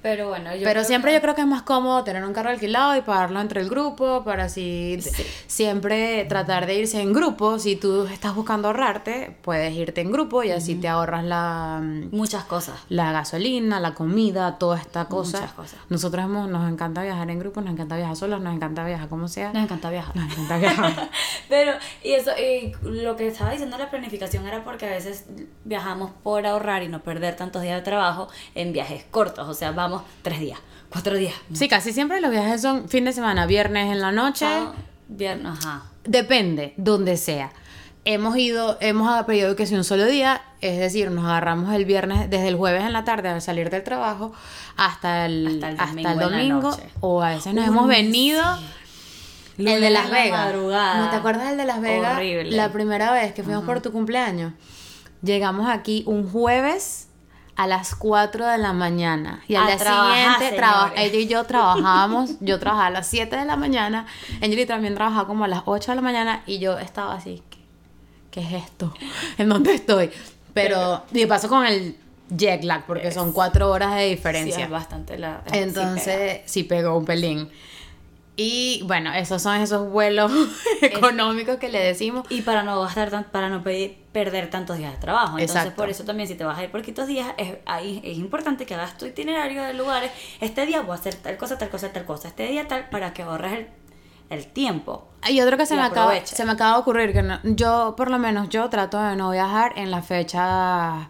Pero 0.00 0.28
bueno, 0.28 0.54
yo 0.54 0.62
Pero 0.64 0.84
siempre 0.84 1.10
que- 1.10 1.16
yo 1.16 1.20
creo 1.22 1.34
que 1.34 1.40
es 1.40 1.46
más 1.46 1.62
cómodo 1.62 2.04
tener 2.04 2.24
un 2.24 2.32
carro 2.32 2.50
alquilado 2.50 2.96
y 2.96 3.00
pagarlo 3.00 3.40
entre 3.40 3.60
el 3.60 3.68
grupo, 3.68 4.22
para 4.24 4.44
así 4.44 4.98
Sí. 5.00 5.24
siempre 5.46 6.24
tratar 6.26 6.66
de 6.66 6.74
irse 6.76 7.00
en 7.00 7.12
grupo. 7.12 7.58
Si 7.58 7.74
tú 7.74 8.04
estás 8.06 8.34
buscando 8.36 8.68
ahorrarte, 8.68 9.36
puedes 9.42 9.74
irte 9.74 10.00
en 10.00 10.12
grupo 10.12 10.44
y 10.44 10.52
así 10.52 10.76
te 10.76 10.86
ahorras 10.86 11.24
la... 11.24 11.80
Muchas 12.12 12.44
cosas. 12.44 12.76
la 12.88 13.10
gasolina, 13.12 13.80
la 13.80 13.94
comida, 13.94 14.56
toda 14.58 14.78
esta 14.78 15.06
cosa. 15.06 15.40
Muchas 15.40 15.52
cosas. 15.54 15.80
Nosotros 15.88 16.24
hemos, 16.24 16.48
nos 16.48 16.70
encanta 16.70 17.02
viajar 17.02 17.28
en 17.30 17.40
grupo, 17.40 17.60
nos 17.60 17.72
encanta 17.72 17.96
viajar 17.96 18.14
solos, 18.14 18.40
nos 18.40 18.54
encanta 18.54 18.84
viajar 18.84 19.08
como 19.08 19.26
sea. 19.26 19.52
Nos 19.52 19.64
encanta 19.64 19.90
viajar. 19.90 20.14
Nos 20.14 20.30
encanta 20.32 20.58
viajar. 20.58 21.10
Pero, 21.48 21.72
y 22.04 22.12
eso, 22.12 22.30
y 22.38 22.72
lo 22.82 23.16
que 23.16 23.26
estaba 23.26 23.50
diciendo 23.50 23.76
la 23.78 23.90
planificación 23.90 24.46
era 24.46 24.62
porque 24.62 24.86
a 24.86 24.90
veces 24.90 25.24
viajamos 25.64 26.12
por 26.22 26.46
ahorrar 26.46 26.82
y 26.84 26.88
no 26.88 27.00
perder 27.02 27.34
tantos 27.34 27.62
días 27.62 27.76
de 27.76 27.82
trabajo 27.82 28.28
en 28.54 28.72
viajes 28.72 29.04
cortos. 29.10 29.48
O 29.48 29.54
sea, 29.54 29.72
vamos 29.72 29.87
tres 30.22 30.40
días, 30.40 30.58
cuatro 30.90 31.16
días. 31.16 31.34
sí, 31.52 31.68
casi 31.68 31.92
siempre 31.92 32.20
los 32.20 32.30
viajes 32.30 32.60
son 32.62 32.88
fin 32.88 33.04
de 33.04 33.12
semana, 33.12 33.46
viernes 33.46 33.90
en 33.92 34.00
la 34.00 34.12
noche. 34.12 34.46
Sábado, 34.46 34.74
Viernes, 35.10 35.52
ajá. 35.58 35.84
Depende, 36.04 36.74
donde 36.76 37.16
sea. 37.16 37.50
Hemos 38.04 38.36
ido, 38.36 38.76
hemos 38.80 39.22
pedido 39.24 39.56
que 39.56 39.66
sea 39.66 39.76
un 39.78 39.84
solo 39.84 40.04
día, 40.06 40.40
es 40.60 40.78
decir, 40.78 41.10
nos 41.10 41.24
agarramos 41.24 41.74
el 41.74 41.84
viernes, 41.84 42.30
desde 42.30 42.48
el 42.48 42.56
jueves 42.56 42.82
en 42.84 42.92
la 42.92 43.04
tarde 43.04 43.28
al 43.28 43.42
salir 43.42 43.70
del 43.70 43.82
trabajo 43.84 44.32
hasta 44.76 45.26
el, 45.26 45.62
Hasta 45.62 45.68
el 45.70 45.80
hasta 45.80 45.84
domingo 45.84 46.08
el 46.08 46.14
en 46.14 46.18
la 46.18 46.54
domingo, 46.54 46.76
o 47.00 47.22
a 47.22 47.30
veces 47.30 47.54
nos 47.54 47.64
Uy, 47.64 47.68
hemos 47.70 47.88
venido. 47.88 48.42
sí. 48.58 48.64
El 49.58 49.64
de 49.64 49.72
Lunes 49.74 49.92
Las 49.92 50.10
Vegas. 50.10 50.54
¿No 50.54 51.10
te 51.10 51.16
acuerdas 51.16 51.48
del 51.48 51.56
de 51.58 51.64
Las 51.64 51.80
Vegas? 51.80 52.14
Horrible. 52.16 52.52
La 52.52 52.70
primera 52.70 53.10
vez 53.12 53.32
que 53.34 53.42
fuimos 53.42 53.64
por 53.64 53.80
tu 53.80 53.90
cumpleaños. 53.92 54.52
Llegamos 55.20 55.68
aquí 55.68 56.04
un 56.06 56.30
jueves 56.30 57.07
a 57.58 57.66
las 57.66 57.94
4 57.94 58.46
de 58.46 58.56
la 58.56 58.72
mañana. 58.72 59.42
Y 59.48 59.56
al 59.56 59.64
A 59.64 59.66
día 59.66 59.78
siguiente, 59.78 60.56
traba- 60.56 60.92
ella 60.96 61.18
y 61.18 61.26
yo 61.26 61.44
trabajábamos. 61.44 62.30
yo 62.40 62.58
trabajaba 62.58 62.86
a 62.86 62.90
las 62.90 63.06
7 63.08 63.36
de 63.36 63.44
la 63.44 63.56
mañana. 63.56 64.06
Angeli 64.40 64.64
también 64.64 64.94
trabajaba 64.94 65.26
como 65.26 65.44
a 65.44 65.48
las 65.48 65.62
8 65.66 65.90
de 65.92 65.96
la 65.96 66.02
mañana. 66.02 66.42
Y 66.46 66.60
yo 66.60 66.78
estaba 66.78 67.14
así, 67.14 67.42
¿qué, 67.50 67.58
qué 68.30 68.40
es 68.42 68.64
esto? 68.64 68.94
¿En 69.38 69.48
dónde 69.48 69.74
estoy? 69.74 70.10
Pero, 70.54 71.02
y 71.12 71.26
pasó 71.26 71.48
con 71.48 71.66
el 71.66 71.96
jet 72.30 72.62
lag, 72.64 72.86
porque 72.86 73.10
son 73.10 73.32
4 73.32 73.68
horas 73.70 73.94
de 73.96 74.04
Sí, 74.04 74.10
diferencia. 74.10 74.64
es 74.64 74.70
bastante 74.70 75.18
la. 75.18 75.42
sí 75.44 75.50
pega. 75.50 75.62
Entonces, 75.64 76.40
sí 76.46 76.62
pegó 76.62 76.96
un 76.96 77.04
pelín. 77.04 77.50
Y 78.40 78.82
bueno, 78.84 79.12
esos 79.12 79.42
son 79.42 79.56
esos 79.56 79.90
vuelos 79.90 80.30
económicos 80.80 81.56
que 81.56 81.68
le 81.68 81.80
decimos. 81.80 82.24
Y 82.30 82.42
para 82.42 82.62
no 82.62 82.80
gastar 82.80 83.10
tan- 83.10 83.24
para 83.24 83.48
no 83.48 83.64
pedir- 83.64 83.96
perder 84.12 84.48
tantos 84.48 84.78
días 84.78 84.92
de 84.92 84.98
trabajo. 84.98 85.38
Entonces, 85.38 85.56
Exacto. 85.56 85.76
por 85.82 85.90
eso 85.90 86.04
también, 86.04 86.28
si 86.28 86.36
te 86.36 86.44
vas 86.44 86.56
a 86.56 86.62
ir 86.62 86.70
por 86.70 86.82
quitos 86.82 87.08
días, 87.08 87.28
es, 87.36 87.56
ahí 87.66 88.00
es 88.04 88.16
importante 88.16 88.64
que 88.64 88.74
hagas 88.76 88.96
tu 88.96 89.06
itinerario 89.06 89.64
de 89.64 89.74
lugares. 89.74 90.12
Este 90.40 90.66
día 90.66 90.82
voy 90.82 90.92
a 90.92 90.94
hacer 90.94 91.16
tal 91.16 91.36
cosa, 91.36 91.58
tal 91.58 91.68
cosa, 91.68 91.92
tal 91.92 92.04
cosa. 92.04 92.28
Este 92.28 92.46
día 92.46 92.68
tal, 92.68 92.88
para 92.90 93.12
que 93.12 93.22
ahorres 93.22 93.52
el, 93.54 93.66
el 94.30 94.46
tiempo. 94.46 95.08
Y 95.28 95.40
otro 95.40 95.56
que 95.56 95.66
se 95.66 95.74
me, 95.74 95.82
acaba, 95.82 96.24
se 96.24 96.44
me 96.44 96.52
acaba 96.52 96.74
de 96.74 96.78
ocurrir, 96.78 97.12
que 97.12 97.22
no- 97.24 97.40
yo, 97.42 97.94
por 97.96 98.08
lo 98.08 98.18
menos, 98.18 98.48
yo 98.50 98.68
trato 98.70 99.02
de 99.02 99.16
no 99.16 99.32
viajar 99.32 99.72
en 99.74 99.90
las 99.90 100.06
fechas, 100.06 101.08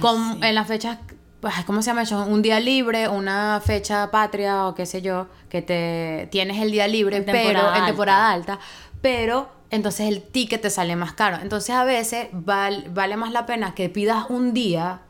con, 0.00 0.34
sí. 0.34 0.38
en 0.42 0.54
las 0.54 0.66
fechas 0.66 0.96
pues, 1.44 1.62
¿cómo 1.66 1.82
se 1.82 1.90
llama 1.90 2.02
eso? 2.04 2.24
Un 2.24 2.40
día 2.40 2.58
libre, 2.58 3.06
una 3.06 3.60
fecha 3.62 4.10
patria 4.10 4.66
o 4.66 4.74
qué 4.74 4.86
sé 4.86 5.02
yo, 5.02 5.26
que 5.50 5.60
te 5.60 6.26
tienes 6.32 6.56
el 6.62 6.70
día 6.70 6.88
libre, 6.88 7.18
En 7.18 7.26
pero 7.26 7.38
temporada 7.38 7.78
en 7.80 7.84
temporada 7.84 8.30
alta, 8.30 8.58
pero 9.02 9.50
entonces 9.68 10.08
el 10.08 10.22
ticket 10.22 10.62
te 10.62 10.70
sale 10.70 10.96
más 10.96 11.12
caro. 11.12 11.36
Entonces 11.42 11.74
a 11.76 11.84
veces 11.84 12.28
val- 12.32 12.86
vale 12.94 13.18
más 13.18 13.30
la 13.30 13.44
pena 13.44 13.74
que 13.74 13.90
pidas 13.90 14.24
un 14.30 14.54
día 14.54 15.02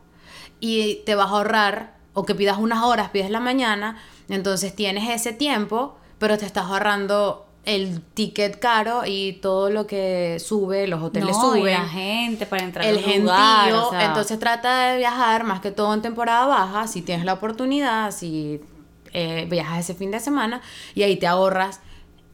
y 0.59 1.03
te 1.07 1.15
vas 1.15 1.29
a 1.29 1.37
ahorrar, 1.37 1.95
o 2.15 2.25
que 2.25 2.35
pidas 2.35 2.59
unas 2.59 2.83
horas, 2.83 3.11
pides 3.11 3.31
la 3.31 3.39
mañana, 3.39 3.99
entonces 4.29 4.75
tienes 4.75 5.09
ese 5.11 5.33
tiempo, 5.33 5.97
pero 6.19 6.37
te 6.37 6.47
estás 6.47 6.65
ahorrando 6.65 7.47
el 7.65 8.03
ticket 8.03 8.59
caro 8.59 9.03
y 9.07 9.35
todo 9.35 9.71
lo 9.71 9.87
que 9.87 10.39
sube, 10.39 10.87
los 10.87 11.03
hoteles 11.03 11.37
no, 11.37 11.57
y 11.57 11.61
suben 11.61 11.73
la 11.73 11.89
gente 11.89 12.47
para 12.47 12.65
entrar 12.65 12.87
el 12.87 12.99
gentío. 12.99 13.23
lugar, 13.23 13.73
o 13.73 13.91
sea, 13.91 14.07
entonces 14.07 14.39
trata 14.39 14.91
de 14.91 14.99
viajar 14.99 15.45
más 15.45 15.61
que 15.61 15.71
todo 15.71 15.95
en 15.95 16.03
temporada 16.03 16.47
baja, 16.47 16.87
si 16.87 17.03
tienes 17.03 17.25
la 17.25 17.35
oportunidad, 17.35 18.11
si 18.11 18.61
eh, 19.13 19.47
viajas 19.49 19.81
ese 19.81 19.95
fin 19.95 20.11
de 20.11 20.21
semana 20.21 20.61
y 20.95 21.03
ahí 21.03 21.17
te 21.17 21.27
ahorras 21.27 21.81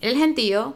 el 0.01 0.16
gentío, 0.16 0.74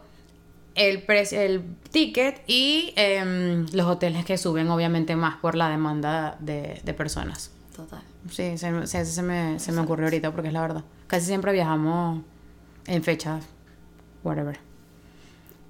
el 0.75 1.03
precio, 1.03 1.41
el 1.41 1.65
ticket 1.91 2.43
y 2.47 2.93
em, 2.97 3.67
los 3.73 3.87
hoteles 3.87 4.25
que 4.25 4.37
suben 4.39 4.71
obviamente 4.71 5.17
más 5.17 5.37
por 5.37 5.55
la 5.55 5.69
demanda 5.69 6.37
de, 6.41 6.81
de 6.85 6.95
personas. 6.95 7.51
Total. 7.75 8.03
Sí, 8.31 8.57
se, 8.57 8.87
se, 8.87 9.05
se 9.05 9.23
me, 9.23 9.59
se 9.59 9.73
me 9.73 9.81
ocurrió 9.81 10.07
ahorita 10.07 10.31
porque 10.31 10.49
es 10.49 10.55
la 10.55 10.61
verdad. 10.61 10.85
Casi 11.07 11.27
siempre 11.27 11.53
viajamos 11.53 12.23
en 12.87 13.03
fechas, 13.03 13.45
whatever. 14.25 14.59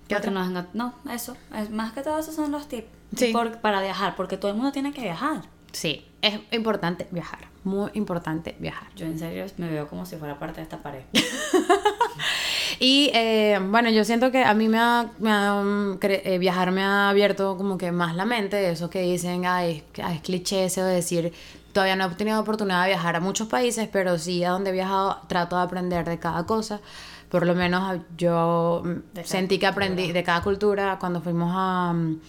¿Qué 0.08 0.14
nos 0.30 0.48
engan- 0.48 0.68
no, 0.74 0.94
eso. 1.10 1.36
Es, 1.54 1.70
más 1.70 1.92
que 1.92 2.02
todo 2.02 2.18
esos 2.18 2.34
son 2.34 2.50
los 2.52 2.68
tips 2.68 2.88
Sí. 3.16 3.32
por- 3.32 3.58
para 3.60 3.80
viajar, 3.80 4.16
porque 4.16 4.36
todo 4.36 4.50
el 4.50 4.56
mundo 4.56 4.72
tiene 4.72 4.92
que 4.92 5.00
viajar. 5.02 5.42
Sí, 5.72 6.06
es 6.22 6.38
importante 6.52 7.08
viajar, 7.10 7.40
muy 7.64 7.90
importante 7.94 8.54
viajar. 8.60 8.88
Yo 8.94 9.06
en 9.06 9.18
serio 9.18 9.44
me 9.56 9.68
veo 9.68 9.88
como 9.88 10.06
si 10.06 10.16
fuera 10.16 10.38
parte 10.38 10.56
de 10.56 10.62
esta 10.62 10.78
pared. 10.82 11.02
Y 12.80 13.10
eh, 13.14 13.58
bueno, 13.70 13.90
yo 13.90 14.04
siento 14.04 14.30
que 14.30 14.44
a 14.44 14.54
mí 14.54 14.68
me 14.68 14.78
ha, 14.78 15.10
me 15.18 15.30
ha, 15.30 15.54
mm, 15.62 15.98
eh, 16.02 16.38
viajar 16.38 16.70
me 16.72 16.82
ha 16.82 17.08
abierto 17.10 17.56
como 17.56 17.78
que 17.78 17.92
más 17.92 18.14
la 18.16 18.24
mente, 18.24 18.70
eso 18.70 18.90
que 18.90 19.02
dicen, 19.02 19.46
ay, 19.46 19.82
es- 19.96 20.20
cliché 20.22 20.64
eso 20.66 20.84
de 20.84 20.94
decir, 20.96 21.32
todavía 21.72 21.96
no 21.96 22.06
he 22.06 22.10
tenido 22.14 22.40
oportunidad 22.40 22.82
de 22.82 22.88
viajar 22.88 23.16
a 23.16 23.20
muchos 23.20 23.48
países, 23.48 23.88
pero 23.92 24.18
sí 24.18 24.44
a 24.44 24.50
donde 24.50 24.70
he 24.70 24.72
viajado 24.72 25.18
trato 25.28 25.56
de 25.56 25.62
aprender 25.62 26.04
de 26.08 26.18
cada 26.18 26.44
cosa. 26.46 26.80
Por 27.30 27.46
lo 27.46 27.54
menos 27.54 28.00
yo 28.16 28.82
mm, 28.84 29.14
De 29.14 29.24
sentí 29.24 29.58
que 29.58 29.66
aprendí 29.66 30.12
de 30.12 30.22
cada 30.22 30.42
cultura 30.42 30.98
cuando 31.00 31.20
fuimos 31.20 31.52
a, 31.54 31.92
mm, 31.92 32.20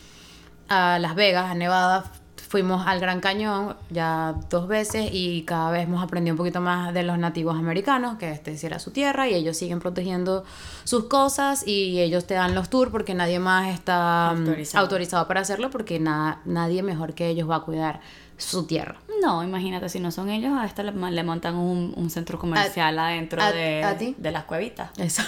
a 0.69 0.99
Las 0.99 1.15
Vegas, 1.15 1.51
a 1.51 1.55
Nevada, 1.55 2.05
fuimos 2.47 2.85
al 2.87 2.99
Gran 2.99 3.19
Cañón 3.21 3.75
ya 3.89 4.35
dos 4.49 4.67
veces 4.67 5.09
y 5.11 5.43
cada 5.43 5.71
vez 5.71 5.83
hemos 5.83 6.03
aprendido 6.03 6.33
un 6.33 6.37
poquito 6.37 6.61
más 6.61 6.93
de 6.93 7.03
los 7.03 7.17
nativos 7.17 7.57
americanos, 7.57 8.17
que 8.17 8.31
este 8.31 8.57
sí 8.57 8.65
era 8.65 8.79
su 8.79 8.91
tierra 8.91 9.27
y 9.27 9.33
ellos 9.33 9.57
siguen 9.57 9.79
protegiendo 9.79 10.43
sus 10.83 11.05
cosas 11.05 11.67
y 11.67 11.99
ellos 11.99 12.25
te 12.27 12.33
dan 12.35 12.55
los 12.55 12.69
tours 12.69 12.91
porque 12.91 13.13
nadie 13.13 13.39
más 13.39 13.73
está 13.73 14.33
mm, 14.35 14.39
Autorizado. 14.39 14.83
autorizado, 14.83 15.27
para 15.27 15.41
hacerlo 15.41 15.69
porque 15.69 15.99
na- 15.99 16.41
nadie 16.45 16.83
mejor 16.83 17.13
que 17.13 17.27
ellos 17.27 17.49
va 17.49 17.57
a 17.57 17.61
cuidar 17.61 17.99
su 18.37 18.65
tierra. 18.67 18.97
No, 19.21 19.43
imagínate, 19.43 19.87
si 19.89 19.99
no 19.99 20.11
son 20.11 20.29
ellos, 20.29 20.51
a 20.57 20.65
esta 20.65 20.83
le, 20.83 20.91
le 20.91 21.23
montan 21.23 21.55
un, 21.55 21.93
un 21.95 22.09
centro 22.09 22.37
comercial 22.37 22.99
adentro 22.99 23.41
a- 23.41 23.51
de, 23.51 23.83
a 23.83 23.93
de 23.95 24.31
las 24.31 24.43
cuevitas. 24.43 24.91
Eso. 24.99 25.23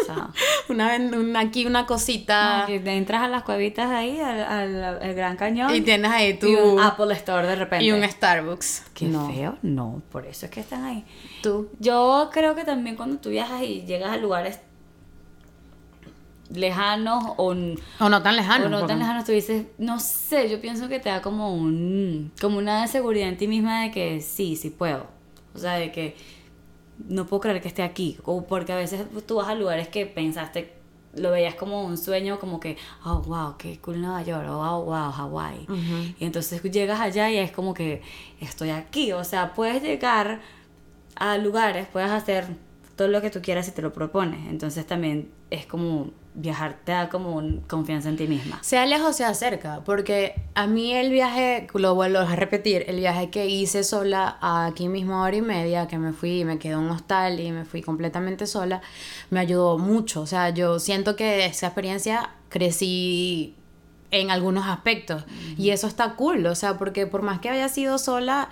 O 0.00 0.04
sea, 0.04 0.28
Una, 0.68 0.96
una- 0.96 1.40
aquí 1.40 1.64
una 1.66 1.86
cosita 1.86 2.60
no, 2.60 2.66
que 2.66 2.80
te 2.80 2.92
entras 2.96 3.22
a 3.22 3.28
las 3.28 3.42
cuevitas 3.42 3.90
ahí, 3.90 4.20
al, 4.20 4.40
al- 4.42 4.84
al 5.02 5.14
Gran 5.14 5.36
Cañón. 5.36 5.74
y 5.74 5.80
tienes 5.80 6.10
ahí 6.10 6.34
tu 6.38 6.46
y 6.46 6.54
un 6.56 6.80
Apple 6.80 7.12
Store 7.14 7.46
de 7.46 7.56
repente. 7.56 7.84
y 7.84 7.92
un 7.92 8.02
Starbucks. 8.04 8.84
Qué 8.94 9.06
no. 9.06 9.30
feo. 9.32 9.56
No, 9.62 10.02
por 10.12 10.26
eso 10.26 10.46
es 10.46 10.52
que 10.52 10.60
están 10.60 10.84
ahí. 10.84 11.04
Tú. 11.42 11.68
Yo 11.78 12.28
creo 12.32 12.54
que 12.54 12.64
también 12.64 12.96
cuando 12.96 13.16
tú 13.18 13.30
viajas 13.30 13.62
y 13.62 13.82
llegas 13.86 14.10
a 14.12 14.16
lugares 14.18 14.60
lejanos 16.50 17.22
o, 17.36 17.54
O 18.00 18.08
no 18.08 18.22
tan 18.22 18.36
lejano. 18.36 18.66
o 18.66 18.68
no 18.68 18.86
tan 18.86 18.98
lejanos, 18.98 19.24
tú 19.24 19.32
dices, 19.32 19.66
no 19.76 20.00
sé, 20.00 20.48
yo 20.48 20.60
pienso 20.60 20.88
que 20.88 20.98
te 20.98 21.10
da 21.10 21.20
como 21.20 21.54
un 21.54 22.32
como 22.40 22.56
una 22.58 22.86
seguridad 22.86 23.28
en 23.28 23.36
ti 23.36 23.46
misma 23.46 23.82
de 23.82 23.90
que 23.90 24.20
sí, 24.22 24.56
sí 24.56 24.70
puedo. 24.70 25.06
O 25.54 25.58
sea, 25.58 25.74
de 25.74 25.92
que 25.92 26.16
no 27.06 27.26
puedo 27.26 27.40
creer 27.40 27.60
que 27.60 27.68
esté 27.68 27.82
aquí. 27.82 28.18
O 28.24 28.44
porque 28.44 28.72
a 28.72 28.76
veces 28.76 29.06
tú 29.26 29.36
vas 29.36 29.48
a 29.48 29.54
lugares 29.54 29.88
que 29.88 30.06
pensaste, 30.06 30.74
lo 31.14 31.30
veías 31.30 31.54
como 31.54 31.84
un 31.84 31.96
sueño, 31.96 32.38
como 32.38 32.60
que, 32.60 32.76
oh, 33.04 33.20
wow, 33.22 33.56
qué 33.56 33.78
cool 33.80 34.00
Nueva 34.00 34.22
York, 34.22 34.48
o 34.48 34.58
oh, 34.58 34.84
wow, 34.84 35.10
Hawái. 35.10 35.66
Y 36.18 36.24
entonces 36.24 36.62
llegas 36.62 37.00
allá 37.00 37.30
y 37.30 37.36
es 37.36 37.52
como 37.52 37.74
que 37.74 38.02
estoy 38.40 38.70
aquí. 38.70 39.12
O 39.12 39.24
sea, 39.24 39.54
puedes 39.54 39.82
llegar 39.82 40.40
a 41.16 41.38
lugares, 41.38 41.86
puedes 41.92 42.10
hacer 42.10 42.46
todo 42.98 43.08
lo 43.08 43.22
que 43.22 43.30
tú 43.30 43.40
quieras 43.40 43.64
si 43.64 43.72
te 43.72 43.80
lo 43.80 43.92
propones. 43.92 44.48
Entonces 44.50 44.84
también 44.84 45.30
es 45.50 45.64
como 45.66 46.10
viajar 46.34 46.78
te 46.84 46.92
da 46.92 47.08
como 47.08 47.34
un 47.34 47.60
confianza 47.60 48.08
en 48.08 48.16
ti 48.16 48.26
misma. 48.26 48.58
Sea 48.62 48.86
lejos, 48.86 49.16
sea 49.16 49.34
cerca, 49.34 49.82
porque 49.84 50.34
a 50.54 50.66
mí 50.66 50.92
el 50.94 51.10
viaje, 51.10 51.68
lo 51.74 51.94
vuelvo 51.94 52.18
a 52.18 52.36
repetir, 52.36 52.84
el 52.88 52.96
viaje 52.96 53.30
que 53.30 53.46
hice 53.46 53.84
sola 53.84 54.36
aquí 54.40 54.88
mismo 54.88 55.22
hora 55.22 55.36
y 55.36 55.42
media, 55.42 55.86
que 55.86 55.96
me 55.96 56.12
fui 56.12 56.40
y 56.40 56.44
me 56.44 56.58
quedé 56.58 56.72
en 56.72 56.80
un 56.80 56.90
hostal 56.90 57.38
y 57.38 57.52
me 57.52 57.64
fui 57.64 57.82
completamente 57.82 58.46
sola, 58.46 58.82
me 59.30 59.38
ayudó 59.38 59.78
mucho. 59.78 60.20
O 60.20 60.26
sea, 60.26 60.50
yo 60.50 60.80
siento 60.80 61.14
que 61.14 61.46
esa 61.46 61.68
experiencia 61.68 62.30
crecí 62.48 63.54
en 64.10 64.32
algunos 64.32 64.66
aspectos 64.66 65.24
y 65.56 65.70
eso 65.70 65.86
está 65.86 66.16
cool, 66.16 66.46
o 66.46 66.54
sea, 66.56 66.78
porque 66.78 67.06
por 67.06 67.22
más 67.22 67.38
que 67.38 67.48
haya 67.48 67.68
sido 67.68 67.98
sola, 67.98 68.48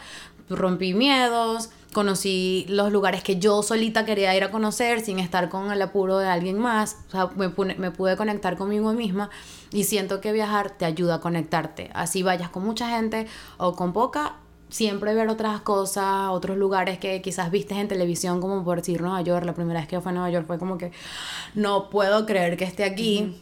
rompí 0.48 0.94
miedos, 0.94 1.70
conocí 1.96 2.66
los 2.68 2.92
lugares 2.92 3.22
que 3.22 3.38
yo 3.40 3.62
solita 3.62 4.04
quería 4.04 4.36
ir 4.36 4.44
a 4.44 4.50
conocer 4.50 5.00
sin 5.00 5.18
estar 5.18 5.48
con 5.48 5.72
el 5.72 5.80
apuro 5.80 6.18
de 6.18 6.28
alguien 6.28 6.58
más, 6.58 6.98
o 7.08 7.10
sea, 7.10 7.30
me, 7.34 7.48
pune- 7.48 7.76
me 7.78 7.90
pude 7.90 8.16
conectar 8.16 8.56
conmigo 8.56 8.92
misma 8.92 9.30
y 9.72 9.84
siento 9.84 10.20
que 10.20 10.30
viajar 10.32 10.70
te 10.70 10.84
ayuda 10.84 11.16
a 11.16 11.20
conectarte, 11.20 11.90
así 11.94 12.22
vayas 12.22 12.50
con 12.50 12.64
mucha 12.64 12.90
gente 12.90 13.26
o 13.56 13.74
con 13.74 13.92
poca. 13.92 14.36
Siempre 14.68 15.14
ver 15.14 15.28
otras 15.28 15.60
cosas, 15.60 16.28
otros 16.30 16.56
lugares 16.58 16.98
que 16.98 17.22
quizás 17.22 17.52
viste 17.52 17.74
en 17.74 17.86
televisión, 17.86 18.40
como 18.40 18.64
por 18.64 18.78
decir 18.78 19.00
Nueva 19.00 19.22
York. 19.22 19.46
La 19.46 19.54
primera 19.54 19.78
vez 19.78 19.88
que 19.88 19.94
yo 19.94 20.00
fui 20.00 20.10
a 20.10 20.12
Nueva 20.14 20.28
York 20.28 20.44
fue 20.44 20.58
como 20.58 20.76
que 20.76 20.90
no 21.54 21.88
puedo 21.88 22.26
creer 22.26 22.56
que 22.56 22.64
esté 22.64 22.82
aquí. 22.82 23.40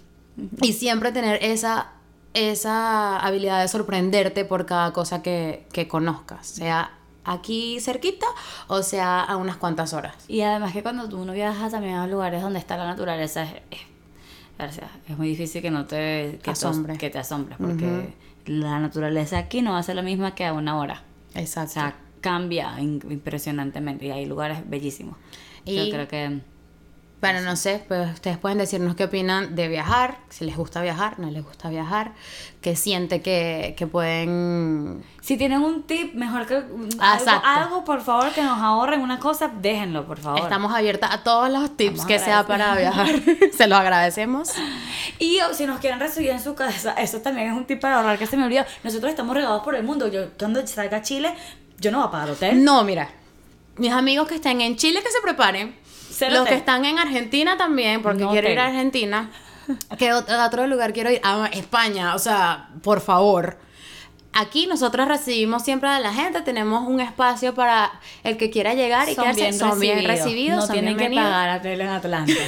Y 0.61 0.75
siempre 0.75 1.13
tener 1.13 1.43
esa, 1.43 1.93
esa 2.35 3.19
habilidad 3.21 3.63
de 3.63 3.69
sorprenderte 3.69 4.45
por 4.45 4.67
cada 4.67 4.93
cosa 4.93 5.23
que, 5.23 5.67
que 5.73 5.89
conozcas, 5.89 6.47
sea 6.47 6.91
aquí 7.25 7.79
cerquita 7.81 8.27
o 8.69 8.83
sea 8.83 9.21
a 9.23 9.37
unas 9.37 9.57
cuantas 9.57 9.93
horas. 9.93 10.15
Y 10.29 10.41
además 10.43 10.73
que 10.73 10.83
cuando 10.83 11.05
uno 11.17 11.33
viaja 11.33 11.71
también 11.71 11.95
a 11.95 12.07
lugares 12.07 12.43
donde 12.43 12.59
está 12.59 12.77
la 12.77 12.87
naturaleza, 12.87 13.45
es, 13.45 13.55
es, 13.71 14.79
o 14.79 15.13
es 15.13 15.19
muy 15.19 15.29
difícil 15.29 15.63
que 15.63 15.71
no 15.71 15.85
te, 15.87 16.33
que 16.39 16.39
te- 16.45 16.51
Asombre. 16.51 16.97
que 16.99 17.11
te 17.11 17.19
asombres, 17.19 17.59
porque 17.59 18.15
la 18.47 18.79
naturaleza 18.79 19.39
aquí 19.39 19.63
no 19.63 19.73
va 19.73 19.79
a 19.79 19.83
ser 19.83 19.97
la 19.97 20.03
misma 20.03 20.35
que 20.35 20.45
a 20.45 20.53
una 20.53 20.77
hora. 20.79 21.03
O 21.35 21.39
Exacto. 21.39 21.73
sea, 21.73 21.97
cambia 22.21 22.75
impresionantemente 22.81 24.07
y 24.07 24.11
hay 24.11 24.27
lugares 24.27 24.59
bellísimos. 24.69 25.17
Y- 25.65 25.77
Yo 25.77 25.91
creo 25.91 26.09
que 26.09 26.41
Bueno, 27.25 27.41
no 27.41 27.57
sé, 27.57 27.83
pues 27.89 28.13
ustedes 28.13 28.37
pueden 28.37 28.59
decirnos 28.59 28.97
qué 28.97 29.05
opinan 29.05 29.55
de 29.55 29.67
viajar, 29.69 30.19
si 30.29 30.45
les 30.45 30.59
gusta 30.59 30.83
viajar, 30.83 31.19
no 31.19 31.31
les 31.31 31.43
gusta 31.43 31.71
viajar, 31.71 32.13
qué 32.61 32.77
siente 32.77 33.23
que, 33.23 33.75
que 33.79 33.87
pueden... 33.87 35.03
si 35.23 35.39
tienen 35.39 35.63
un 35.63 35.85
tip, 35.85 36.13
mejor 36.13 36.45
que 36.47 36.57
algo, 36.99 37.31
algo, 37.43 37.85
por 37.87 38.03
favor, 38.03 38.31
que 38.33 38.43
nos 38.43 38.59
ahorren 38.61 39.01
una 39.01 39.19
cosa, 39.19 39.51
déjenlo, 39.51 40.07
por 40.07 40.19
favor. 40.19 40.41
Estamos 40.41 40.75
abiertas 40.75 41.13
a 41.15 41.23
todos 41.23 41.49
los 41.49 41.75
tips 41.75 42.05
que 42.05 42.19
sea 42.19 42.47
para 42.47 42.77
viajar. 42.77 43.09
Se 43.57 43.69
los 43.69 43.79
agradecemos. 43.79 44.53
Y 45.19 45.41
o, 45.41 45.55
si 45.55 45.65
nos 45.67 45.81
quieren 45.81 46.01
recibir 46.01 46.31
en 46.31 46.43
su 46.43 46.55
casa, 46.55 46.93
eso 46.93 47.21
también 47.21 47.49
es 47.49 47.57
un 47.57 47.65
tip 47.65 47.81
para 47.81 47.97
ahorrar 47.97 48.19
que 48.19 48.27
se 48.27 48.37
me 48.37 48.45
olvidó. 48.45 48.65
Nosotros 48.83 49.09
estamos 49.09 49.35
regados 49.35 49.63
por 49.63 49.75
el 49.77 49.83
mundo. 49.83 50.09
Yo 50.09 50.31
cuando 50.39 50.67
salga 50.67 50.99
a 50.99 51.03
Chile, 51.03 51.35
yo 51.79 51.91
no 51.91 51.99
voy 51.99 52.09
a 52.09 52.11
pagar 52.11 52.31
hotel. 52.31 52.63
No, 52.65 52.85
mira, 52.85 53.09
mis 53.77 53.93
amigos 53.93 54.29
que 54.29 54.35
estén 54.35 54.61
en 54.61 54.77
Chile 54.77 55.03
que 55.03 55.11
se 55.11 55.21
preparen. 55.23 55.75
Los 56.31 56.49
que 56.49 56.55
están 56.55 56.85
en 56.85 56.99
Argentina 56.99 57.57
también, 57.57 58.03
porque 58.03 58.23
No 58.25 58.31
quiero 58.31 58.51
ir 58.51 58.59
a. 58.59 58.67
Argentina. 58.67 59.31
¿Qué 59.99 60.13
ot- 60.13 60.29
a 60.29 60.47
otro 60.47 60.67
lugar 60.67 60.93
quiero 60.93 61.11
ir? 61.11 61.21
A 61.23 61.47
España, 61.53 62.15
o 62.15 62.19
sea, 62.19 62.69
por 62.83 63.01
favor. 63.01 63.59
Aquí 64.37 64.67
nosotros 64.67 65.07
recibimos 65.07 65.63
siempre 65.63 65.89
a 65.89 66.01
la 66.01 66.13
gente, 66.13 66.41
tenemos 66.43 66.89
un 66.89 67.01
espacio 67.01 67.55
para 67.55 67.93
el 68.25 68.37
que 68.37 68.51
quiera 68.51 68.75
llegar 68.75 69.09
y 69.09 69.15
quedarse. 69.15 69.53
son 69.53 69.79
bien 69.79 70.05
recibidos, 70.05 70.57
No 70.59 70.67
son 70.67 70.73
tienen 70.73 70.97
que 70.97 71.09
pagar 71.15 71.61
hotel 71.61 71.81
en 71.81 71.89
Atlanta. 71.89 72.33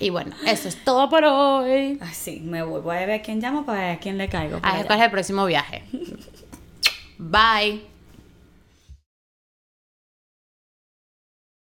Y 0.00 0.10
bueno, 0.10 0.34
eso 0.46 0.66
es 0.68 0.82
todo 0.82 1.08
por 1.08 1.24
hoy. 1.24 1.96
Ay, 2.00 2.12
sí, 2.12 2.40
me 2.42 2.64
voy. 2.64 2.80
Voy 2.80 2.96
a 2.96 3.00
ver 3.00 3.10
a 3.12 3.22
quién 3.22 3.38
llamo 3.40 3.64
para 3.64 3.82
ver 3.82 3.90
a 3.96 3.98
quién 4.00 4.18
le 4.18 4.28
caigo. 4.28 4.58
A 4.60 4.76
ver 4.78 4.86
cuál 4.86 4.98
es 4.98 5.04
el 5.04 5.10
próximo 5.12 5.46
viaje. 5.46 5.84
Bye. 7.18 7.91